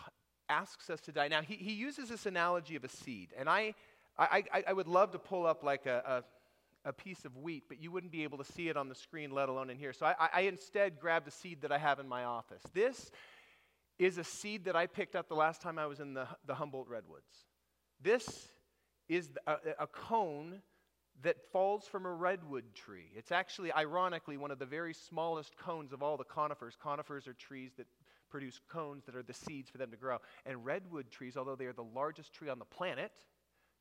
asks 0.49 0.89
us 0.89 0.99
to 1.01 1.11
die. 1.11 1.27
Now, 1.27 1.41
he, 1.41 1.55
he 1.55 1.73
uses 1.73 2.09
this 2.09 2.25
analogy 2.25 2.75
of 2.75 2.83
a 2.83 2.89
seed, 2.89 3.29
and 3.37 3.47
I, 3.47 3.75
I, 4.19 4.43
I, 4.53 4.63
I 4.67 4.73
would 4.73 4.87
love 4.87 5.11
to 5.11 5.19
pull 5.19 5.45
up 5.45 5.63
like 5.63 5.85
a, 5.85 6.23
a, 6.85 6.89
a, 6.89 6.93
piece 6.93 7.23
of 7.23 7.37
wheat, 7.37 7.63
but 7.69 7.81
you 7.81 7.89
wouldn't 7.89 8.11
be 8.11 8.23
able 8.23 8.37
to 8.37 8.43
see 8.43 8.67
it 8.67 8.75
on 8.75 8.89
the 8.89 8.95
screen, 8.95 9.31
let 9.31 9.47
alone 9.47 9.69
in 9.69 9.77
here. 9.77 9.93
So 9.93 10.05
I, 10.05 10.29
I 10.33 10.41
instead 10.41 10.99
grabbed 10.99 11.27
a 11.27 11.31
seed 11.31 11.61
that 11.61 11.71
I 11.71 11.77
have 11.77 11.99
in 11.99 12.07
my 12.07 12.25
office. 12.25 12.61
This 12.73 13.11
is 13.97 14.17
a 14.17 14.23
seed 14.23 14.65
that 14.65 14.75
I 14.75 14.87
picked 14.87 15.15
up 15.15 15.29
the 15.29 15.35
last 15.35 15.61
time 15.61 15.79
I 15.79 15.85
was 15.85 16.01
in 16.01 16.13
the, 16.13 16.27
the 16.45 16.55
Humboldt 16.55 16.89
Redwoods. 16.89 17.45
This 18.01 18.49
is 19.07 19.29
a, 19.47 19.55
a 19.79 19.87
cone 19.87 20.61
that 21.21 21.37
falls 21.51 21.85
from 21.85 22.05
a 22.05 22.11
redwood 22.11 22.63
tree. 22.73 23.11
It's 23.15 23.31
actually, 23.31 23.73
ironically, 23.73 24.37
one 24.37 24.51
of 24.51 24.59
the 24.59 24.65
very 24.65 24.93
smallest 24.93 25.57
cones 25.57 25.91
of 25.91 26.01
all 26.01 26.17
the 26.17 26.23
conifers. 26.23 26.77
Conifers 26.81 27.27
are 27.27 27.33
trees 27.33 27.71
that 27.77 27.87
produce 28.29 28.59
cones 28.69 29.05
that 29.05 29.15
are 29.15 29.23
the 29.23 29.33
seeds 29.33 29.69
for 29.69 29.77
them 29.77 29.91
to 29.91 29.97
grow. 29.97 30.17
And 30.45 30.63
redwood 30.65 31.09
trees, 31.11 31.35
although 31.35 31.55
they 31.55 31.65
are 31.65 31.73
the 31.73 31.83
largest 31.83 32.31
tree 32.33 32.49
on 32.49 32.59
the 32.59 32.65
planet, 32.65 33.11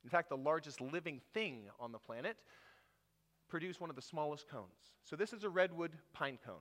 in 0.04 0.10
fact, 0.10 0.28
the 0.28 0.36
largest 0.36 0.80
living 0.80 1.20
thing 1.34 1.64
on 1.80 1.92
the 1.92 1.98
planet, 1.98 2.36
produce 3.48 3.80
one 3.80 3.90
of 3.90 3.96
the 3.96 4.02
smallest 4.02 4.48
cones. 4.48 4.92
So 5.04 5.16
this 5.16 5.32
is 5.32 5.44
a 5.44 5.48
redwood 5.48 5.92
pine 6.12 6.38
cone. 6.44 6.56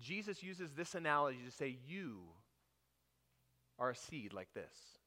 Jesus 0.00 0.42
uses 0.42 0.72
this 0.72 0.94
analogy 0.94 1.38
to 1.44 1.50
say, 1.50 1.78
You 1.86 2.20
are 3.78 3.90
a 3.90 3.96
seed 3.96 4.32
like 4.32 4.52
this. 4.54 4.98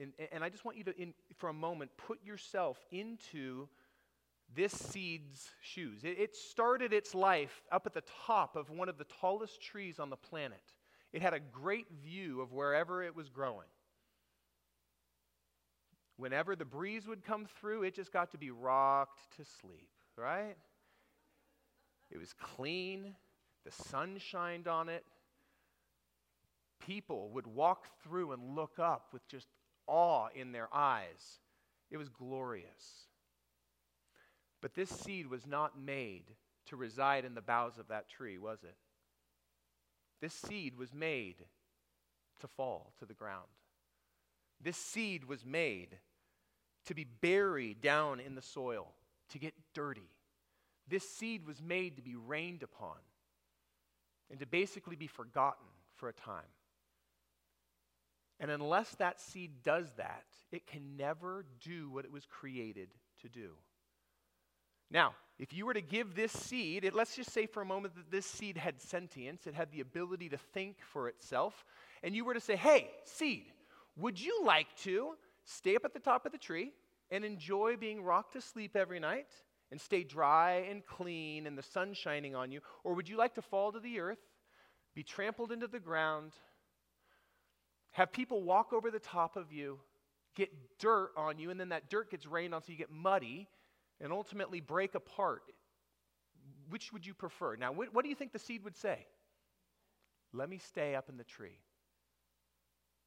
And, 0.00 0.12
and 0.32 0.44
I 0.44 0.48
just 0.48 0.64
want 0.64 0.76
you 0.76 0.84
to, 0.84 1.00
in, 1.00 1.12
for 1.36 1.48
a 1.48 1.52
moment, 1.52 1.90
put 1.96 2.24
yourself 2.24 2.78
into 2.92 3.68
this 4.54 4.72
seed's 4.72 5.50
shoes. 5.60 6.04
It, 6.04 6.18
it, 6.18 6.36
started 6.36 6.92
its 6.92 7.14
life 7.14 7.62
up 7.72 7.84
at 7.86 7.94
the 7.94 8.04
top 8.26 8.56
of 8.56 8.70
one 8.70 8.88
of 8.88 8.96
the 8.96 9.06
tallest 9.20 9.60
trees 9.60 9.98
on 9.98 10.08
the 10.08 10.16
planet. 10.16 10.62
It 11.12 11.20
had 11.20 11.34
a 11.34 11.40
great 11.40 11.86
view 12.04 12.40
of 12.40 12.52
wherever 12.52 13.02
it 13.02 13.14
was 13.14 13.28
growing. 13.28 13.66
Whenever 16.18 16.56
the 16.56 16.64
breeze 16.64 17.06
would 17.06 17.24
come 17.24 17.46
through, 17.60 17.84
it 17.84 17.94
just 17.94 18.12
got 18.12 18.32
to 18.32 18.38
be 18.38 18.50
rocked 18.50 19.20
to 19.36 19.44
sleep, 19.44 19.88
right? 20.16 20.56
It 22.10 22.18
was 22.18 22.32
clean, 22.32 23.14
the 23.64 23.70
sun 23.70 24.18
shined 24.18 24.66
on 24.66 24.88
it. 24.88 25.04
People 26.84 27.30
would 27.30 27.46
walk 27.46 27.86
through 28.02 28.32
and 28.32 28.56
look 28.56 28.80
up 28.80 29.10
with 29.12 29.26
just 29.28 29.46
awe 29.86 30.26
in 30.34 30.50
their 30.50 30.68
eyes. 30.74 31.38
It 31.88 31.98
was 31.98 32.08
glorious. 32.08 33.06
But 34.60 34.74
this 34.74 34.90
seed 34.90 35.28
was 35.28 35.46
not 35.46 35.80
made 35.80 36.24
to 36.66 36.76
reside 36.76 37.24
in 37.24 37.36
the 37.36 37.40
boughs 37.40 37.78
of 37.78 37.88
that 37.88 38.08
tree, 38.08 38.38
was 38.38 38.64
it? 38.64 38.74
This 40.20 40.34
seed 40.34 40.76
was 40.76 40.92
made 40.92 41.44
to 42.40 42.48
fall 42.48 42.92
to 42.98 43.06
the 43.06 43.14
ground. 43.14 43.46
This 44.60 44.76
seed 44.76 45.24
was 45.24 45.44
made 45.44 45.98
to 46.88 46.94
be 46.94 47.04
buried 47.04 47.80
down 47.80 48.18
in 48.18 48.34
the 48.34 48.42
soil, 48.42 48.92
to 49.30 49.38
get 49.38 49.54
dirty. 49.74 50.10
This 50.88 51.08
seed 51.08 51.46
was 51.46 51.62
made 51.62 51.96
to 51.96 52.02
be 52.02 52.16
rained 52.16 52.62
upon 52.62 52.96
and 54.30 54.40
to 54.40 54.46
basically 54.46 54.96
be 54.96 55.06
forgotten 55.06 55.66
for 55.96 56.08
a 56.08 56.14
time. 56.14 56.42
And 58.40 58.50
unless 58.50 58.90
that 58.96 59.20
seed 59.20 59.62
does 59.62 59.92
that, 59.96 60.24
it 60.50 60.66
can 60.66 60.96
never 60.96 61.44
do 61.60 61.90
what 61.90 62.04
it 62.04 62.12
was 62.12 62.24
created 62.24 62.88
to 63.22 63.28
do. 63.28 63.50
Now, 64.90 65.14
if 65.38 65.52
you 65.52 65.66
were 65.66 65.74
to 65.74 65.82
give 65.82 66.14
this 66.14 66.32
seed, 66.32 66.84
it, 66.84 66.94
let's 66.94 67.14
just 67.14 67.32
say 67.32 67.44
for 67.46 67.60
a 67.60 67.66
moment 67.66 67.96
that 67.96 68.10
this 68.10 68.24
seed 68.24 68.56
had 68.56 68.80
sentience, 68.80 69.46
it 69.46 69.54
had 69.54 69.70
the 69.72 69.80
ability 69.80 70.30
to 70.30 70.38
think 70.38 70.76
for 70.80 71.08
itself, 71.08 71.64
and 72.02 72.16
you 72.16 72.24
were 72.24 72.34
to 72.34 72.40
say, 72.40 72.56
hey, 72.56 72.90
seed, 73.04 73.44
would 73.96 74.18
you 74.18 74.42
like 74.44 74.74
to 74.78 75.16
stay 75.48 75.76
up 75.76 75.84
at 75.84 75.92
the 75.92 76.00
top 76.00 76.26
of 76.26 76.32
the 76.32 76.38
tree 76.38 76.72
and 77.10 77.24
enjoy 77.24 77.76
being 77.76 78.02
rocked 78.02 78.34
to 78.34 78.40
sleep 78.40 78.76
every 78.76 79.00
night 79.00 79.28
and 79.70 79.80
stay 79.80 80.02
dry 80.02 80.66
and 80.70 80.84
clean 80.84 81.46
and 81.46 81.56
the 81.56 81.62
sun 81.62 81.94
shining 81.94 82.34
on 82.34 82.50
you? 82.50 82.60
Or 82.84 82.94
would 82.94 83.08
you 83.08 83.16
like 83.16 83.34
to 83.34 83.42
fall 83.42 83.72
to 83.72 83.80
the 83.80 84.00
earth, 84.00 84.18
be 84.94 85.02
trampled 85.02 85.52
into 85.52 85.66
the 85.66 85.80
ground, 85.80 86.32
have 87.92 88.12
people 88.12 88.42
walk 88.42 88.72
over 88.72 88.90
the 88.90 88.98
top 88.98 89.36
of 89.36 89.52
you, 89.52 89.78
get 90.34 90.50
dirt 90.78 91.10
on 91.16 91.38
you, 91.38 91.50
and 91.50 91.58
then 91.58 91.70
that 91.70 91.88
dirt 91.88 92.10
gets 92.10 92.26
rained 92.26 92.54
on 92.54 92.62
so 92.62 92.72
you 92.72 92.78
get 92.78 92.90
muddy? 92.90 93.48
and 94.00 94.12
ultimately 94.12 94.60
break 94.60 94.94
apart, 94.94 95.42
which 96.68 96.92
would 96.92 97.06
you 97.06 97.14
prefer? 97.14 97.56
Now, 97.56 97.72
what, 97.72 97.92
what 97.92 98.04
do 98.04 98.08
you 98.08 98.14
think 98.14 98.32
the 98.32 98.38
seed 98.38 98.64
would 98.64 98.76
say? 98.76 99.06
Let 100.32 100.48
me 100.48 100.58
stay 100.58 100.94
up 100.94 101.08
in 101.08 101.16
the 101.16 101.24
tree. 101.24 101.58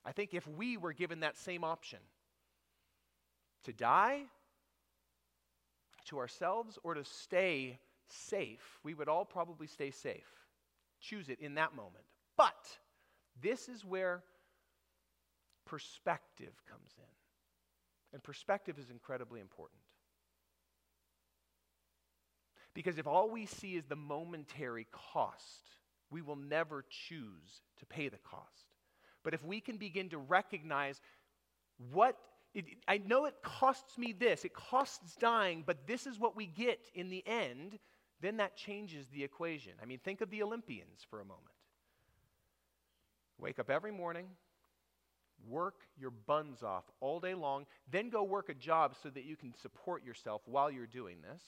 I 0.04 0.12
think 0.12 0.34
if 0.34 0.48
we 0.48 0.78
were 0.78 0.94
given 0.94 1.20
that 1.22 1.38
same 1.38 1.64
option 1.64 2.00
to 3.64 3.74
die 3.74 4.22
to 6.06 6.18
ourselves 6.18 6.78
or 6.84 6.94
to 6.94 7.04
stay 7.04 7.80
safe, 8.08 8.80
we 8.84 8.94
would 8.94 9.08
all 9.08 9.26
probably 9.26 9.68
stay 9.68 9.92
safe. 9.92 10.28
Choose 11.00 11.30
it 11.30 11.40
in 11.40 11.56
that 11.56 11.76
moment. 11.76 12.06
But 12.38 12.78
this 13.42 13.70
is 13.70 13.86
where 13.86 14.24
perspective 15.66 16.54
comes 16.70 16.92
in. 16.98 18.14
And 18.14 18.24
perspective 18.24 18.78
is 18.78 18.90
incredibly 18.90 19.40
important. 19.40 19.82
Because 22.74 22.98
if 22.98 23.08
all 23.08 23.30
we 23.30 23.46
see 23.46 23.76
is 23.76 23.86
the 23.86 23.96
momentary 23.96 24.88
cost, 24.92 25.78
we 26.10 26.22
will 26.22 26.36
never 26.36 26.86
choose 26.90 27.62
to 27.80 27.86
pay 27.86 28.10
the 28.10 28.18
cost. 28.18 28.76
But 29.24 29.34
if 29.34 29.44
we 29.44 29.60
can 29.60 29.78
begin 29.78 30.10
to 30.10 30.18
recognize 30.18 31.00
what 31.92 32.18
it, 32.54 32.66
I 32.88 32.98
know 32.98 33.26
it 33.26 33.36
costs 33.42 33.98
me 33.98 34.14
this, 34.14 34.46
it 34.46 34.54
costs 34.54 35.16
dying, 35.16 35.64
but 35.66 35.88
this 35.88 36.06
is 36.06 36.20
what 36.20 36.36
we 36.36 36.46
get 36.46 36.80
in 36.94 37.10
the 37.10 37.24
end, 37.26 37.80
then 38.22 38.38
that 38.38 38.56
changes 38.56 39.08
the 39.08 39.24
equation. 39.24 39.74
I 39.82 39.86
mean, 39.86 40.00
think 40.00 40.22
of 40.22 40.30
the 40.30 40.44
Olympians 40.44 41.06
for 41.10 41.22
a 41.22 41.26
moment. 41.26 41.46
Wake 43.40 43.58
up 43.58 43.70
every 43.70 43.92
morning, 43.92 44.28
work 45.48 45.82
your 45.98 46.12
buns 46.12 46.62
off 46.62 46.84
all 47.00 47.20
day 47.20 47.34
long, 47.34 47.66
then 47.90 48.10
go 48.10 48.24
work 48.24 48.50
a 48.50 48.54
job 48.54 48.96
so 49.02 49.10
that 49.10 49.24
you 49.24 49.36
can 49.36 49.54
support 49.62 50.04
yourself 50.06 50.42
while 50.46 50.70
you're 50.70 50.86
doing 50.86 51.18
this 51.22 51.42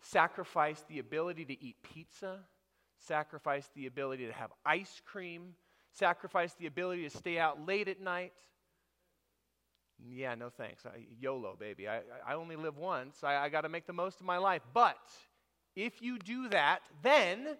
sacrifice 0.00 0.82
the 0.88 0.98
ability 0.98 1.44
to 1.44 1.64
eat 1.64 1.76
pizza, 1.82 2.38
sacrifice 2.98 3.68
the 3.74 3.86
ability 3.86 4.26
to 4.26 4.32
have 4.32 4.50
ice 4.64 5.00
cream, 5.04 5.54
sacrifice 5.92 6.54
the 6.54 6.66
ability 6.66 7.08
to 7.08 7.16
stay 7.16 7.38
out 7.38 7.66
late 7.66 7.88
at 7.88 8.00
night. 8.00 8.32
Yeah, 10.08 10.34
no 10.34 10.50
thanks. 10.50 10.86
I, 10.86 11.06
YOLO, 11.20 11.56
baby. 11.58 11.88
I, 11.88 12.00
I 12.26 12.34
only 12.34 12.56
live 12.56 12.76
once. 12.76 13.22
I, 13.22 13.36
I 13.36 13.48
got 13.48 13.62
to 13.62 13.68
make 13.68 13.86
the 13.86 13.92
most 13.92 14.20
of 14.20 14.26
my 14.26 14.38
life. 14.38 14.62
But 14.72 14.98
if 15.76 16.02
you 16.02 16.18
do 16.18 16.48
that, 16.48 16.80
then 17.02 17.56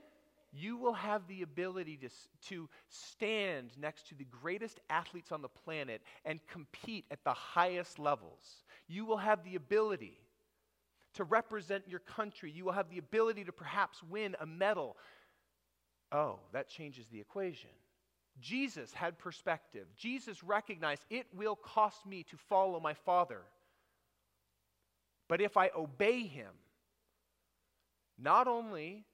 you 0.53 0.77
will 0.77 0.95
have 0.95 1.27
the 1.29 1.43
ability 1.43 1.97
to, 1.99 2.09
to 2.49 2.69
stand 2.89 3.71
next 3.79 4.09
to 4.09 4.15
the 4.15 4.25
greatest 4.25 4.81
athletes 4.91 5.33
on 5.33 5.43
the 5.43 5.49
planet 5.49 6.03
and 6.25 6.41
compete 6.49 7.05
at 7.11 7.23
the 7.25 7.33
highest 7.33 7.99
levels. 7.99 8.65
You 8.89 9.05
will 9.05 9.19
have 9.19 9.45
the 9.45 9.55
ability 9.55 10.19
to 11.15 11.25
represent 11.25 11.85
your 11.89 12.01
country. 12.01 12.51
You 12.51 12.65
will 12.65 12.73
have 12.73 12.91
the 12.91 12.99
ability 12.99 13.45
to 13.45 13.53
perhaps 13.53 14.03
win 14.03 14.35
a 14.41 14.47
medal. 14.47 14.97
Oh, 16.13 16.41
that 16.53 16.69
changes 16.69 17.07
the 17.09 17.21
equation. 17.21 17.71
Jesus 18.41 18.93
had 18.93 19.19
perspective. 19.19 19.87
Jesus 19.97 20.43
recognized 20.43 21.05
it 21.11 21.27
will 21.35 21.57
cost 21.57 22.07
me 22.07 22.25
to 22.25 22.37
follow 22.49 22.81
my 22.81 22.95
Father. 22.95 23.43
But 25.29 25.41
if 25.41 25.57
I 25.57 25.71
obey 25.77 26.23
him, 26.27 26.51
not 28.19 28.49
only 28.49 29.05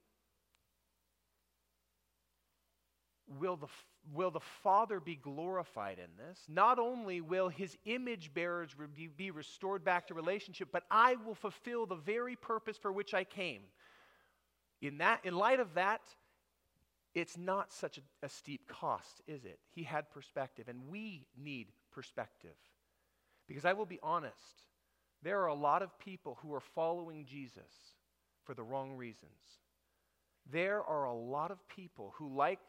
will 3.38 3.56
the, 3.56 3.66
will 4.12 4.30
the 4.30 4.40
Father 4.62 5.00
be 5.00 5.16
glorified 5.16 5.98
in 5.98 6.10
this, 6.16 6.40
not 6.48 6.78
only 6.78 7.20
will 7.20 7.48
his 7.48 7.76
image 7.84 8.32
bearers 8.32 8.74
be, 9.16 9.30
restored 9.30 9.84
back 9.84 10.06
to 10.08 10.14
relationship, 10.14 10.68
but 10.72 10.84
I 10.90 11.16
will 11.16 11.34
fulfill 11.34 11.86
the 11.86 11.96
very 11.96 12.36
purpose 12.36 12.76
for 12.76 12.92
which 12.92 13.14
I 13.14 13.24
came. 13.24 13.62
In, 14.80 14.98
that, 14.98 15.20
in 15.24 15.34
light 15.34 15.60
of 15.60 15.74
that, 15.74 16.02
it's 17.16 17.38
not 17.38 17.72
such 17.72 17.96
a, 17.96 18.26
a 18.26 18.28
steep 18.28 18.68
cost, 18.68 19.22
is 19.26 19.46
it? 19.46 19.58
He 19.70 19.82
had 19.82 20.10
perspective, 20.10 20.68
and 20.68 20.86
we 20.90 21.26
need 21.34 21.68
perspective. 21.90 22.54
Because 23.48 23.64
I 23.64 23.72
will 23.72 23.86
be 23.86 23.98
honest, 24.02 24.64
there 25.22 25.40
are 25.40 25.46
a 25.46 25.54
lot 25.54 25.80
of 25.80 25.98
people 25.98 26.36
who 26.42 26.52
are 26.52 26.60
following 26.60 27.24
Jesus 27.24 27.72
for 28.44 28.52
the 28.52 28.62
wrong 28.62 28.96
reasons. 28.96 29.32
There 30.52 30.84
are 30.84 31.04
a 31.04 31.14
lot 31.14 31.50
of 31.50 31.66
people 31.68 32.12
who, 32.18 32.36
like 32.36 32.60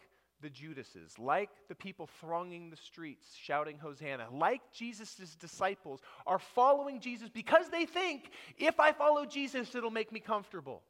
the 0.41 0.49
Judases, 0.49 1.19
like 1.19 1.49
the 1.67 1.75
people 1.75 2.07
thronging 2.21 2.69
the 2.69 2.77
streets 2.77 3.35
shouting 3.35 3.77
Hosanna, 3.77 4.27
like 4.31 4.61
Jesus' 4.71 5.35
disciples, 5.37 5.99
are 6.25 6.39
following 6.39 7.01
Jesus 7.01 7.27
because 7.27 7.69
they 7.69 7.85
think 7.85 8.31
if 8.57 8.79
I 8.79 8.93
follow 8.93 9.25
Jesus, 9.25 9.75
it'll 9.75 9.91
make 9.91 10.13
me 10.13 10.21
comfortable. 10.21 10.83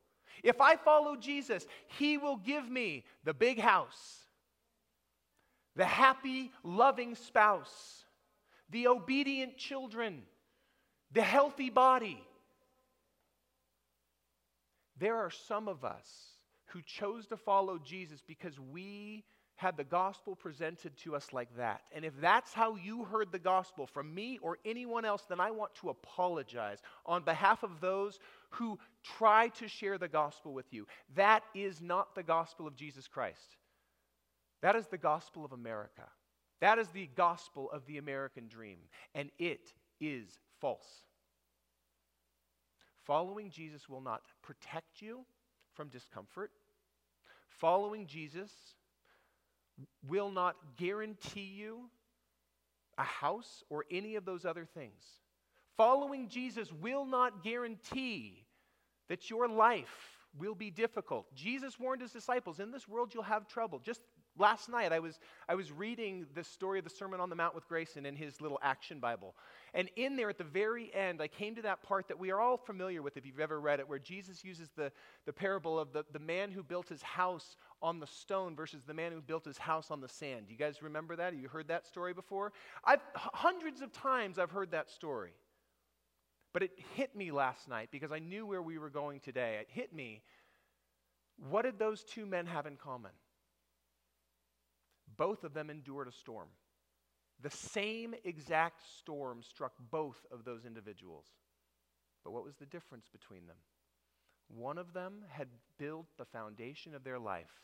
If 0.43 0.61
I 0.61 0.75
follow 0.75 1.15
Jesus, 1.15 1.65
He 1.97 2.17
will 2.17 2.37
give 2.37 2.69
me 2.69 3.03
the 3.23 3.33
big 3.33 3.59
house, 3.59 4.19
the 5.75 5.85
happy, 5.85 6.51
loving 6.63 7.15
spouse, 7.15 8.03
the 8.69 8.87
obedient 8.87 9.57
children, 9.57 10.23
the 11.11 11.21
healthy 11.21 11.69
body. 11.69 12.21
There 14.99 15.17
are 15.17 15.29
some 15.29 15.67
of 15.67 15.85
us 15.85 16.07
who 16.67 16.81
chose 16.81 17.27
to 17.27 17.37
follow 17.37 17.77
Jesus 17.77 18.21
because 18.25 18.59
we 18.59 19.23
had 19.57 19.75
the 19.75 19.83
gospel 19.83 20.35
presented 20.35 20.95
to 20.97 21.15
us 21.15 21.33
like 21.33 21.49
that. 21.57 21.81
And 21.91 22.05
if 22.05 22.13
that's 22.21 22.53
how 22.53 22.75
you 22.75 23.03
heard 23.03 23.31
the 23.31 23.39
gospel 23.39 23.87
from 23.87 24.13
me 24.13 24.37
or 24.41 24.59
anyone 24.63 25.03
else, 25.03 25.23
then 25.27 25.39
I 25.39 25.49
want 25.49 25.73
to 25.75 25.89
apologize 25.89 26.77
on 27.05 27.23
behalf 27.23 27.63
of 27.63 27.81
those 27.81 28.19
who 28.49 28.79
try 29.17 29.49
to 29.49 29.67
share 29.67 29.97
the 29.97 30.07
gospel 30.07 30.53
with 30.53 30.71
you. 30.71 30.87
That 31.15 31.43
is 31.53 31.81
not 31.81 32.15
the 32.15 32.23
gospel 32.23 32.67
of 32.67 32.75
Jesus 32.75 33.07
Christ. 33.07 33.57
That 34.61 34.75
is 34.75 34.87
the 34.87 34.97
gospel 34.97 35.45
of 35.45 35.51
America. 35.51 36.03
That 36.61 36.79
is 36.79 36.87
the 36.89 37.09
gospel 37.15 37.69
of 37.71 37.85
the 37.85 37.97
American 37.97 38.47
dream. 38.47 38.77
And 39.13 39.29
it 39.37 39.73
is 40.01 40.27
false. 40.59 40.87
Following 43.05 43.49
Jesus 43.49 43.87
will 43.87 44.01
not 44.01 44.21
protect 44.41 45.01
you 45.01 45.25
from 45.75 45.89
discomfort. 45.89 46.51
Following 47.47 48.07
Jesus 48.07 48.51
will 50.07 50.31
not 50.31 50.55
guarantee 50.75 51.53
you 51.55 51.89
a 52.97 53.03
house 53.03 53.63
or 53.69 53.85
any 53.91 54.15
of 54.15 54.25
those 54.25 54.43
other 54.43 54.65
things. 54.65 55.03
Following 55.77 56.27
Jesus 56.27 56.73
will 56.73 57.05
not 57.05 57.43
guarantee 57.43 58.43
that 59.09 59.29
your 59.29 59.47
life 59.47 60.17
will 60.37 60.55
be 60.55 60.71
difficult. 60.71 61.33
Jesus 61.35 61.79
warned 61.79 62.01
his 62.01 62.11
disciples 62.11 62.59
in 62.59 62.71
this 62.71 62.87
world 62.87 63.13
you'll 63.13 63.23
have 63.23 63.47
trouble. 63.47 63.79
Just 63.79 64.01
last 64.39 64.69
night 64.69 64.91
I 64.91 64.99
was, 64.99 65.19
I 65.47 65.55
was 65.55 65.71
reading 65.71 66.25
the 66.33 66.43
story 66.43 66.79
of 66.79 66.83
the 66.83 66.89
Sermon 66.89 67.19
on 67.19 67.29
the 67.29 67.35
Mount 67.35 67.55
with 67.55 67.67
Grayson 67.67 68.05
in 68.05 68.15
his 68.15 68.41
little 68.41 68.59
action 68.61 68.99
Bible. 68.99 69.35
And 69.73 69.89
in 69.95 70.15
there 70.15 70.29
at 70.29 70.37
the 70.37 70.43
very 70.43 70.93
end, 70.93 71.21
I 71.21 71.27
came 71.27 71.55
to 71.55 71.61
that 71.63 71.83
part 71.83 72.07
that 72.07 72.19
we 72.19 72.31
are 72.31 72.39
all 72.39 72.57
familiar 72.57 73.01
with 73.01 73.15
if 73.15 73.25
you've 73.25 73.39
ever 73.39 73.59
read 73.59 73.79
it, 73.79 73.87
where 73.87 73.99
Jesus 73.99 74.43
uses 74.43 74.69
the, 74.75 74.91
the 75.25 75.33
parable 75.33 75.79
of 75.79 75.93
the, 75.93 76.05
the 76.11 76.19
man 76.19 76.51
who 76.51 76.63
built 76.63 76.89
his 76.89 77.01
house 77.01 77.55
on 77.81 77.99
the 77.99 78.07
stone 78.07 78.55
versus 78.55 78.81
the 78.85 78.93
man 78.93 79.11
who 79.11 79.21
built 79.21 79.45
his 79.45 79.57
house 79.57 79.91
on 79.91 80.01
the 80.01 80.09
sand. 80.09 80.47
You 80.49 80.57
guys 80.57 80.81
remember 80.81 81.15
that? 81.15 81.33
Have 81.33 81.41
you 81.41 81.49
heard 81.49 81.67
that 81.67 81.85
story 81.85 82.13
before? 82.13 82.51
I've, 82.83 83.01
hundreds 83.15 83.81
of 83.81 83.91
times 83.91 84.39
I've 84.39 84.51
heard 84.51 84.71
that 84.71 84.89
story. 84.89 85.33
But 86.53 86.63
it 86.63 86.71
hit 86.95 87.15
me 87.15 87.31
last 87.31 87.67
night 87.67 87.89
because 87.91 88.11
I 88.11 88.19
knew 88.19 88.45
where 88.45 88.61
we 88.61 88.77
were 88.77 88.89
going 88.89 89.19
today. 89.19 89.57
It 89.61 89.67
hit 89.69 89.93
me. 89.93 90.23
What 91.49 91.63
did 91.63 91.77
those 91.77 92.03
two 92.03 92.25
men 92.25 92.47
have 92.47 92.65
in 92.65 92.77
common? 92.77 93.11
Both 95.17 95.43
of 95.43 95.53
them 95.53 95.69
endured 95.69 96.07
a 96.07 96.11
storm. 96.11 96.47
The 97.41 97.49
same 97.49 98.15
exact 98.23 98.81
storm 98.97 99.43
struck 99.43 99.73
both 99.91 100.25
of 100.31 100.43
those 100.43 100.65
individuals. 100.65 101.25
But 102.23 102.31
what 102.31 102.43
was 102.43 102.55
the 102.55 102.65
difference 102.65 103.07
between 103.11 103.45
them? 103.47 103.57
One 104.47 104.77
of 104.77 104.93
them 104.93 105.25
had 105.29 105.47
built 105.77 106.07
the 106.17 106.25
foundation 106.25 106.95
of 106.95 107.03
their 107.03 107.19
life 107.19 107.61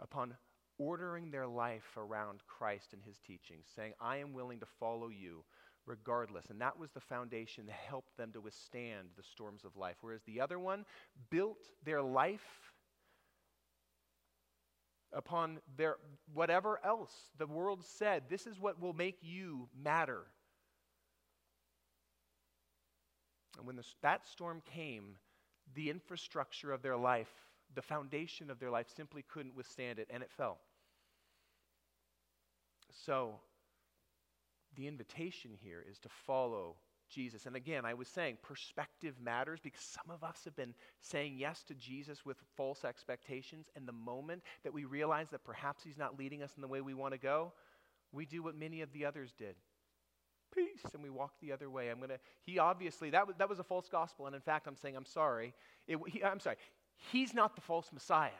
upon 0.00 0.34
ordering 0.78 1.30
their 1.30 1.46
life 1.46 1.96
around 1.96 2.40
Christ 2.46 2.92
and 2.92 3.02
his 3.02 3.18
teachings, 3.18 3.66
saying, 3.74 3.94
I 4.00 4.18
am 4.18 4.32
willing 4.32 4.60
to 4.60 4.66
follow 4.78 5.08
you 5.08 5.44
regardless. 5.86 6.50
And 6.50 6.60
that 6.60 6.78
was 6.78 6.90
the 6.90 7.00
foundation 7.00 7.66
that 7.66 7.76
helped 7.76 8.16
them 8.16 8.32
to 8.32 8.40
withstand 8.40 9.08
the 9.16 9.22
storms 9.22 9.64
of 9.64 9.76
life. 9.76 9.96
Whereas 10.00 10.22
the 10.26 10.40
other 10.40 10.58
one 10.58 10.84
built 11.30 11.68
their 11.84 12.02
life 12.02 12.72
upon 15.12 15.58
their 15.76 15.96
whatever 16.34 16.80
else 16.84 17.12
the 17.38 17.46
world 17.46 17.82
said 17.84 18.24
this 18.28 18.46
is 18.46 18.58
what 18.58 18.80
will 18.80 18.92
make 18.92 19.18
you 19.22 19.68
matter 19.82 20.22
and 23.56 23.66
when 23.66 23.76
the, 23.76 23.84
that 24.02 24.26
storm 24.26 24.60
came 24.74 25.14
the 25.74 25.90
infrastructure 25.90 26.72
of 26.72 26.82
their 26.82 26.96
life 26.96 27.30
the 27.74 27.82
foundation 27.82 28.50
of 28.50 28.58
their 28.58 28.70
life 28.70 28.86
simply 28.94 29.24
couldn't 29.28 29.54
withstand 29.54 29.98
it 29.98 30.08
and 30.10 30.22
it 30.22 30.30
fell 30.36 30.58
so 32.90 33.36
the 34.76 34.86
invitation 34.86 35.52
here 35.60 35.84
is 35.88 35.98
to 36.00 36.08
follow 36.08 36.76
Jesus. 37.08 37.46
And 37.46 37.56
again, 37.56 37.84
I 37.84 37.94
was 37.94 38.08
saying 38.08 38.38
perspective 38.42 39.14
matters 39.22 39.60
because 39.62 39.80
some 39.80 40.10
of 40.10 40.24
us 40.24 40.40
have 40.44 40.56
been 40.56 40.74
saying 41.00 41.36
yes 41.38 41.62
to 41.64 41.74
Jesus 41.74 42.24
with 42.24 42.36
false 42.56 42.84
expectations. 42.84 43.68
And 43.76 43.86
the 43.86 43.92
moment 43.92 44.42
that 44.64 44.72
we 44.72 44.84
realize 44.84 45.28
that 45.30 45.44
perhaps 45.44 45.84
he's 45.84 45.98
not 45.98 46.18
leading 46.18 46.42
us 46.42 46.52
in 46.56 46.62
the 46.62 46.68
way 46.68 46.80
we 46.80 46.94
want 46.94 47.12
to 47.12 47.18
go, 47.18 47.52
we 48.12 48.26
do 48.26 48.42
what 48.42 48.56
many 48.56 48.80
of 48.82 48.92
the 48.92 49.04
others 49.04 49.32
did. 49.36 49.54
Peace, 50.54 50.94
and 50.94 51.02
we 51.02 51.10
walk 51.10 51.32
the 51.40 51.52
other 51.52 51.68
way. 51.68 51.90
I'm 51.90 52.00
gonna. 52.00 52.18
He 52.42 52.58
obviously 52.58 53.10
that 53.10 53.26
was 53.26 53.36
that 53.36 53.48
was 53.48 53.58
a 53.58 53.64
false 53.64 53.88
gospel, 53.88 54.26
and 54.26 54.34
in 54.34 54.40
fact, 54.40 54.66
I'm 54.66 54.76
saying 54.76 54.96
I'm 54.96 55.04
sorry. 55.04 55.52
It, 55.88 55.98
he, 56.06 56.22
I'm 56.22 56.40
sorry. 56.40 56.56
He's 57.10 57.34
not 57.34 57.56
the 57.56 57.60
false 57.60 57.92
Messiah. 57.92 58.30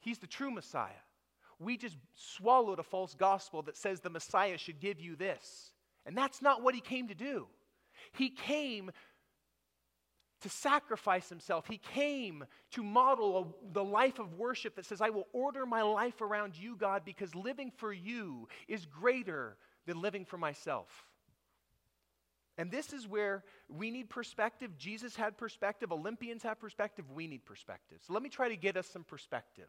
He's 0.00 0.18
the 0.18 0.26
true 0.26 0.50
Messiah. 0.50 1.04
We 1.60 1.76
just 1.76 1.96
swallowed 2.14 2.78
a 2.78 2.82
false 2.82 3.14
gospel 3.14 3.62
that 3.62 3.76
says 3.76 4.00
the 4.00 4.10
Messiah 4.10 4.58
should 4.58 4.80
give 4.80 4.98
you 4.98 5.14
this. 5.14 5.72
And 6.06 6.16
that's 6.16 6.40
not 6.40 6.62
what 6.62 6.74
he 6.74 6.80
came 6.80 7.08
to 7.08 7.14
do. 7.14 7.46
He 8.12 8.30
came 8.30 8.90
to 10.40 10.48
sacrifice 10.48 11.28
himself. 11.28 11.66
He 11.68 11.76
came 11.76 12.44
to 12.72 12.82
model 12.82 13.38
a, 13.38 13.72
the 13.74 13.84
life 13.84 14.18
of 14.18 14.34
worship 14.34 14.74
that 14.76 14.86
says, 14.86 15.02
I 15.02 15.10
will 15.10 15.28
order 15.34 15.66
my 15.66 15.82
life 15.82 16.22
around 16.22 16.56
you, 16.58 16.76
God, 16.76 17.02
because 17.04 17.34
living 17.34 17.70
for 17.76 17.92
you 17.92 18.48
is 18.66 18.86
greater 18.86 19.58
than 19.86 20.00
living 20.00 20.24
for 20.24 20.38
myself. 20.38 20.88
And 22.56 22.70
this 22.70 22.92
is 22.92 23.06
where 23.06 23.44
we 23.68 23.90
need 23.90 24.08
perspective. 24.08 24.76
Jesus 24.78 25.14
had 25.14 25.36
perspective. 25.36 25.92
Olympians 25.92 26.42
have 26.42 26.58
perspective. 26.58 27.10
We 27.10 27.26
need 27.26 27.44
perspective. 27.44 27.98
So 28.06 28.14
let 28.14 28.22
me 28.22 28.28
try 28.28 28.48
to 28.48 28.56
get 28.56 28.76
us 28.76 28.86
some 28.86 29.04
perspective. 29.04 29.68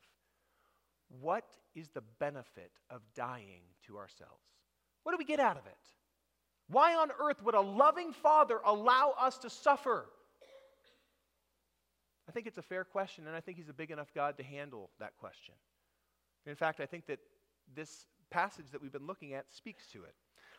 What 1.19 1.45
is 1.75 1.89
the 1.89 2.03
benefit 2.19 2.71
of 2.89 3.01
dying 3.15 3.63
to 3.87 3.97
ourselves? 3.97 4.43
What 5.03 5.11
do 5.13 5.17
we 5.17 5.25
get 5.25 5.39
out 5.39 5.57
of 5.57 5.65
it? 5.65 5.77
Why 6.67 6.95
on 6.95 7.09
earth 7.19 7.43
would 7.43 7.55
a 7.55 7.61
loving 7.61 8.13
father 8.13 8.59
allow 8.65 9.13
us 9.19 9.37
to 9.39 9.49
suffer? 9.49 10.05
I 12.29 12.31
think 12.31 12.47
it's 12.47 12.57
a 12.57 12.63
fair 12.63 12.85
question, 12.85 13.27
and 13.27 13.35
I 13.35 13.41
think 13.41 13.57
he's 13.57 13.67
a 13.67 13.73
big 13.73 13.91
enough 13.91 14.13
God 14.13 14.37
to 14.37 14.43
handle 14.43 14.89
that 14.99 15.17
question. 15.17 15.55
In 16.45 16.55
fact, 16.55 16.79
I 16.79 16.85
think 16.85 17.07
that 17.07 17.19
this 17.75 18.05
passage 18.29 18.67
that 18.71 18.81
we've 18.81 18.91
been 18.91 19.07
looking 19.07 19.33
at 19.33 19.51
speaks 19.51 19.87
to 19.87 20.03
it. 20.03 20.15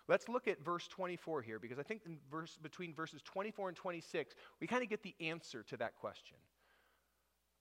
Let's 0.08 0.28
look 0.28 0.48
at 0.48 0.62
verse 0.62 0.86
24 0.88 1.42
here, 1.42 1.58
because 1.58 1.78
I 1.78 1.82
think 1.82 2.02
in 2.04 2.18
verse, 2.30 2.58
between 2.60 2.92
verses 2.92 3.22
24 3.22 3.68
and 3.68 3.76
26, 3.76 4.34
we 4.60 4.66
kind 4.66 4.82
of 4.82 4.90
get 4.90 5.02
the 5.02 5.14
answer 5.20 5.62
to 5.62 5.76
that 5.78 5.94
question 5.96 6.36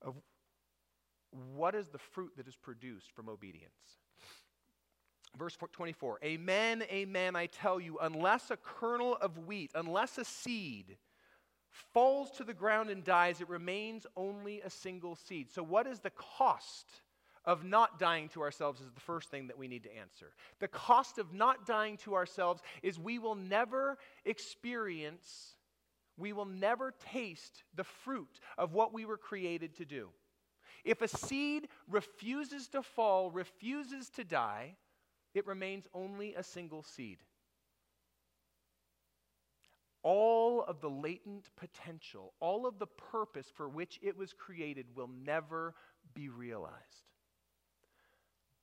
of 0.02 0.16
what 1.54 1.74
is 1.74 1.88
the 1.88 1.98
fruit 1.98 2.32
that 2.36 2.46
is 2.46 2.56
produced 2.56 3.10
from 3.12 3.28
obedience. 3.28 3.72
Verse 5.36 5.56
24 5.72 6.18
Amen, 6.24 6.84
amen, 6.90 7.36
I 7.36 7.46
tell 7.46 7.80
you, 7.80 7.98
unless 8.00 8.50
a 8.50 8.56
kernel 8.56 9.16
of 9.16 9.46
wheat, 9.46 9.70
unless 9.74 10.18
a 10.18 10.24
seed 10.24 10.96
falls 11.70 12.30
to 12.32 12.44
the 12.44 12.54
ground 12.54 12.90
and 12.90 13.02
dies, 13.02 13.40
it 13.40 13.48
remains 13.48 14.06
only 14.16 14.60
a 14.60 14.70
single 14.70 15.16
seed. 15.16 15.50
So, 15.50 15.62
what 15.62 15.86
is 15.86 16.00
the 16.00 16.10
cost 16.10 16.86
of 17.44 17.64
not 17.64 17.98
dying 17.98 18.28
to 18.28 18.42
ourselves 18.42 18.80
is 18.80 18.92
the 18.92 19.00
first 19.00 19.30
thing 19.30 19.48
that 19.48 19.58
we 19.58 19.66
need 19.68 19.82
to 19.82 19.96
answer. 19.96 20.32
The 20.60 20.68
cost 20.68 21.18
of 21.18 21.32
not 21.32 21.66
dying 21.66 21.96
to 21.98 22.14
ourselves 22.14 22.62
is 22.82 22.98
we 22.98 23.18
will 23.18 23.34
never 23.34 23.98
experience, 24.24 25.56
we 26.16 26.32
will 26.32 26.44
never 26.44 26.92
taste 27.12 27.64
the 27.74 27.84
fruit 27.84 28.38
of 28.56 28.74
what 28.74 28.92
we 28.92 29.04
were 29.04 29.16
created 29.16 29.74
to 29.76 29.84
do. 29.84 30.10
If 30.84 31.00
a 31.00 31.08
seed 31.08 31.68
refuses 31.88 32.68
to 32.68 32.82
fall, 32.82 33.30
refuses 33.30 34.10
to 34.10 34.24
die, 34.24 34.76
it 35.34 35.46
remains 35.46 35.86
only 35.94 36.34
a 36.34 36.42
single 36.42 36.82
seed. 36.82 37.18
All 40.02 40.62
of 40.62 40.80
the 40.80 40.90
latent 40.90 41.48
potential, 41.56 42.32
all 42.40 42.66
of 42.66 42.78
the 42.80 42.88
purpose 42.88 43.46
for 43.54 43.68
which 43.68 44.00
it 44.02 44.16
was 44.16 44.32
created 44.32 44.86
will 44.96 45.10
never 45.24 45.74
be 46.14 46.28
realized. 46.28 46.74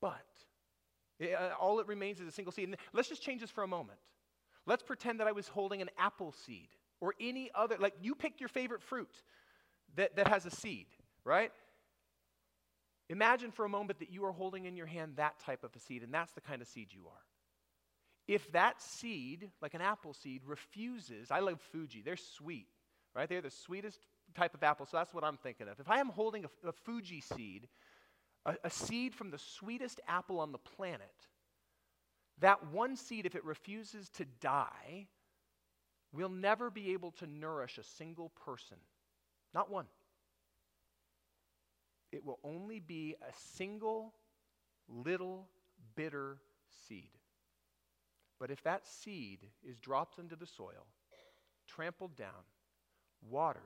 But 0.02 0.26
uh, 1.22 1.52
all 1.60 1.80
it 1.80 1.88
remains 1.88 2.20
is 2.20 2.28
a 2.28 2.32
single 2.32 2.52
seed. 2.52 2.68
And 2.68 2.78
let's 2.92 3.08
just 3.08 3.22
change 3.22 3.40
this 3.40 3.50
for 3.50 3.64
a 3.64 3.68
moment. 3.68 4.00
Let's 4.66 4.84
pretend 4.84 5.22
that 5.22 5.28
I 5.28 5.32
was 5.32 5.48
holding 5.48 5.82
an 5.82 5.90
apple 5.98 6.34
seed 6.34 6.68
or 7.00 7.14
any 7.20 7.50
other, 7.56 7.78
like 7.80 7.94
you 8.02 8.16
pick 8.16 8.42
your 8.42 8.50
favorite 8.50 8.84
fruit 8.84 9.24
that, 9.96 10.18
that 10.18 10.28
has 10.28 10.46
a 10.46 10.52
seed, 10.52 10.88
right? 11.24 11.52
Imagine 13.10 13.52
for 13.52 13.66
a 13.66 13.70
moment 13.70 14.00
that 14.00 14.12
you 14.12 14.24
are 14.26 14.32
holding 14.32 14.66
in 14.66 14.78
your 14.78 14.86
hand 14.86 15.14
that 15.16 15.40
type 15.40 15.64
of 15.64 15.76
a 15.76 15.80
seed, 15.80 16.04
and 16.04 16.14
that's 16.14 16.34
the 16.34 16.42
kind 16.42 16.62
of 16.62 16.68
seed 16.68 16.90
you 16.92 17.02
are. 17.08 17.24
If 18.28 18.52
that 18.52 18.80
seed, 18.80 19.50
like 19.62 19.74
an 19.74 19.82
apple 19.82 20.14
seed, 20.14 20.44
refuses, 20.46 21.32
I 21.32 21.40
love 21.40 21.60
Fuji, 21.72 22.04
they're 22.04 22.16
sweet, 22.16 22.68
right? 23.16 23.28
They're 23.28 23.42
the 23.42 23.50
sweetest 23.50 24.06
type 24.36 24.54
of 24.54 24.64
apple, 24.64 24.86
so 24.86 24.98
that's 24.98 25.14
what 25.14 25.24
I'm 25.24 25.38
thinking 25.38 25.68
of. 25.68 25.80
If 25.80 25.90
I 25.90 26.00
am 26.00 26.10
holding 26.10 26.46
a, 26.46 26.70
a 26.70 26.72
Fuji 26.72 27.22
seed, 27.22 27.68
a, 28.46 28.56
a 28.64 28.70
seed 28.70 29.16
from 29.16 29.32
the 29.32 29.40
sweetest 29.40 30.00
apple 30.08 30.40
on 30.40 30.52
the 30.52 30.60
planet, 30.60 31.28
that 32.38 32.72
one 32.72 32.96
seed, 32.96 33.26
if 33.26 33.34
it 33.34 33.44
refuses 33.44 34.10
to 34.12 34.26
die, 34.40 35.08
will 36.14 36.30
never 36.30 36.70
be 36.70 36.94
able 36.94 37.12
to 37.12 37.26
nourish 37.26 37.80
a 37.80 37.84
single 37.84 38.30
person. 38.46 38.78
Not 39.54 39.72
one 39.72 39.86
it 42.12 42.26
will 42.26 42.40
only 42.44 42.80
be 42.80 43.16
a 43.22 43.34
single 43.56 44.14
little 44.88 45.48
bitter 45.96 46.38
seed. 46.88 47.10
But 48.40 48.52
if 48.52 48.64
that 48.64 48.88
seed 48.88 49.40
is 49.64 49.78
dropped 49.78 50.18
into 50.18 50.36
the 50.36 50.48
soil, 50.48 50.88
trampled 51.68 52.16
down, 52.16 52.46
watered, 53.30 53.62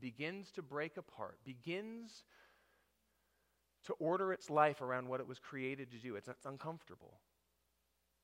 begins 0.00 0.50
to 0.52 0.62
break 0.62 0.96
apart, 0.96 1.38
begins 1.44 2.22
to 3.84 3.92
order 3.94 4.32
its 4.32 4.48
life 4.48 4.80
around 4.80 5.08
what 5.08 5.20
it 5.20 5.26
was 5.26 5.40
created 5.40 5.90
to 5.90 5.98
do, 5.98 6.14
it's, 6.14 6.28
it's 6.28 6.46
uncomfortable, 6.46 7.20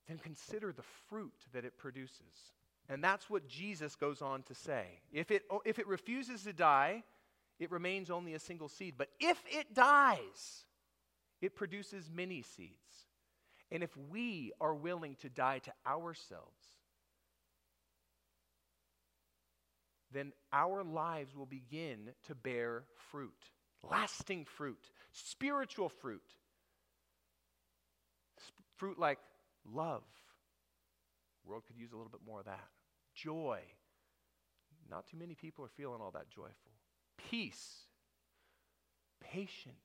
then 0.07 0.18
consider 0.18 0.72
the 0.72 0.85
fruit 1.09 1.35
that 1.53 1.64
it 1.64 1.76
produces. 1.76 2.53
And 2.89 3.05
that's 3.05 3.29
what 3.29 3.47
Jesus 3.49 3.97
goes 3.97 4.22
on 4.22 4.43
to 4.45 4.55
say. 4.55 4.87
If 5.12 5.31
it, 5.31 5.43
if 5.66 5.79
it 5.79 5.87
refuses 5.87 6.45
to 6.45 6.53
die, 6.53 7.03
it 7.59 7.71
remains 7.71 8.11
only 8.11 8.35
a 8.35 8.39
single 8.39 8.69
seed. 8.69 8.95
But 8.97 9.09
if 9.21 9.43
it 9.51 9.75
dies, 9.75 10.65
it 11.41 11.57
produces 11.57 12.11
many 12.13 12.43
seeds. 12.43 13.07
And 13.71 13.83
if 13.83 13.91
we 14.11 14.53
are 14.61 14.75
willing 14.75 15.17
to 15.17 15.29
die 15.29 15.59
to 15.61 15.73
ourselves, 15.87 16.65
then 20.13 20.33
our 20.53 20.83
lives 20.83 21.37
will 21.37 21.47
begin 21.47 22.11
to 22.27 22.35
bear 22.35 22.85
fruit 23.11 23.51
lasting 23.83 24.45
fruit, 24.45 24.91
spiritual 25.13 25.89
fruit. 25.89 26.23
fruit 28.77 28.99
like 28.99 29.19
love. 29.73 30.05
The 31.43 31.51
world 31.51 31.65
could 31.67 31.77
use 31.77 31.93
a 31.93 31.97
little 31.97 32.11
bit 32.11 32.21
more 32.25 32.41
of 32.41 32.47
that. 32.47 32.69
Joy. 33.15 33.61
Not 34.89 35.07
too 35.09 35.17
many 35.17 35.35
people 35.35 35.65
are 35.65 35.71
feeling 35.77 36.01
all 36.01 36.13
that 36.13 36.31
joyful 36.31 36.78
peace, 37.31 37.83
patience, 39.21 39.77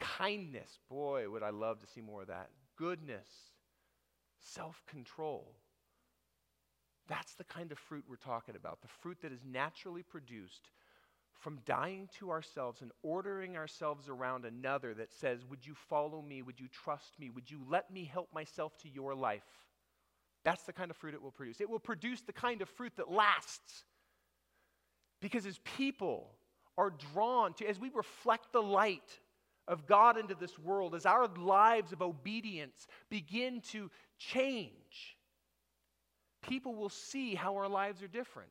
kindness. 0.00 0.78
Boy, 0.88 1.28
would 1.28 1.42
I 1.42 1.50
love 1.50 1.80
to 1.80 1.86
see 1.86 2.00
more 2.00 2.22
of 2.22 2.28
that. 2.28 2.50
Goodness, 2.76 3.28
self 4.40 4.82
control. 4.86 5.54
That's 7.06 7.34
the 7.34 7.44
kind 7.44 7.70
of 7.70 7.78
fruit 7.78 8.04
we're 8.08 8.16
talking 8.16 8.56
about. 8.56 8.80
The 8.80 8.88
fruit 8.88 9.18
that 9.22 9.32
is 9.32 9.44
naturally 9.44 10.02
produced 10.02 10.70
from 11.38 11.58
dying 11.66 12.08
to 12.18 12.30
ourselves 12.30 12.80
and 12.80 12.90
ordering 13.02 13.56
ourselves 13.56 14.08
around 14.08 14.46
another 14.46 14.94
that 14.94 15.12
says, 15.12 15.44
Would 15.50 15.66
you 15.66 15.74
follow 15.74 16.22
me? 16.22 16.42
Would 16.42 16.58
you 16.58 16.68
trust 16.68 17.18
me? 17.18 17.30
Would 17.30 17.50
you 17.50 17.60
let 17.68 17.90
me 17.90 18.04
help 18.04 18.32
myself 18.32 18.76
to 18.78 18.88
your 18.88 19.14
life? 19.14 19.44
That's 20.44 20.64
the 20.64 20.72
kind 20.72 20.90
of 20.90 20.96
fruit 20.96 21.14
it 21.14 21.22
will 21.22 21.30
produce. 21.30 21.60
It 21.60 21.70
will 21.70 21.78
produce 21.78 22.20
the 22.20 22.32
kind 22.32 22.62
of 22.62 22.68
fruit 22.68 22.92
that 22.96 23.10
lasts 23.10 23.84
because 25.24 25.46
as 25.46 25.58
people 25.78 26.30
are 26.76 26.92
drawn 27.14 27.54
to, 27.54 27.66
as 27.66 27.80
we 27.80 27.88
reflect 27.94 28.52
the 28.52 28.60
light 28.60 29.18
of 29.66 29.86
God 29.86 30.18
into 30.18 30.34
this 30.34 30.58
world, 30.58 30.94
as 30.94 31.06
our 31.06 31.26
lives 31.28 31.92
of 31.92 32.02
obedience 32.02 32.86
begin 33.08 33.62
to 33.70 33.90
change, 34.18 35.16
people 36.42 36.74
will 36.74 36.90
see 36.90 37.34
how 37.34 37.56
our 37.56 37.70
lives 37.70 38.02
are 38.02 38.06
different. 38.06 38.50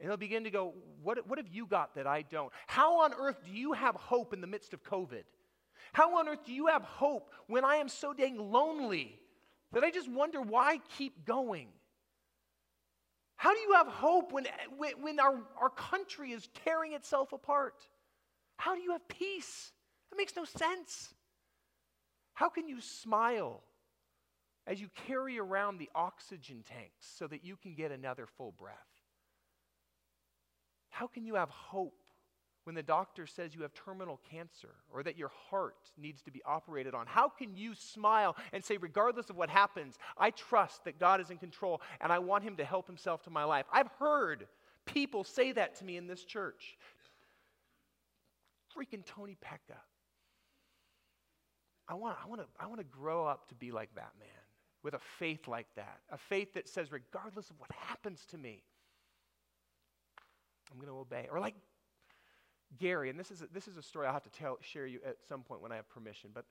And 0.00 0.10
they'll 0.10 0.16
begin 0.16 0.42
to 0.42 0.50
go, 0.50 0.74
what, 1.00 1.28
what 1.28 1.38
have 1.38 1.46
you 1.46 1.64
got 1.66 1.94
that 1.94 2.08
I 2.08 2.22
don't? 2.22 2.52
How 2.66 3.02
on 3.02 3.12
earth 3.14 3.44
do 3.44 3.52
you 3.52 3.72
have 3.72 3.94
hope 3.94 4.32
in 4.32 4.40
the 4.40 4.48
midst 4.48 4.74
of 4.74 4.82
COVID? 4.82 5.22
How 5.92 6.18
on 6.18 6.28
earth 6.28 6.44
do 6.44 6.52
you 6.52 6.66
have 6.66 6.82
hope 6.82 7.30
when 7.46 7.64
I 7.64 7.76
am 7.76 7.88
so 7.88 8.12
dang 8.12 8.36
lonely 8.50 9.16
that 9.70 9.84
I 9.84 9.92
just 9.92 10.10
wonder 10.10 10.42
why 10.42 10.80
keep 10.98 11.24
going? 11.24 11.68
How 13.42 13.52
do 13.52 13.58
you 13.58 13.72
have 13.72 13.88
hope 13.88 14.30
when, 14.30 14.46
when, 15.00 15.18
our, 15.18 15.42
our 15.60 15.70
country 15.70 16.30
is 16.30 16.48
tearing 16.64 16.92
itself 16.92 17.32
apart? 17.32 17.74
How 18.56 18.76
do 18.76 18.80
you 18.80 18.92
have 18.92 19.08
peace? 19.08 19.72
That 20.08 20.16
makes 20.16 20.36
no 20.36 20.44
sense. 20.44 21.12
How 22.34 22.48
can 22.48 22.68
you 22.68 22.80
smile 22.80 23.64
as 24.64 24.80
you 24.80 24.88
carry 25.08 25.40
around 25.40 25.78
the 25.78 25.90
oxygen 25.92 26.62
tanks 26.62 27.08
so 27.18 27.26
that 27.26 27.44
you 27.44 27.56
can 27.56 27.74
get 27.74 27.90
another 27.90 28.28
full 28.28 28.52
breath? 28.52 28.76
How 30.90 31.08
can 31.08 31.26
you 31.26 31.34
have 31.34 31.50
hope 31.50 32.01
when 32.64 32.74
the 32.74 32.82
doctor 32.82 33.26
says 33.26 33.54
you 33.54 33.62
have 33.62 33.72
terminal 33.74 34.20
cancer 34.30 34.74
or 34.92 35.02
that 35.02 35.18
your 35.18 35.30
heart 35.50 35.90
needs 35.98 36.22
to 36.22 36.30
be 36.30 36.42
operated 36.44 36.94
on? 36.94 37.06
How 37.06 37.28
can 37.28 37.56
you 37.56 37.74
smile 37.74 38.36
and 38.52 38.64
say, 38.64 38.76
regardless 38.76 39.30
of 39.30 39.36
what 39.36 39.50
happens, 39.50 39.98
I 40.16 40.30
trust 40.30 40.84
that 40.84 40.98
God 40.98 41.20
is 41.20 41.30
in 41.30 41.38
control 41.38 41.80
and 42.00 42.12
I 42.12 42.18
want 42.20 42.44
Him 42.44 42.56
to 42.56 42.64
help 42.64 42.86
Himself 42.86 43.22
to 43.24 43.30
my 43.30 43.44
life? 43.44 43.66
I've 43.72 43.90
heard 43.98 44.46
people 44.86 45.24
say 45.24 45.52
that 45.52 45.76
to 45.76 45.84
me 45.84 45.96
in 45.96 46.06
this 46.06 46.24
church. 46.24 46.76
Freaking 48.76 49.04
Tony 49.04 49.36
Pekka. 49.44 49.76
I 51.88 51.94
want, 51.94 52.16
I, 52.24 52.28
want 52.28 52.40
to, 52.40 52.46
I 52.58 52.66
want 52.68 52.78
to 52.78 52.86
grow 52.86 53.26
up 53.26 53.48
to 53.48 53.54
be 53.54 53.72
like 53.72 53.90
that 53.96 54.12
man 54.18 54.28
with 54.82 54.94
a 54.94 55.00
faith 55.18 55.46
like 55.46 55.66
that, 55.76 55.98
a 56.10 56.18
faith 56.18 56.54
that 56.54 56.68
says, 56.68 56.90
regardless 56.90 57.50
of 57.50 57.58
what 57.58 57.70
happens 57.72 58.24
to 58.30 58.38
me, 58.38 58.62
I'm 60.70 60.78
going 60.78 60.88
to 60.88 60.98
obey. 60.98 61.28
Or 61.30 61.40
like 61.40 61.54
Gary, 62.78 63.10
and 63.10 63.18
this 63.18 63.30
is 63.30 63.42
a, 63.42 63.46
this 63.52 63.68
is 63.68 63.76
a 63.76 63.82
story 63.82 64.06
I'll 64.06 64.12
have 64.12 64.22
to 64.24 64.30
tell, 64.30 64.58
share 64.60 64.86
you 64.86 65.00
at 65.06 65.16
some 65.28 65.42
point 65.42 65.60
when 65.60 65.72
I 65.72 65.76
have 65.76 65.88
permission, 65.88 66.30
but 66.34 66.44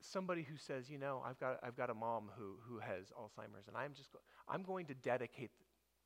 somebody 0.00 0.42
who 0.42 0.56
says, 0.56 0.90
you 0.90 0.98
know, 0.98 1.22
I've 1.24 1.38
got, 1.38 1.58
I've 1.62 1.76
got 1.76 1.90
a 1.90 1.94
mom 1.94 2.30
who, 2.36 2.56
who 2.68 2.78
has 2.78 3.06
Alzheimer's, 3.18 3.68
and 3.68 3.76
I'm 3.76 3.94
just 3.94 4.12
go- 4.12 4.18
I'm 4.48 4.62
going 4.62 4.86
to 4.86 4.94
dedicate 4.94 5.50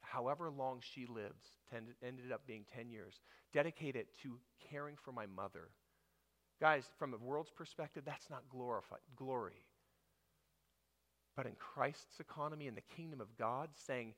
however 0.01 0.51
long 0.51 0.81
she 0.83 1.07
lives, 1.07 1.43
ten, 1.71 1.89
ended 2.03 2.31
up 2.33 2.47
being 2.47 2.65
10 2.75 2.91
years, 2.91 3.21
dedicate 3.53 3.97
it 3.97 4.09
to 4.23 4.39
caring 4.71 4.97
for 4.97 5.13
my 5.13 5.27
mother. 5.27 5.71
Guys, 6.61 6.85
from 6.99 7.11
the 7.11 7.19
world's 7.19 7.51
perspective, 7.51 8.05
that's 8.07 8.31
not 8.31 8.49
glorified, 8.49 9.01
glory. 9.17 9.65
But 11.37 11.47
in 11.47 11.53
Christ's 11.59 12.21
economy, 12.21 12.67
in 12.67 12.75
the 12.75 12.81
kingdom 12.97 13.21
of 13.21 13.37
God, 13.37 13.71
saying, 13.75 14.15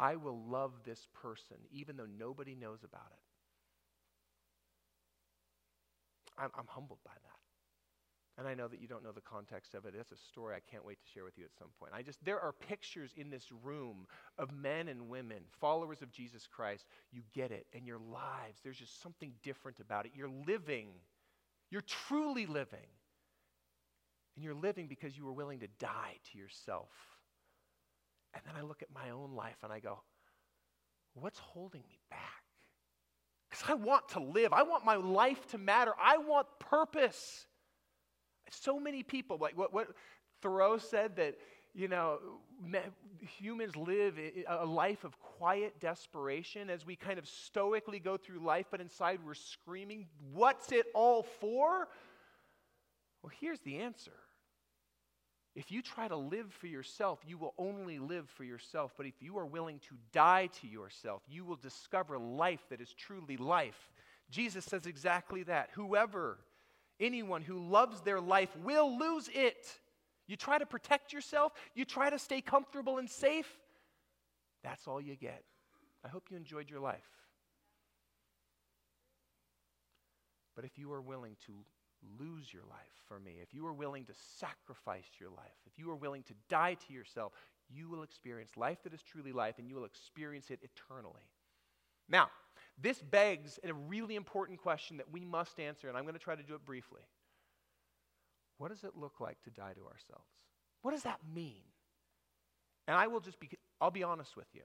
I 0.00 0.16
will 0.16 0.40
love 0.48 0.72
this 0.84 1.06
person 1.12 1.58
even 1.70 1.96
though 1.96 2.08
nobody 2.18 2.54
knows 2.54 2.82
about 2.82 3.12
it. 3.12 3.20
I'm, 6.38 6.50
I'm 6.58 6.66
humbled 6.66 7.00
by 7.04 7.12
that. 7.12 7.30
And 8.38 8.48
I 8.48 8.54
know 8.54 8.68
that 8.68 8.80
you 8.80 8.88
don't 8.88 9.04
know 9.04 9.12
the 9.12 9.20
context 9.20 9.74
of 9.74 9.84
it. 9.84 9.92
That's 9.94 10.12
a 10.12 10.16
story 10.16 10.56
I 10.56 10.70
can't 10.70 10.86
wait 10.86 10.98
to 11.02 11.12
share 11.12 11.24
with 11.24 11.36
you 11.36 11.44
at 11.44 11.54
some 11.58 11.68
point. 11.78 11.92
I 11.94 12.00
just 12.00 12.24
there 12.24 12.40
are 12.40 12.52
pictures 12.52 13.12
in 13.14 13.28
this 13.28 13.52
room 13.62 14.06
of 14.38 14.50
men 14.50 14.88
and 14.88 15.10
women, 15.10 15.42
followers 15.60 16.00
of 16.00 16.10
Jesus 16.10 16.48
Christ. 16.50 16.86
You 17.12 17.20
get 17.34 17.50
it. 17.50 17.66
And 17.74 17.86
your 17.86 17.98
lives, 17.98 18.60
there's 18.64 18.78
just 18.78 19.02
something 19.02 19.32
different 19.42 19.80
about 19.80 20.06
it. 20.06 20.12
You're 20.14 20.30
living. 20.46 20.88
You're 21.70 21.82
truly 21.82 22.46
living. 22.46 22.88
And 24.36 24.44
you're 24.44 24.54
living 24.54 24.86
because 24.86 25.18
you 25.18 25.26
were 25.26 25.34
willing 25.34 25.60
to 25.60 25.68
die 25.78 26.16
to 26.32 26.38
yourself 26.38 26.88
and 28.34 28.42
then 28.46 28.54
I 28.56 28.62
look 28.62 28.82
at 28.82 28.88
my 28.94 29.10
own 29.10 29.34
life 29.34 29.56
and 29.62 29.72
I 29.72 29.80
go, 29.80 30.00
what's 31.14 31.38
holding 31.38 31.82
me 31.88 31.98
back? 32.10 32.20
Because 33.48 33.64
I 33.68 33.74
want 33.74 34.08
to 34.10 34.20
live. 34.20 34.52
I 34.52 34.62
want 34.62 34.84
my 34.84 34.94
life 34.96 35.46
to 35.48 35.58
matter. 35.58 35.92
I 36.00 36.18
want 36.18 36.46
purpose. 36.58 37.46
So 38.50 38.78
many 38.78 39.02
people, 39.02 39.38
like 39.40 39.56
what, 39.56 39.72
what 39.72 39.88
Thoreau 40.40 40.78
said, 40.78 41.16
that, 41.16 41.36
you 41.74 41.88
know, 41.88 42.18
humans 43.38 43.76
live 43.76 44.18
a 44.48 44.64
life 44.64 45.04
of 45.04 45.18
quiet 45.18 45.80
desperation 45.80 46.70
as 46.70 46.86
we 46.86 46.96
kind 46.96 47.18
of 47.18 47.28
stoically 47.28 47.98
go 47.98 48.16
through 48.16 48.40
life, 48.40 48.66
but 48.70 48.80
inside 48.80 49.20
we're 49.24 49.34
screaming, 49.34 50.06
What's 50.32 50.70
it 50.72 50.86
all 50.94 51.24
for? 51.40 51.88
Well, 53.22 53.32
here's 53.40 53.60
the 53.60 53.78
answer. 53.78 54.12
If 55.54 55.72
you 55.72 55.82
try 55.82 56.06
to 56.06 56.16
live 56.16 56.52
for 56.52 56.68
yourself, 56.68 57.18
you 57.26 57.36
will 57.36 57.54
only 57.58 57.98
live 57.98 58.28
for 58.30 58.44
yourself. 58.44 58.92
But 58.96 59.06
if 59.06 59.14
you 59.20 59.36
are 59.38 59.46
willing 59.46 59.80
to 59.88 59.96
die 60.12 60.48
to 60.60 60.68
yourself, 60.68 61.22
you 61.28 61.44
will 61.44 61.56
discover 61.56 62.18
life 62.18 62.60
that 62.70 62.80
is 62.80 62.92
truly 62.92 63.36
life. 63.36 63.90
Jesus 64.30 64.64
says 64.64 64.86
exactly 64.86 65.42
that. 65.44 65.70
Whoever, 65.74 66.38
anyone 67.00 67.42
who 67.42 67.58
loves 67.58 68.00
their 68.02 68.20
life 68.20 68.56
will 68.62 68.96
lose 68.96 69.28
it. 69.34 69.66
You 70.28 70.36
try 70.36 70.58
to 70.58 70.66
protect 70.66 71.12
yourself, 71.12 71.52
you 71.74 71.84
try 71.84 72.08
to 72.08 72.18
stay 72.18 72.40
comfortable 72.40 72.98
and 72.98 73.10
safe, 73.10 73.48
that's 74.62 74.86
all 74.86 75.00
you 75.00 75.16
get. 75.16 75.42
I 76.04 76.08
hope 76.08 76.28
you 76.30 76.36
enjoyed 76.36 76.70
your 76.70 76.80
life. 76.80 77.08
But 80.54 80.64
if 80.64 80.78
you 80.78 80.92
are 80.92 81.00
willing 81.00 81.36
to 81.46 81.52
lose 82.18 82.52
your 82.52 82.64
life 82.68 82.78
for 83.08 83.18
me, 83.18 83.36
if 83.42 83.52
you 83.54 83.66
are 83.66 83.72
willing 83.72 84.04
to 84.06 84.12
sacrifice 84.38 85.06
your 85.18 85.30
life, 85.30 85.56
if 85.66 85.78
you 85.78 85.90
are 85.90 85.96
willing 85.96 86.22
to 86.24 86.34
die 86.48 86.76
to 86.86 86.92
yourself, 86.92 87.32
you 87.68 87.88
will 87.88 88.02
experience 88.02 88.56
life 88.56 88.82
that 88.84 88.94
is 88.94 89.02
truly 89.02 89.32
life 89.32 89.58
and 89.58 89.68
you 89.68 89.74
will 89.74 89.84
experience 89.84 90.50
it 90.50 90.60
eternally. 90.62 91.28
Now, 92.08 92.30
this 92.80 93.00
begs 93.00 93.58
a 93.64 93.72
really 93.72 94.16
important 94.16 94.60
question 94.60 94.96
that 94.96 95.10
we 95.10 95.24
must 95.24 95.60
answer, 95.60 95.88
and 95.88 95.96
I'm 95.96 96.04
going 96.04 96.14
to 96.14 96.20
try 96.20 96.34
to 96.34 96.42
do 96.42 96.54
it 96.54 96.64
briefly. 96.64 97.02
What 98.58 98.70
does 98.70 98.84
it 98.84 98.96
look 98.96 99.20
like 99.20 99.40
to 99.44 99.50
die 99.50 99.72
to 99.74 99.84
ourselves? 99.86 100.28
What 100.82 100.92
does 100.92 101.02
that 101.02 101.20
mean? 101.34 101.62
And 102.88 102.96
I 102.96 103.06
will 103.06 103.20
just 103.20 103.38
be, 103.38 103.50
I'll 103.80 103.90
be 103.90 104.02
honest 104.02 104.36
with 104.36 104.48
you. 104.52 104.62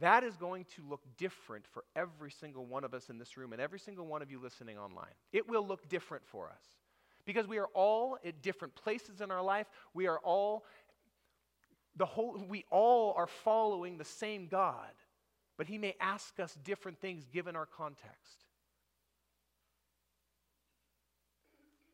That 0.00 0.24
is 0.24 0.36
going 0.36 0.64
to 0.76 0.82
look 0.88 1.02
different 1.18 1.66
for 1.66 1.84
every 1.94 2.30
single 2.30 2.64
one 2.64 2.84
of 2.84 2.94
us 2.94 3.10
in 3.10 3.18
this 3.18 3.36
room 3.36 3.52
and 3.52 3.60
every 3.60 3.78
single 3.78 4.06
one 4.06 4.22
of 4.22 4.30
you 4.30 4.40
listening 4.40 4.78
online. 4.78 5.12
It 5.32 5.48
will 5.48 5.66
look 5.66 5.88
different 5.88 6.24
for 6.26 6.48
us 6.48 6.62
because 7.26 7.46
we 7.46 7.58
are 7.58 7.68
all 7.74 8.16
at 8.24 8.40
different 8.40 8.74
places 8.74 9.20
in 9.20 9.30
our 9.30 9.42
life. 9.42 9.66
We 9.92 10.06
are 10.06 10.18
all 10.18 10.64
the 11.96 12.06
whole 12.06 12.42
we 12.48 12.64
all 12.70 13.12
are 13.16 13.26
following 13.26 13.98
the 13.98 14.04
same 14.04 14.46
God, 14.46 14.92
but 15.58 15.66
he 15.66 15.76
may 15.76 15.94
ask 16.00 16.40
us 16.40 16.56
different 16.64 16.98
things 16.98 17.26
given 17.26 17.54
our 17.54 17.66
context. 17.66 18.44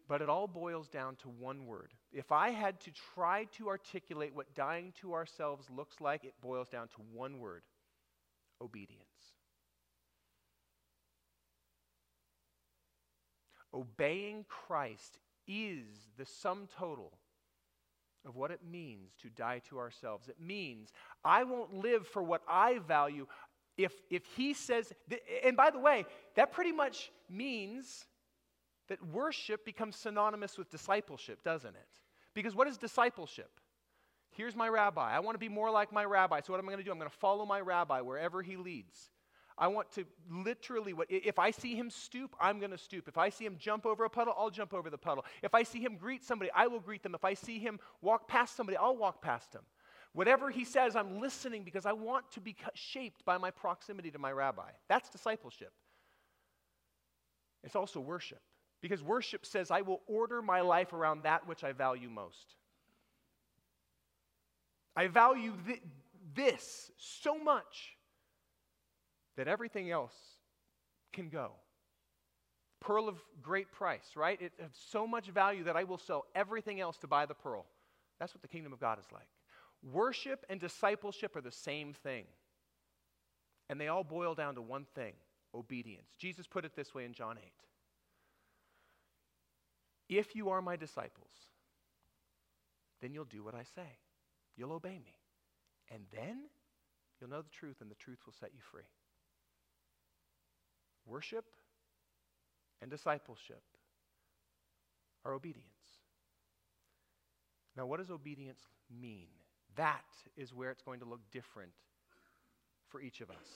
But 0.08 0.22
it 0.22 0.28
all 0.28 0.46
boils 0.46 0.86
down 0.86 1.16
to 1.16 1.28
one 1.28 1.66
word. 1.66 1.92
If 2.12 2.30
I 2.30 2.50
had 2.50 2.78
to 2.82 2.92
try 3.14 3.46
to 3.56 3.68
articulate 3.68 4.32
what 4.32 4.54
dying 4.54 4.92
to 5.00 5.14
ourselves 5.14 5.68
looks 5.68 6.00
like, 6.00 6.24
it 6.24 6.34
boils 6.40 6.68
down 6.68 6.86
to 6.88 6.96
one 7.12 7.40
word 7.40 7.62
obedience. 8.60 9.02
Obeying 13.72 14.44
Christ 14.48 15.18
is 15.46 15.86
the 16.16 16.24
sum 16.24 16.68
total 16.78 17.12
of 18.26 18.36
what 18.36 18.50
it 18.50 18.60
means 18.68 19.12
to 19.22 19.28
die 19.28 19.60
to 19.68 19.78
ourselves. 19.78 20.28
It 20.28 20.40
means 20.40 20.92
I 21.24 21.44
won't 21.44 21.74
live 21.74 22.06
for 22.06 22.22
what 22.22 22.42
I 22.48 22.78
value. 22.78 23.26
If, 23.76 23.92
if 24.10 24.24
he 24.36 24.54
says, 24.54 24.92
and 25.44 25.56
by 25.56 25.70
the 25.70 25.78
way, 25.78 26.06
that 26.34 26.52
pretty 26.52 26.72
much 26.72 27.12
means 27.28 28.06
that 28.88 29.04
worship 29.12 29.64
becomes 29.64 29.96
synonymous 29.96 30.56
with 30.56 30.70
discipleship, 30.70 31.42
doesn't 31.44 31.74
it? 31.74 32.00
Because 32.34 32.54
what 32.54 32.68
is 32.68 32.78
discipleship? 32.78 33.50
Here's 34.36 34.54
my 34.54 34.68
rabbi. 34.68 35.16
I 35.16 35.20
want 35.20 35.34
to 35.34 35.38
be 35.38 35.48
more 35.48 35.70
like 35.70 35.92
my 35.92 36.04
rabbi. 36.04 36.40
So 36.40 36.52
what 36.52 36.58
am 36.58 36.68
I 36.68 36.72
going 36.72 36.78
to 36.78 36.84
do? 36.84 36.92
I'm 36.92 36.98
going 36.98 37.10
to 37.10 37.16
follow 37.16 37.46
my 37.46 37.60
rabbi 37.60 38.00
wherever 38.02 38.42
he 38.42 38.56
leads. 38.56 39.10
I 39.58 39.68
want 39.68 39.90
to 39.92 40.04
literally 40.30 40.92
what 40.92 41.06
if 41.10 41.38
I 41.38 41.50
see 41.50 41.74
him 41.74 41.88
stoop, 41.88 42.36
I'm 42.38 42.58
going 42.58 42.72
to 42.72 42.78
stoop. 42.78 43.08
If 43.08 43.16
I 43.16 43.30
see 43.30 43.46
him 43.46 43.56
jump 43.58 43.86
over 43.86 44.04
a 44.04 44.10
puddle, 44.10 44.34
I'll 44.36 44.50
jump 44.50 44.74
over 44.74 44.90
the 44.90 44.98
puddle. 44.98 45.24
If 45.42 45.54
I 45.54 45.62
see 45.62 45.80
him 45.80 45.96
greet 45.96 46.22
somebody, 46.22 46.50
I 46.54 46.66
will 46.66 46.80
greet 46.80 47.02
them. 47.02 47.14
If 47.14 47.24
I 47.24 47.32
see 47.32 47.58
him 47.58 47.80
walk 48.02 48.28
past 48.28 48.54
somebody, 48.54 48.76
I'll 48.76 48.96
walk 48.96 49.22
past 49.22 49.54
him. 49.54 49.62
Whatever 50.12 50.50
he 50.50 50.64
says, 50.64 50.94
I'm 50.94 51.20
listening 51.20 51.64
because 51.64 51.86
I 51.86 51.92
want 51.92 52.30
to 52.32 52.40
be 52.40 52.54
shaped 52.74 53.24
by 53.24 53.38
my 53.38 53.50
proximity 53.50 54.10
to 54.10 54.18
my 54.18 54.32
rabbi. 54.32 54.70
That's 54.88 55.08
discipleship. 55.08 55.72
It's 57.64 57.76
also 57.76 58.00
worship. 58.00 58.40
Because 58.82 59.02
worship 59.02 59.46
says, 59.46 59.70
I 59.70 59.80
will 59.80 60.02
order 60.06 60.42
my 60.42 60.60
life 60.60 60.92
around 60.92 61.22
that 61.22 61.48
which 61.48 61.64
I 61.64 61.72
value 61.72 62.10
most. 62.10 62.54
I 64.96 65.08
value 65.08 65.52
th- 65.66 65.82
this 66.34 66.90
so 66.96 67.38
much 67.38 67.96
that 69.36 69.48
everything 69.48 69.90
else 69.90 70.14
can 71.12 71.28
go. 71.28 71.52
Pearl 72.80 73.08
of 73.08 73.18
great 73.42 73.70
price, 73.72 74.12
right? 74.16 74.40
It 74.40 74.52
has 74.60 74.70
so 74.90 75.06
much 75.06 75.28
value 75.28 75.64
that 75.64 75.76
I 75.76 75.84
will 75.84 75.98
sell 75.98 76.24
everything 76.34 76.80
else 76.80 76.96
to 76.98 77.06
buy 77.06 77.26
the 77.26 77.34
pearl. 77.34 77.66
That's 78.18 78.34
what 78.34 78.42
the 78.42 78.48
kingdom 78.48 78.72
of 78.72 78.80
God 78.80 78.98
is 78.98 79.06
like. 79.12 79.26
Worship 79.92 80.44
and 80.48 80.60
discipleship 80.60 81.36
are 81.36 81.40
the 81.40 81.52
same 81.52 81.92
thing. 81.92 82.24
And 83.68 83.80
they 83.80 83.88
all 83.88 84.04
boil 84.04 84.34
down 84.34 84.54
to 84.54 84.62
one 84.62 84.86
thing 84.94 85.12
obedience. 85.54 86.08
Jesus 86.18 86.46
put 86.46 86.64
it 86.64 86.76
this 86.76 86.94
way 86.94 87.04
in 87.04 87.12
John 87.12 87.36
8 87.38 87.52
if 90.08 90.36
you 90.36 90.50
are 90.50 90.62
my 90.62 90.76
disciples, 90.76 91.32
then 93.00 93.12
you'll 93.12 93.24
do 93.24 93.42
what 93.42 93.54
I 93.54 93.64
say. 93.74 93.98
You'll 94.56 94.72
obey 94.72 94.98
me. 94.98 95.14
And 95.92 96.02
then 96.12 96.38
you'll 97.20 97.30
know 97.30 97.42
the 97.42 97.50
truth, 97.50 97.76
and 97.80 97.90
the 97.90 97.96
truth 97.96 98.18
will 98.26 98.34
set 98.38 98.50
you 98.54 98.60
free. 98.70 98.88
Worship 101.06 101.44
and 102.82 102.90
discipleship 102.90 103.62
are 105.24 105.32
obedience. 105.32 105.66
Now, 107.76 107.86
what 107.86 108.00
does 108.00 108.10
obedience 108.10 108.60
mean? 108.90 109.28
That 109.76 110.04
is 110.36 110.54
where 110.54 110.70
it's 110.70 110.82
going 110.82 111.00
to 111.00 111.06
look 111.06 111.20
different 111.30 111.72
for 112.88 113.00
each 113.00 113.20
of 113.20 113.30
us. 113.30 113.46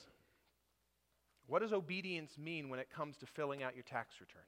What 1.47 1.61
does 1.61 1.73
obedience 1.73 2.37
mean 2.37 2.69
when 2.69 2.79
it 2.79 2.89
comes 2.95 3.17
to 3.17 3.25
filling 3.25 3.63
out 3.63 3.75
your 3.75 3.83
tax 3.83 4.15
returns? 4.21 4.45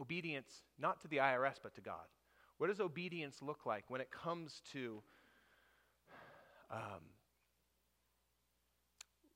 obedience 0.00 0.62
not 0.78 1.00
to 1.02 1.08
the 1.08 1.18
IRS, 1.18 1.56
but 1.62 1.74
to 1.74 1.80
God? 1.80 2.06
What 2.60 2.66
does 2.66 2.78
obedience 2.78 3.38
look 3.40 3.64
like 3.64 3.84
when 3.88 4.02
it 4.02 4.10
comes 4.10 4.60
to 4.72 5.02
um, 6.70 7.00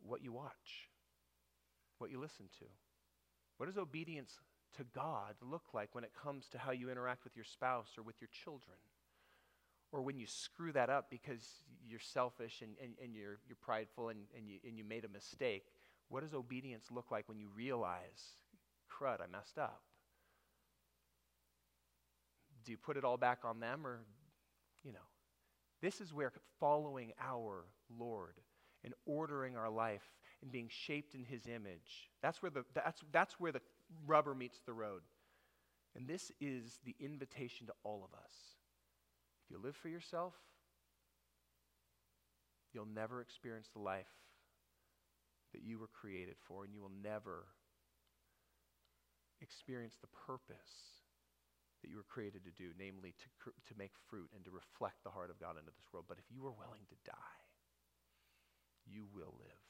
what 0.07 0.23
you 0.23 0.31
watch, 0.31 0.91
what 1.97 2.11
you 2.11 2.21
listen 2.21 2.51
to? 2.59 2.67
What 3.57 3.65
does 3.65 3.79
obedience 3.79 4.37
to 4.77 4.85
God 4.95 5.37
look 5.41 5.73
like 5.73 5.95
when 5.95 6.05
it 6.05 6.13
comes 6.13 6.49
to 6.49 6.59
how 6.59 6.73
you 6.73 6.91
interact 6.91 7.25
with 7.25 7.35
your 7.35 7.47
spouse 7.47 7.93
or 7.97 8.03
with 8.03 8.21
your 8.21 8.29
children? 8.29 8.77
Or 9.91 10.03
when 10.03 10.19
you 10.19 10.27
screw 10.27 10.73
that 10.73 10.91
up 10.91 11.07
because 11.09 11.49
you're 11.89 12.01
selfish 12.01 12.61
and, 12.61 12.73
and, 12.79 12.93
and 13.03 13.15
you're, 13.15 13.39
you're 13.49 13.57
prideful 13.63 14.11
and, 14.11 14.19
and, 14.37 14.51
you, 14.51 14.59
and 14.69 14.77
you 14.77 14.85
made 14.85 15.07
a 15.07 15.09
mistake, 15.09 15.65
what 16.11 16.21
does 16.21 16.35
obedience 16.35 16.89
look 16.91 17.11
like 17.11 17.27
when 17.27 17.39
you 17.39 17.49
realize, 17.57 18.37
crud, 18.93 19.23
I 19.23 19.29
messed 19.33 19.57
up? 19.57 19.81
Do 22.65 22.73
you 22.73 22.79
put 22.79 22.97
it 22.97 23.05
all 23.05 23.17
back 23.17 23.41
on 23.45 23.61
them 23.61 23.87
or, 23.87 24.01
you 24.83 24.93
know? 24.93 24.99
This 25.81 26.01
is 26.01 26.13
where 26.13 26.33
following 26.59 27.13
our 27.21 27.67
Lord 27.99 28.41
and 28.85 28.95
ordering 29.07 29.57
our 29.57 29.71
life 29.71 30.03
and 30.43 30.51
being 30.51 30.69
shaped 30.71 31.15
in 31.15 31.25
his 31.25 31.47
image, 31.47 32.11
that's 32.23 32.43
where 32.43 32.51
the, 32.51 32.65
that's, 32.75 33.03
that's 33.13 33.41
where 33.41 33.53
the 33.53 33.61
rubber 34.07 34.35
meets 34.35 34.61
the 34.65 34.73
road. 34.73 35.03
And 35.97 36.09
this 36.09 36.33
is 36.41 36.79
the 36.85 36.95
invitation 37.01 37.67
to 37.67 37.73
all 37.83 38.03
of 38.05 38.19
us. 38.19 38.35
If 39.45 39.51
you 39.51 39.59
live 39.63 39.77
for 39.77 39.89
yourself, 39.89 40.35
you'll 42.73 42.87
never 42.87 43.21
experience 43.21 43.69
the 43.73 43.83
life 43.83 44.07
that 45.53 45.63
you 45.63 45.79
were 45.79 45.89
created 45.89 46.35
for, 46.49 46.65
and 46.65 46.75
you 46.75 46.81
will 46.81 46.91
never 47.03 47.45
experience 49.41 49.97
the 50.01 50.09
purpose 50.27 51.04
that 51.85 51.93
you 51.93 52.01
were 52.01 52.09
created 52.09 52.43
to 52.49 52.51
do, 52.57 52.73
namely 52.81 53.13
to, 53.21 53.29
cr- 53.39 53.59
to 53.69 53.75
make 53.77 53.93
fruit 54.09 54.33
and 54.35 54.43
to 54.45 54.51
reflect 54.51 55.05
the 55.05 55.13
heart 55.13 55.29
of 55.29 55.39
God 55.39 55.61
into 55.61 55.71
this 55.77 55.93
world. 55.93 56.07
But 56.09 56.17
if 56.17 56.25
you 56.33 56.41
are 56.49 56.57
willing 56.57 56.89
to 56.89 56.97
die, 57.05 57.39
you 58.89 59.05
will 59.15 59.37
live. 59.39 59.65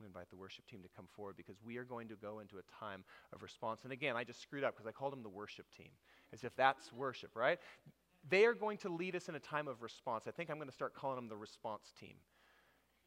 We 0.00 0.06
invite 0.06 0.30
the 0.30 0.36
worship 0.36 0.66
team 0.66 0.82
to 0.82 0.88
come 0.96 1.06
forward 1.12 1.36
because 1.36 1.56
we 1.66 1.76
are 1.76 1.84
going 1.84 2.08
to 2.08 2.16
go 2.16 2.38
into 2.38 2.58
a 2.58 2.62
time 2.80 3.04
of 3.34 3.42
response. 3.42 3.80
And 3.84 3.92
again, 3.92 4.16
I 4.16 4.24
just 4.24 4.40
screwed 4.40 4.64
up 4.64 4.74
because 4.76 4.86
I 4.86 4.92
called 4.92 5.12
them 5.12 5.22
the 5.22 5.28
worship 5.28 5.66
team, 5.76 5.90
as 6.32 6.44
if 6.44 6.54
that's 6.56 6.92
worship, 6.92 7.36
right? 7.36 7.58
They 8.28 8.46
are 8.46 8.54
going 8.54 8.78
to 8.78 8.88
lead 8.88 9.16
us 9.16 9.28
in 9.28 9.34
a 9.34 9.40
time 9.40 9.68
of 9.68 9.82
response. 9.82 10.24
I 10.28 10.30
think 10.30 10.50
I'm 10.50 10.56
going 10.56 10.68
to 10.68 10.74
start 10.74 10.94
calling 10.94 11.16
them 11.16 11.28
the 11.28 11.36
response 11.36 11.92
team 11.98 12.14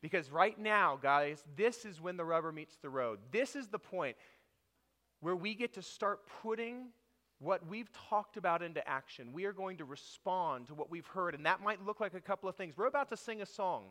Because 0.01 0.29
right 0.29 0.59
now, 0.59 0.99
guys, 1.01 1.43
this 1.55 1.85
is 1.85 2.01
when 2.01 2.17
the 2.17 2.25
rubber 2.25 2.51
meets 2.51 2.75
the 2.81 2.89
road. 2.89 3.19
This 3.31 3.55
is 3.55 3.69
the 3.69 3.79
point 3.79 4.17
where 5.21 5.35
we 5.35 5.55
get 5.55 5.73
to 5.75 5.81
start 5.81 6.19
putting 6.43 6.87
what 7.43 7.67
we've 7.67 7.91
talked 8.09 8.37
about 8.37 8.63
into 8.63 8.87
action. 8.87 9.33
We 9.33 9.45
are 9.45 9.53
going 9.53 9.77
to 9.77 9.85
respond 9.85 10.67
to 10.67 10.73
what 10.73 10.89
we've 10.89 11.07
heard, 11.07 11.35
and 11.35 11.45
that 11.45 11.61
might 11.61 11.85
look 11.85 11.99
like 11.99 12.13
a 12.13 12.21
couple 12.21 12.47
of 12.47 12.55
things. 12.55 12.77
We're 12.77 12.87
about 12.87 13.09
to 13.09 13.17
sing 13.17 13.41
a 13.41 13.45
song 13.45 13.83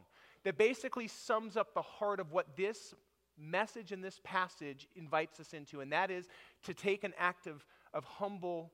that 0.45 0.57
basically 0.57 1.07
sums 1.07 1.57
up 1.57 1.75
the 1.75 1.83
heart 1.83 2.19
of 2.19 2.33
what 2.33 2.57
this 2.57 2.95
message 3.39 3.93
in 3.93 4.01
this 4.01 4.21
passage 4.25 4.89
invites 4.97 5.39
us 5.39 5.53
into, 5.53 5.81
and 5.81 5.93
that 5.93 6.11
is 6.11 6.29
to 6.65 6.75
take 6.75 7.05
an 7.05 7.13
act 7.19 7.47
of, 7.47 7.65
of 7.93 8.05
humble 8.05 8.73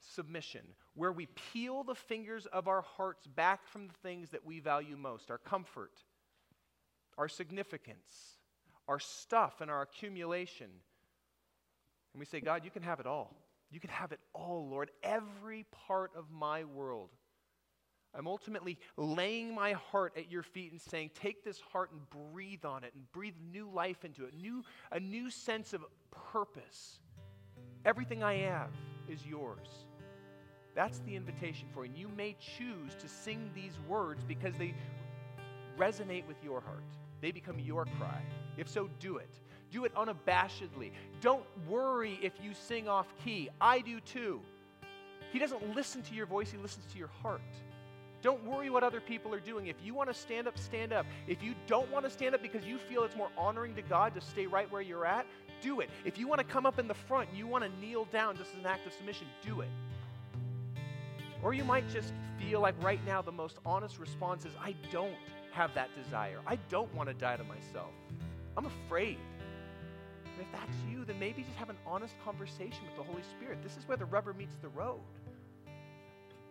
submission, 0.00 0.62
where 0.94 1.12
we 1.12 1.26
peel 1.52 1.82
the 1.82 1.94
fingers 1.94 2.46
of 2.46 2.68
our 2.68 2.82
hearts 2.82 3.26
back 3.26 3.66
from 3.66 3.88
the 3.88 3.94
things 4.02 4.30
that 4.30 4.44
we 4.44 4.60
value 4.60 4.96
most 4.96 5.30
our 5.30 5.38
comfort, 5.38 5.92
our 7.18 7.28
significance, 7.28 8.36
our 8.88 8.98
stuff, 8.98 9.60
and 9.60 9.70
our 9.70 9.82
accumulation. 9.82 10.68
And 12.12 12.20
we 12.20 12.26
say, 12.26 12.40
God, 12.40 12.64
you 12.64 12.70
can 12.70 12.82
have 12.82 13.00
it 13.00 13.06
all. 13.06 13.41
You 13.72 13.80
can 13.80 13.90
have 13.90 14.12
it 14.12 14.20
all, 14.34 14.68
Lord. 14.68 14.90
Every 15.02 15.64
part 15.86 16.12
of 16.14 16.30
my 16.30 16.64
world. 16.64 17.08
I'm 18.14 18.28
ultimately 18.28 18.78
laying 18.98 19.54
my 19.54 19.72
heart 19.72 20.12
at 20.18 20.30
your 20.30 20.42
feet 20.42 20.70
and 20.70 20.80
saying, 20.80 21.12
Take 21.14 21.44
this 21.44 21.60
heart 21.72 21.90
and 21.92 22.32
breathe 22.32 22.66
on 22.66 22.84
it 22.84 22.92
and 22.94 23.10
breathe 23.12 23.34
new 23.50 23.70
life 23.70 24.04
into 24.04 24.24
it, 24.24 24.34
new, 24.34 24.62
a 24.90 25.00
new 25.00 25.30
sense 25.30 25.72
of 25.72 25.82
purpose. 26.10 26.98
Everything 27.86 28.22
I 28.22 28.34
have 28.34 28.68
is 29.08 29.24
yours. 29.24 29.86
That's 30.74 30.98
the 31.00 31.16
invitation 31.16 31.68
for 31.72 31.84
you. 31.84 31.90
And 31.90 31.98
you 31.98 32.08
may 32.16 32.36
choose 32.38 32.94
to 33.00 33.08
sing 33.08 33.50
these 33.54 33.78
words 33.88 34.22
because 34.24 34.54
they 34.56 34.74
resonate 35.78 36.26
with 36.26 36.36
your 36.44 36.60
heart, 36.60 36.84
they 37.22 37.30
become 37.32 37.58
your 37.58 37.86
cry. 37.98 38.20
If 38.58 38.68
so, 38.68 38.90
do 39.00 39.16
it. 39.16 39.40
Do 39.72 39.84
it 39.84 39.94
unabashedly. 39.94 40.92
Don't 41.20 41.44
worry 41.68 42.20
if 42.22 42.34
you 42.40 42.52
sing 42.54 42.88
off 42.88 43.06
key. 43.24 43.48
I 43.60 43.80
do 43.80 43.98
too. 44.00 44.40
He 45.32 45.38
doesn't 45.38 45.74
listen 45.74 46.02
to 46.02 46.14
your 46.14 46.26
voice, 46.26 46.50
he 46.50 46.58
listens 46.58 46.84
to 46.92 46.98
your 46.98 47.10
heart. 47.22 47.40
Don't 48.20 48.44
worry 48.44 48.70
what 48.70 48.84
other 48.84 49.00
people 49.00 49.34
are 49.34 49.40
doing. 49.40 49.66
If 49.66 49.76
you 49.82 49.94
want 49.94 50.08
to 50.08 50.14
stand 50.14 50.46
up, 50.46 50.56
stand 50.56 50.92
up. 50.92 51.06
If 51.26 51.42
you 51.42 51.54
don't 51.66 51.90
want 51.90 52.04
to 52.04 52.10
stand 52.10 52.36
up 52.36 52.42
because 52.42 52.64
you 52.64 52.78
feel 52.78 53.02
it's 53.02 53.16
more 53.16 53.30
honoring 53.36 53.74
to 53.74 53.82
God 53.82 54.14
to 54.14 54.20
stay 54.20 54.46
right 54.46 54.70
where 54.70 54.82
you're 54.82 55.04
at, 55.04 55.26
do 55.60 55.80
it. 55.80 55.90
If 56.04 56.18
you 56.18 56.28
want 56.28 56.38
to 56.38 56.44
come 56.44 56.64
up 56.64 56.78
in 56.78 56.86
the 56.86 56.94
front 56.94 57.30
and 57.30 57.38
you 57.38 57.48
want 57.48 57.64
to 57.64 57.80
kneel 57.80 58.04
down 58.12 58.36
just 58.36 58.52
as 58.52 58.60
an 58.60 58.66
act 58.66 58.86
of 58.86 58.92
submission, 58.92 59.26
do 59.44 59.62
it. 59.62 59.68
Or 61.42 61.52
you 61.52 61.64
might 61.64 61.88
just 61.90 62.12
feel 62.38 62.60
like 62.60 62.80
right 62.80 63.04
now 63.04 63.22
the 63.22 63.32
most 63.32 63.58
honest 63.66 63.98
response 63.98 64.44
is, 64.44 64.52
I 64.60 64.76
don't 64.92 65.16
have 65.50 65.74
that 65.74 65.90
desire. 66.00 66.38
I 66.46 66.56
don't 66.68 66.94
want 66.94 67.08
to 67.08 67.14
die 67.14 67.36
to 67.36 67.44
myself. 67.44 67.90
I'm 68.56 68.66
afraid. 68.66 69.18
And 70.32 70.40
if 70.40 70.52
that's 70.52 70.76
you, 70.90 71.04
then 71.04 71.18
maybe 71.18 71.42
just 71.42 71.56
have 71.56 71.70
an 71.70 71.76
honest 71.86 72.14
conversation 72.24 72.80
with 72.86 72.96
the 72.96 73.02
Holy 73.02 73.22
Spirit. 73.36 73.58
This 73.62 73.76
is 73.76 73.86
where 73.86 73.96
the 73.96 74.06
rubber 74.06 74.32
meets 74.32 74.56
the 74.62 74.68
road. 74.68 75.00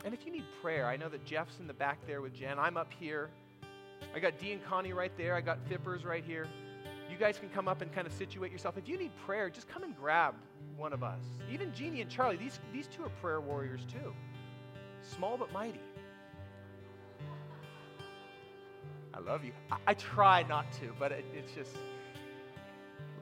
And 0.04 0.14
if 0.14 0.26
you 0.26 0.32
need 0.32 0.46
prayer, 0.62 0.88
I 0.88 0.98
know 0.98 1.10
that 1.10 1.26
Jeff's 1.26 1.60
in 1.60 1.68
the 1.68 1.74
back 1.74 2.00
there 2.08 2.22
with 2.22 2.34
Jen. 2.34 2.58
I'm 2.60 2.78
up 2.78 2.92
here. 3.00 3.30
I 4.16 4.20
got 4.20 4.40
Dee 4.40 4.52
and 4.52 4.64
Connie 4.66 4.94
right 4.94 5.12
there. 5.18 5.36
I 5.36 5.42
got 5.42 5.60
Fippers 5.68 6.04
right 6.04 6.24
here. 6.24 6.48
You 7.10 7.18
guys 7.18 7.38
can 7.38 7.50
come 7.50 7.68
up 7.68 7.82
and 7.82 7.94
kind 7.94 8.08
of 8.08 8.14
situate 8.14 8.52
yourself. 8.52 8.78
If 8.78 8.88
you 8.88 8.98
need 8.98 9.12
prayer, 9.26 9.50
just 9.50 9.68
come 9.68 9.84
and 9.84 9.96
grab 9.96 10.34
one 10.78 10.94
of 10.94 11.04
us. 11.04 11.24
Even 11.52 11.74
Jeannie 11.74 12.02
and 12.02 12.10
Charlie, 12.10 12.38
these, 12.38 12.60
these 12.74 12.88
two 12.88 13.04
are 13.04 13.10
prayer 13.22 13.42
warriors 13.42 13.82
too. 13.92 14.14
Small 15.02 15.38
but 15.38 15.52
mighty. 15.52 15.82
I 19.14 19.20
love 19.20 19.44
you. 19.44 19.52
I, 19.72 19.78
I 19.88 19.94
try 19.94 20.44
not 20.44 20.72
to, 20.74 20.94
but 20.98 21.12
it, 21.12 21.26
it's 21.36 21.52
just, 21.52 21.76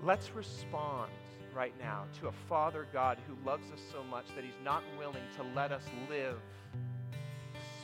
let's 0.04 0.32
respond 0.32 1.12
right 1.54 1.74
now 1.80 2.06
to 2.20 2.28
a 2.28 2.32
Father 2.32 2.88
God 2.94 3.18
who 3.28 3.36
loves 3.48 3.72
us 3.72 3.80
so 3.92 4.04
much 4.04 4.26
that 4.36 4.44
He's 4.44 4.60
not 4.64 4.84
willing 4.98 5.24
to 5.38 5.44
let 5.56 5.72
us 5.72 5.84
live 6.10 6.40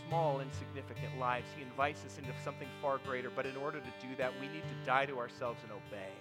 small, 0.08 0.40
insignificant 0.40 1.18
lives. 1.20 1.48
He 1.56 1.64
invites 1.64 2.06
us 2.06 2.18
into 2.18 2.32
something 2.44 2.68
far 2.82 3.00
greater, 3.00 3.32
but 3.36 3.46
in 3.46 3.58
order 3.58 3.80
to 3.80 4.08
do 4.08 4.16
that, 4.18 4.32
we 4.40 4.48
need 4.48 4.64
to 4.64 4.86
die 4.86 5.06
to 5.06 5.18
ourselves 5.18 5.60
and 5.64 5.72
obey. 5.72 6.12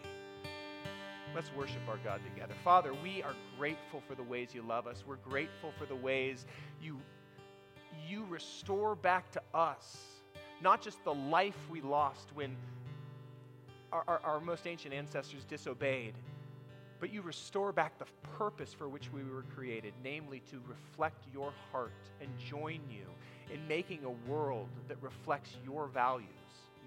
Let's 1.34 1.50
worship 1.56 1.82
our 1.88 1.98
God 1.98 2.20
together. 2.32 2.54
Father, 2.62 2.94
we 3.02 3.22
are 3.22 3.34
grateful 3.58 4.02
for 4.08 4.14
the 4.14 4.22
ways 4.22 4.54
you 4.54 4.62
love 4.62 4.86
us. 4.86 5.04
We're 5.06 5.16
grateful 5.16 5.72
for 5.78 5.84
the 5.84 5.96
ways 5.96 6.46
you, 6.80 6.98
you 8.08 8.24
restore 8.30 8.94
back 8.94 9.30
to 9.32 9.42
us 9.52 9.98
not 10.60 10.80
just 10.80 11.02
the 11.04 11.14
life 11.14 11.58
we 11.70 11.80
lost 11.82 12.28
when 12.34 12.56
our, 13.94 14.02
our, 14.08 14.20
our 14.24 14.40
most 14.40 14.66
ancient 14.66 14.92
ancestors 14.92 15.44
disobeyed, 15.44 16.14
but 16.98 17.12
you 17.12 17.22
restore 17.22 17.72
back 17.72 17.98
the 17.98 18.06
purpose 18.36 18.74
for 18.74 18.88
which 18.88 19.12
we 19.12 19.22
were 19.22 19.44
created, 19.54 19.94
namely 20.02 20.42
to 20.50 20.60
reflect 20.66 21.24
your 21.32 21.52
heart 21.70 21.92
and 22.20 22.28
join 22.38 22.80
you 22.90 23.04
in 23.52 23.66
making 23.68 24.04
a 24.04 24.30
world 24.30 24.68
that 24.88 25.00
reflects 25.00 25.50
your 25.64 25.86
values. 25.86 26.28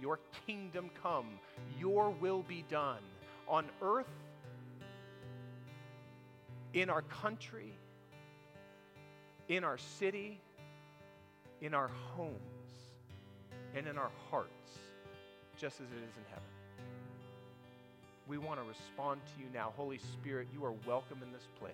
Your 0.01 0.19
kingdom 0.45 0.89
come, 1.01 1.27
your 1.79 2.09
will 2.09 2.43
be 2.43 2.65
done 2.69 3.01
on 3.47 3.65
earth, 3.81 4.05
in 6.73 6.89
our 6.89 7.03
country, 7.03 7.73
in 9.47 9.63
our 9.63 9.77
city, 9.77 10.39
in 11.61 11.73
our 11.73 11.89
homes, 12.15 12.37
and 13.75 13.87
in 13.87 13.97
our 13.97 14.11
hearts, 14.29 14.77
just 15.57 15.79
as 15.79 15.87
it 15.87 16.03
is 16.03 16.17
in 16.17 16.23
heaven. 16.29 16.56
We 18.27 18.37
want 18.37 18.59
to 18.59 18.67
respond 18.67 19.21
to 19.25 19.41
you 19.41 19.47
now. 19.53 19.73
Holy 19.77 19.99
Spirit, 19.99 20.49
you 20.53 20.65
are 20.65 20.73
welcome 20.85 21.19
in 21.23 21.31
this 21.31 21.47
place. 21.59 21.73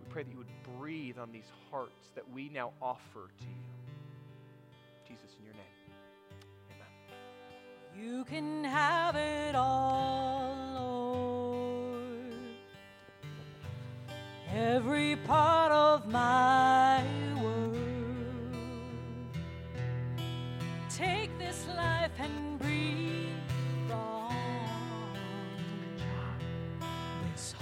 We 0.00 0.06
pray 0.08 0.22
that 0.22 0.30
you 0.30 0.38
would 0.38 0.78
breathe 0.78 1.18
on 1.18 1.30
these 1.30 1.50
hearts 1.70 2.08
that 2.14 2.24
we 2.32 2.48
now 2.48 2.72
offer 2.80 3.28
to 3.38 3.44
you. 3.44 3.64
Jesus, 5.06 5.36
in 5.38 5.44
your 5.44 5.54
name. 5.54 5.62
Amen. 6.72 8.08
You 8.16 8.24
can 8.24 8.64
have 8.64 9.14
it 9.16 9.54
all, 9.54 10.56
Lord. 10.74 12.34
Every 14.54 15.16
part 15.16 15.70
of 15.70 16.10
my 16.10 17.04
world. 17.42 17.76
Take 20.88 21.38
this 21.38 21.66
life 21.76 22.12
and 22.18 22.58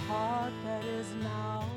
heart 0.07 0.53
that 0.65 0.83
is 0.85 1.07
now 1.23 1.72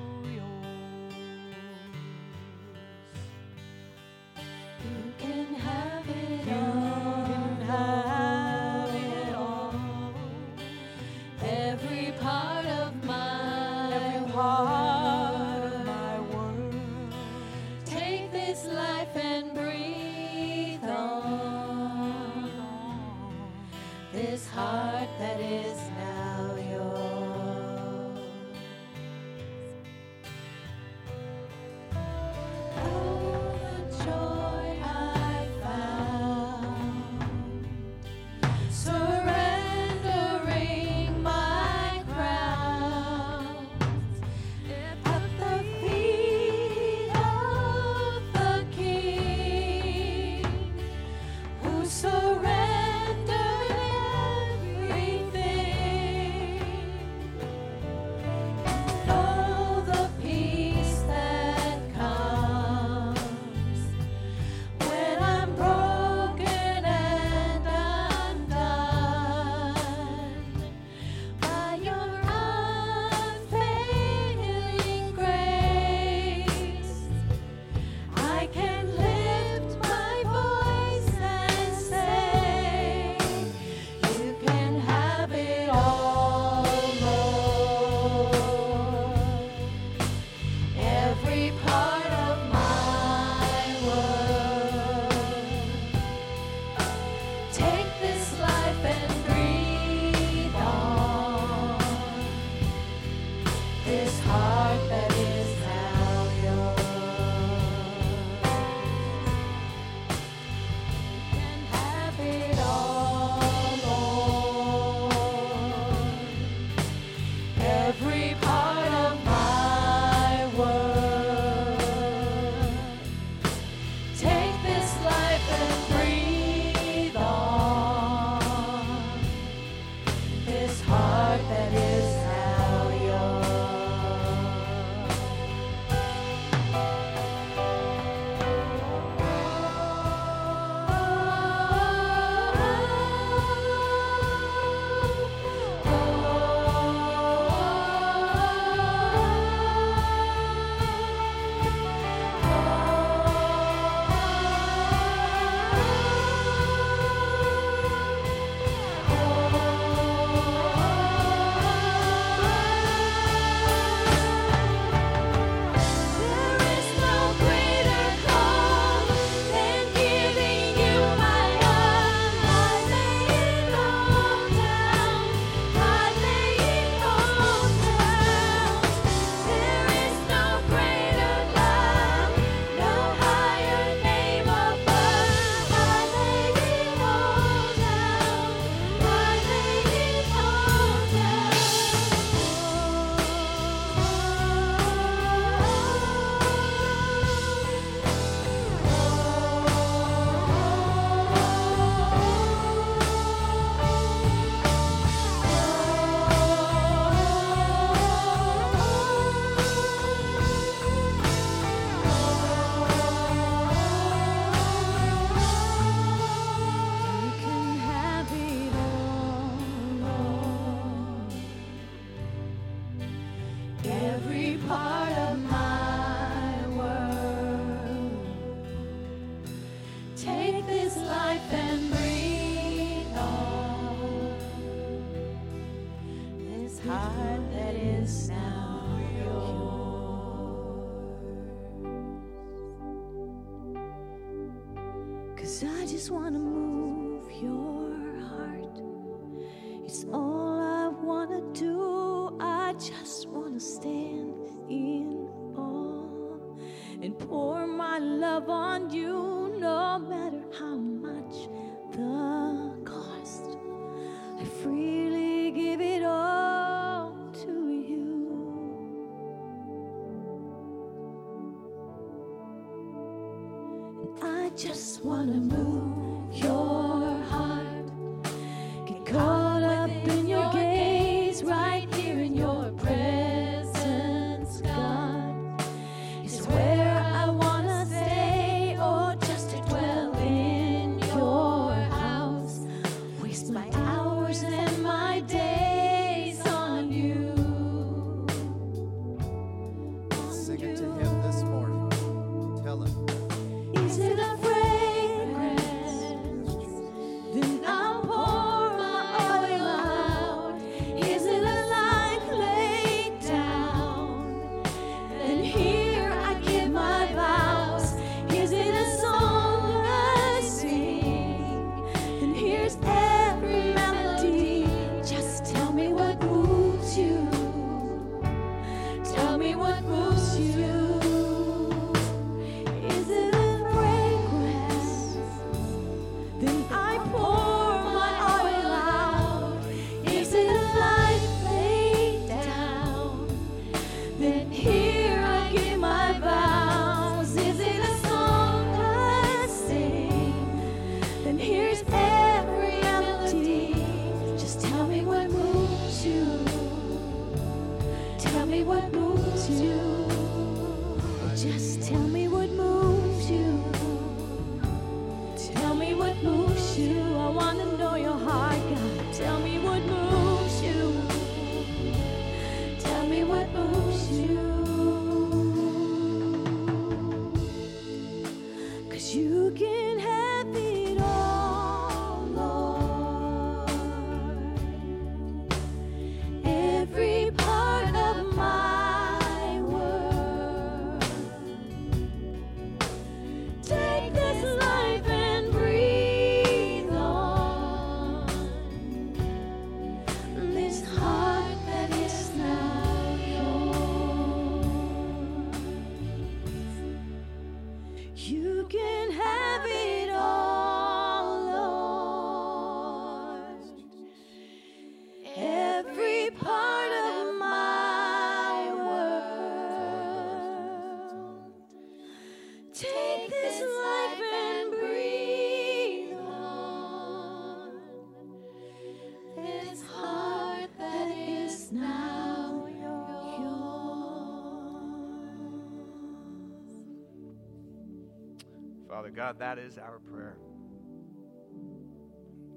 God, 439.17 439.39
that 439.39 439.59
is 439.59 439.79
our 439.79 439.99
prayer. 439.99 440.37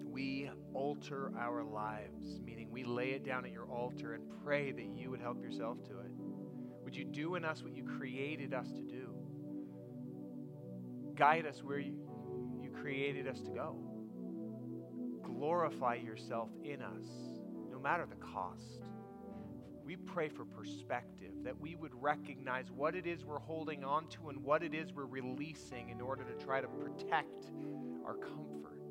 We 0.03 0.49
alter 0.73 1.31
our 1.40 1.64
lives, 1.64 2.41
meaning 2.44 2.69
we 2.69 2.84
lay 2.84 3.11
it 3.11 3.23
down 3.23 3.45
at 3.45 3.52
your 3.53 3.72
altar 3.72 4.14
and 4.14 4.23
pray 4.44 4.73
that 4.73 4.86
you 4.94 5.10
would 5.10 5.22
help 5.22 5.41
yourself 5.41 5.81
to 5.86 5.99
it. 5.99 6.11
Would 6.84 6.98
you 6.98 7.06
do 7.06 7.36
in 7.36 7.45
us 7.45 7.64
what 7.64 7.73
you 7.73 7.86
created 7.86 8.53
us 8.53 8.68
to 8.73 8.81
do? 8.81 9.15
Guide 11.15 11.45
us 11.45 11.64
where 11.64 11.80
you, 11.80 11.95
you 12.61 12.72
created 12.72 13.26
us 13.26 13.40
to 13.40 13.52
go. 13.52 13.77
Glorify 15.23 15.95
yourself 15.95 16.49
in 16.61 16.81
us, 16.81 17.06
no 17.72 17.80
matter 17.80 18.06
the 18.06 18.18
cost. 18.18 18.84
We 19.90 19.95
pray 19.95 20.30
for 20.30 20.45
perspective, 20.45 21.32
that 21.44 21.60
we 21.60 21.74
would 21.74 21.99
recognize 21.99 22.70
what 22.70 22.94
it 22.94 23.07
is 23.07 23.26
we're 23.26 23.40
holding 23.40 23.84
on 23.84 24.07
to 24.10 24.30
and 24.30 24.44
what 24.44 24.61
it 24.61 24.76
is 24.76 24.94
we're 24.94 25.07
releasing 25.07 25.90
in 25.90 25.99
order 25.99 26.24
to 26.24 26.45
try 26.45 26.61
to 26.61 26.68
protect 26.68 27.49
our 28.06 28.14
comfort. 28.14 28.84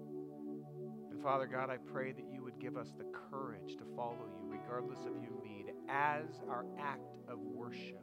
And 1.12 1.22
Father 1.22 1.46
God, 1.46 1.70
I 1.70 1.76
pray 1.76 2.10
that 2.10 2.24
you 2.32 2.42
would 2.42 2.58
give 2.58 2.76
us 2.76 2.88
the 2.98 3.04
courage 3.30 3.76
to 3.76 3.84
follow 3.94 4.26
you, 4.36 4.42
regardless 4.50 4.98
of 5.06 5.12
your 5.22 5.40
lead, 5.40 5.66
as 5.88 6.40
our 6.48 6.66
act 6.80 7.14
of 7.28 7.38
worship 7.38 8.02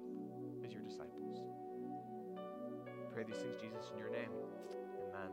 as 0.66 0.72
your 0.72 0.84
disciples. 0.84 1.44
Pray 3.14 3.26
these 3.28 3.36
things, 3.36 3.56
Jesus, 3.62 3.92
in 3.92 4.00
your 4.00 4.10
name. 4.10 4.32
Amen. 5.10 5.32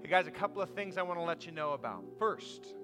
Hey, 0.00 0.10
guys, 0.10 0.28
a 0.28 0.30
couple 0.30 0.62
of 0.62 0.70
things 0.70 0.96
I 0.96 1.02
want 1.02 1.18
to 1.18 1.24
let 1.24 1.44
you 1.44 1.50
know 1.50 1.72
about. 1.72 2.04
First, 2.20 2.76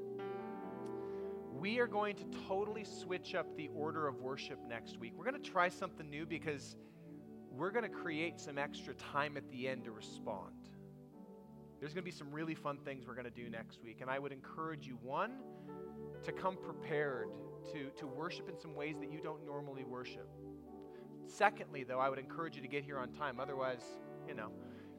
we 1.65 1.78
are 1.78 1.86
going 1.86 2.15
to 2.15 2.24
totally 2.47 2.85
switch 2.85 3.35
up 3.35 3.47
the 3.57 3.70
order 3.74 4.07
of 4.07 4.20
worship 4.20 4.59
next 4.69 4.99
week. 4.99 5.15
We're 5.16 5.24
going 5.24 5.43
to 5.43 5.51
try 5.51 5.70
something 5.70 6.11
new 6.11 6.27
because 6.27 6.77
we're 7.51 7.70
going 7.70 7.85
to 7.85 7.89
create 7.89 8.39
some 8.39 8.59
extra 8.59 8.93
time 8.93 9.39
at 9.39 9.51
the 9.51 9.66
end 9.66 9.85
to 9.85 9.91
respond. 9.91 10.69
There's 11.81 11.95
going 11.95 12.03
to 12.03 12.11
be 12.11 12.15
some 12.15 12.31
really 12.31 12.55
fun 12.55 12.77
things 12.85 13.07
we're 13.07 13.15
going 13.15 13.24
to 13.24 13.31
do 13.31 13.49
next 13.49 13.82
week. 13.82 14.03
And 14.03 14.11
I 14.11 14.19
would 14.19 14.31
encourage 14.31 14.86
you, 14.86 14.99
one, 15.01 15.39
to 16.24 16.32
come 16.32 16.59
prepared 16.59 17.28
to, 17.73 17.89
to 17.99 18.07
worship 18.07 18.51
in 18.51 18.59
some 18.59 18.74
ways 18.74 18.97
that 19.01 19.11
you 19.11 19.20
don't 19.23 19.47
normally 19.47 19.85
worship. 19.85 20.28
Secondly, 21.24 21.82
though, 21.82 21.99
I 21.99 22.11
would 22.11 22.19
encourage 22.19 22.57
you 22.57 22.61
to 22.61 22.69
get 22.69 22.85
here 22.85 22.99
on 22.99 23.11
time. 23.12 23.41
Otherwise, 23.41 23.81
you 24.28 24.35
know, 24.35 24.51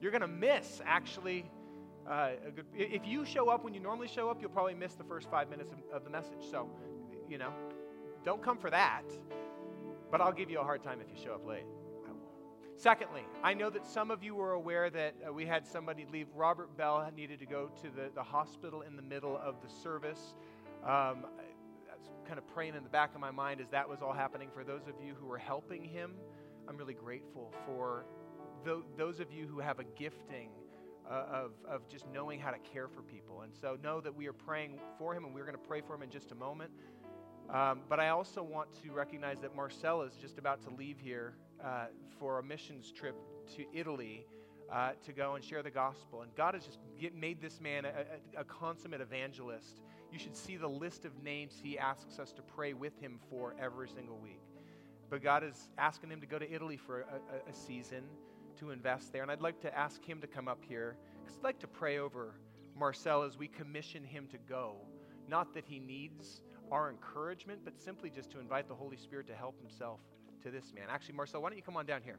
you're 0.02 0.10
going 0.10 0.22
to 0.22 0.28
miss 0.28 0.82
actually 0.84 1.46
uh, 2.10 2.30
good, 2.56 2.66
if 2.76 3.06
you 3.06 3.26
show 3.26 3.50
up 3.50 3.64
when 3.64 3.74
you 3.74 3.80
normally 3.80 4.08
show 4.08 4.30
up, 4.30 4.40
you'll 4.40 4.52
probably 4.52 4.76
miss 4.76 4.94
the 4.94 5.04
first 5.04 5.30
five 5.30 5.50
minutes 5.50 5.72
of, 5.72 5.80
of, 5.92 6.04
the 6.04 6.10
message. 6.10 6.44
So, 6.50 6.70
you 7.30 7.38
know, 7.38 7.52
don't 8.24 8.44
come 8.44 8.58
for 8.58 8.70
that. 8.70 9.04
But 10.12 10.22
I'll 10.22 10.32
give 10.32 10.50
you 10.50 10.60
a 10.60 10.64
hard 10.64 10.84
time 10.84 11.00
if 11.02 11.08
you 11.10 11.22
show 11.22 11.34
up 11.34 11.46
late. 11.46 11.66
Secondly, 12.78 13.24
I 13.42 13.54
know 13.54 13.70
that 13.70 13.88
some 13.88 14.12
of 14.12 14.22
you 14.22 14.36
were 14.36 14.52
aware 14.52 14.90
that 14.90 15.16
uh, 15.26 15.32
we 15.32 15.46
had 15.46 15.66
somebody 15.66 16.06
leave. 16.12 16.28
Robert 16.36 16.76
Bell 16.76 17.10
needed 17.16 17.40
to 17.40 17.46
go 17.46 17.70
to 17.82 17.90
the, 17.90 18.12
the 18.14 18.24
hospital 18.24 18.82
in 18.82 18.98
the 18.98 19.02
middle 19.02 19.38
of 19.38 19.56
the 19.62 19.70
service. 19.70 20.36
Um, 20.84 21.26
kind 22.26 22.38
of 22.38 22.48
praying 22.48 22.76
in 22.76 22.84
the 22.84 22.90
back 22.90 23.14
of 23.14 23.22
my 23.22 23.32
mind 23.32 23.62
as 23.62 23.70
that 23.70 23.88
was 23.88 24.02
all 24.02 24.14
happening. 24.14 24.50
For 24.54 24.64
those 24.64 24.88
of 24.88 24.96
you 25.04 25.14
who 25.20 25.28
were 25.28 25.38
helping 25.38 25.84
him, 25.84 26.16
I'm 26.68 26.76
really 26.76 26.94
grateful 26.94 27.54
for 27.66 28.06
th- 28.66 28.84
those 28.98 29.20
of 29.20 29.32
you 29.32 29.48
who 29.48 29.60
have 29.60 29.80
a 29.80 29.84
gifting 29.84 30.50
of, 31.10 31.52
of 31.68 31.88
just 31.88 32.06
knowing 32.14 32.40
how 32.40 32.52
to 32.52 32.58
care 32.60 32.88
for 32.88 33.02
people. 33.02 33.42
And 33.42 33.54
so 33.54 33.78
know 33.84 34.02
that 34.02 34.16
we 34.16 34.28
are 34.28 34.34
praying 34.34 34.80
for 34.98 35.14
him, 35.14 35.26
and 35.26 35.34
we're 35.34 35.46
going 35.46 35.58
to 35.58 35.68
pray 35.68 35.82
for 35.82 35.96
him 35.96 36.02
in 36.02 36.10
just 36.10 36.32
a 36.32 36.36
moment. 36.36 36.72
Um, 37.50 37.82
but 37.88 38.00
I 38.00 38.10
also 38.10 38.42
want 38.42 38.70
to 38.84 38.92
recognize 38.92 39.40
that 39.42 39.56
Marcel 39.56 40.02
is 40.02 40.14
just 40.16 40.40
about 40.40 40.64
to 40.64 40.70
leave 40.72 41.00
here 41.00 41.36
uh, 41.64 41.86
for 42.20 42.40
a 42.40 42.44
missions 42.44 42.92
trip 42.92 43.16
to 43.56 43.66
Italy 43.74 44.26
uh, 44.72 44.92
to 45.06 45.14
go 45.14 45.36
and 45.36 45.44
share 45.44 45.62
the 45.62 45.70
gospel. 45.70 46.24
And 46.24 46.36
God 46.36 46.56
has 46.56 46.66
just 46.66 46.80
get, 47.00 47.16
made 47.16 47.40
this 47.42 47.62
man 47.62 47.86
a, 47.86 47.90
a, 47.90 48.42
a, 48.42 48.44
consummate 48.44 49.02
evangelist. 49.02 49.82
You 50.12 50.18
should 50.18 50.36
see 50.36 50.58
the 50.58 50.68
list 50.68 51.06
of 51.06 51.12
names 51.24 51.54
he 51.62 51.78
asks 51.78 52.18
us 52.18 52.32
to 52.34 52.42
pray 52.42 52.74
with 52.74 53.00
him 53.00 53.20
for 53.30 53.56
every 53.62 53.88
single 53.90 54.18
week. 54.18 54.42
But 55.10 55.22
God 55.22 55.44
is 55.44 55.70
asking 55.78 56.10
him 56.10 56.22
to 56.22 56.28
go 56.28 56.40
to 56.40 56.52
Italy 56.52 56.78
for 56.78 57.02
a, 57.02 57.50
a 57.50 57.54
season 57.54 58.04
to 58.58 58.72
invest 58.72 59.14
there. 59.14 59.22
And 59.22 59.32
I'd 59.32 59.42
like 59.42 59.62
to 59.62 59.78
ask 59.78 60.04
him 60.04 60.22
to 60.22 60.28
come 60.28 60.48
up 60.48 60.64
here 60.68 60.98
because 61.24 61.38
I'd 61.38 61.44
like 61.44 61.60
to 61.60 61.68
pray 61.68 62.00
over 62.00 62.36
Marcel 62.78 63.24
as 63.24 63.38
we 63.38 63.48
commission 63.48 64.04
him 64.04 64.28
to 64.28 64.38
go. 64.50 64.76
Not 65.28 65.54
that 65.54 65.66
he 65.66 65.80
needs 65.80 66.42
our 66.72 66.90
encouragement, 66.90 67.62
but 67.64 67.80
simply 67.80 68.10
just 68.10 68.32
to 68.32 68.40
invite 68.40 68.68
the 68.68 68.76
Holy 68.76 68.98
Spirit 68.98 69.28
to 69.28 69.36
help 69.36 69.60
himself 69.60 70.00
to 70.44 70.52
this 70.52 70.74
man. 70.74 70.86
Actually, 70.90 71.16
Marcel, 71.16 71.42
why 71.42 71.50
don't 71.50 71.58
you 71.58 71.64
come 71.64 71.78
on 71.78 71.86
down 71.86 72.02
here? 72.04 72.18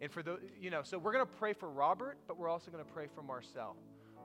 And 0.00 0.12
for 0.12 0.22
the, 0.22 0.38
you 0.60 0.70
know, 0.70 0.82
so 0.82 0.98
we're 0.98 1.12
going 1.12 1.26
to 1.26 1.32
pray 1.32 1.52
for 1.52 1.68
Robert, 1.68 2.18
but 2.26 2.38
we're 2.38 2.48
also 2.48 2.70
going 2.70 2.84
to 2.84 2.92
pray 2.92 3.08
for 3.12 3.22
Marcel. 3.22 3.76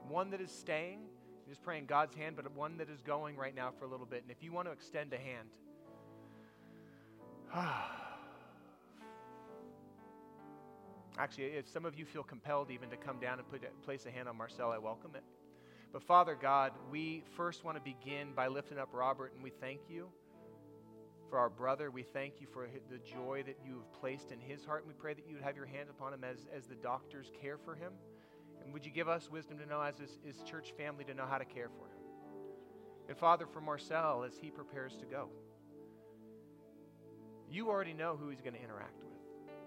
One 0.08 0.30
that 0.30 0.40
is 0.40 0.50
staying, 0.50 1.00
just 1.48 1.62
praying 1.62 1.86
God's 1.86 2.14
hand, 2.14 2.36
but 2.36 2.50
one 2.52 2.76
that 2.78 2.88
is 2.88 3.02
going 3.02 3.36
right 3.36 3.54
now 3.54 3.72
for 3.78 3.84
a 3.84 3.88
little 3.88 4.06
bit. 4.06 4.22
And 4.22 4.30
if 4.30 4.42
you 4.42 4.52
want 4.52 4.68
to 4.68 4.72
extend 4.72 5.12
a 5.12 5.18
hand, 5.18 5.48
ah, 7.54 8.03
Actually, 11.18 11.44
if 11.44 11.68
some 11.68 11.84
of 11.84 11.96
you 11.96 12.04
feel 12.04 12.24
compelled 12.24 12.70
even 12.70 12.90
to 12.90 12.96
come 12.96 13.20
down 13.20 13.38
and 13.38 13.48
put, 13.48 13.62
place 13.84 14.04
a 14.06 14.10
hand 14.10 14.28
on 14.28 14.36
Marcel, 14.36 14.72
I 14.72 14.78
welcome 14.78 15.12
it. 15.14 15.22
But 15.92 16.02
Father 16.02 16.34
God, 16.34 16.72
we 16.90 17.22
first 17.36 17.64
want 17.64 17.76
to 17.76 17.82
begin 17.82 18.32
by 18.34 18.48
lifting 18.48 18.78
up 18.78 18.88
Robert, 18.92 19.32
and 19.32 19.42
we 19.42 19.50
thank 19.50 19.82
you 19.88 20.08
for 21.30 21.38
our 21.38 21.48
brother. 21.48 21.90
We 21.90 22.02
thank 22.02 22.40
you 22.40 22.48
for 22.52 22.68
the 22.90 22.98
joy 22.98 23.44
that 23.46 23.58
you 23.64 23.76
have 23.76 23.92
placed 24.00 24.32
in 24.32 24.40
his 24.40 24.64
heart, 24.64 24.82
and 24.82 24.88
we 24.88 24.94
pray 24.94 25.14
that 25.14 25.28
you 25.28 25.34
would 25.36 25.44
have 25.44 25.56
your 25.56 25.66
hand 25.66 25.88
upon 25.88 26.12
him 26.12 26.24
as, 26.24 26.48
as 26.54 26.66
the 26.66 26.74
doctors 26.74 27.30
care 27.40 27.58
for 27.58 27.76
him. 27.76 27.92
And 28.64 28.72
would 28.72 28.84
you 28.84 28.90
give 28.90 29.08
us 29.08 29.30
wisdom 29.30 29.58
to 29.58 29.66
know, 29.66 29.80
as 29.80 29.98
his, 29.98 30.18
his 30.24 30.42
church 30.42 30.72
family, 30.76 31.04
to 31.04 31.14
know 31.14 31.26
how 31.30 31.38
to 31.38 31.44
care 31.44 31.68
for 31.68 31.86
him? 31.86 32.02
And 33.08 33.16
Father, 33.16 33.46
for 33.46 33.60
Marcel, 33.60 34.24
as 34.24 34.36
he 34.40 34.50
prepares 34.50 34.96
to 34.96 35.06
go, 35.06 35.28
you 37.48 37.68
already 37.68 37.92
know 37.92 38.16
who 38.16 38.30
he's 38.30 38.40
going 38.40 38.54
to 38.54 38.62
interact 38.62 38.98
with 38.98 39.13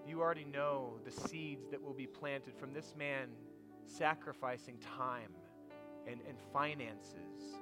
you 0.08 0.20
already 0.20 0.44
know 0.44 0.98
the 1.04 1.10
seeds 1.10 1.68
that 1.70 1.82
will 1.82 1.94
be 1.94 2.06
planted 2.06 2.54
from 2.56 2.72
this 2.72 2.94
man 2.96 3.28
sacrificing 3.86 4.78
time 4.96 5.32
and, 6.06 6.20
and 6.28 6.38
finances 6.52 7.56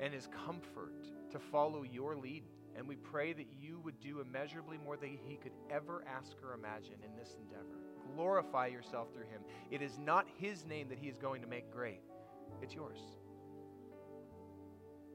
and 0.00 0.12
his 0.12 0.28
comfort 0.46 1.06
to 1.30 1.38
follow 1.38 1.82
your 1.82 2.16
lead. 2.16 2.44
And 2.76 2.86
we 2.86 2.96
pray 2.96 3.32
that 3.32 3.46
you 3.58 3.80
would 3.80 3.98
do 4.00 4.20
immeasurably 4.20 4.78
more 4.84 4.96
than 4.96 5.18
he 5.26 5.36
could 5.36 5.52
ever 5.70 6.04
ask 6.06 6.36
or 6.42 6.52
imagine 6.52 6.96
in 7.02 7.16
this 7.16 7.36
endeavor. 7.40 7.78
Glorify 8.14 8.66
yourself 8.66 9.08
through 9.14 9.24
him. 9.24 9.40
It 9.70 9.80
is 9.80 9.98
not 9.98 10.26
his 10.36 10.66
name 10.66 10.88
that 10.90 10.98
he 10.98 11.08
is 11.08 11.16
going 11.16 11.40
to 11.40 11.48
make 11.48 11.72
great, 11.72 12.00
it's 12.60 12.74
yours. 12.74 13.00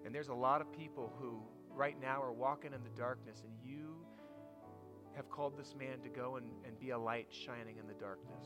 And 0.04 0.14
there's 0.14 0.30
a 0.30 0.34
lot 0.34 0.62
of 0.62 0.72
people 0.74 1.14
who 1.20 1.44
right 1.70 2.00
now 2.02 2.22
are 2.22 2.34
walking 2.34 2.74
in 2.74 2.84
the 2.84 3.00
darkness, 3.00 3.44
and 3.46 3.54
you 3.64 3.96
have 5.16 5.30
called 5.30 5.58
this 5.58 5.76
man 5.78 6.00
to 6.04 6.10
go 6.10 6.38
and, 6.38 6.46
and 6.66 6.80
be 6.80 6.92
a 6.92 6.98
light 6.98 7.28
shining 7.30 7.78
in 7.78 7.88
the 7.88 7.94
darkness. 7.94 8.46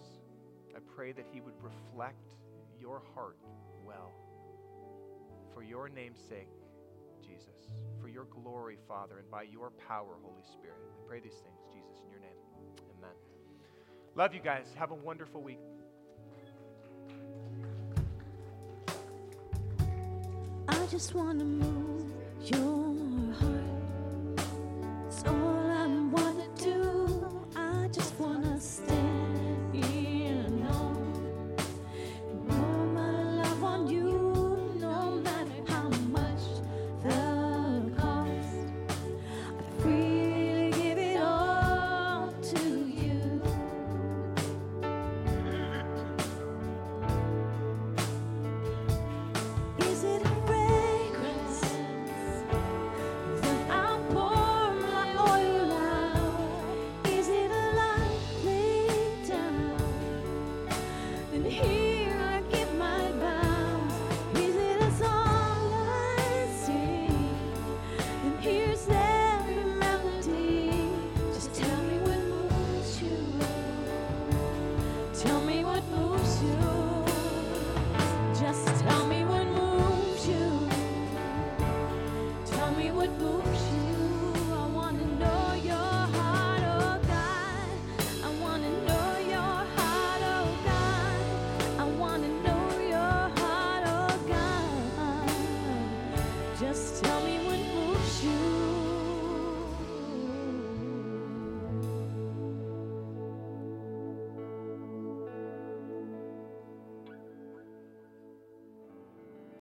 I 0.76 0.80
pray 0.96 1.12
that 1.14 1.26
he 1.32 1.42
would 1.42 1.54
reflect 1.62 2.34
your 2.80 3.02
heart 3.14 3.38
well. 3.86 4.14
For 5.54 5.64
your 5.64 5.88
name's 5.90 6.20
sake, 6.20 6.50
Jesus. 7.22 7.70
For 8.02 8.10
your 8.10 8.26
glory, 8.26 8.78
Father, 8.88 9.20
and 9.20 9.30
by 9.32 9.44
your 9.44 9.72
power, 9.88 10.18
Holy 10.22 10.44
Spirit. 10.44 10.78
I 10.90 11.08
pray 11.08 11.20
these 11.20 11.34
things, 11.34 11.60
Jesus, 11.74 12.02
in 12.04 12.10
your 12.10 12.20
name. 12.20 12.38
Amen. 12.98 13.16
Love 14.16 14.34
you 14.34 14.42
guys. 14.42 14.66
Have 14.78 14.92
a 14.92 14.96
wonderful 14.96 15.42
week. 15.42 15.60
I 20.68 20.86
just 20.88 21.16
want 21.16 21.40
to 21.40 21.46
move 21.46 22.12
your 22.44 22.95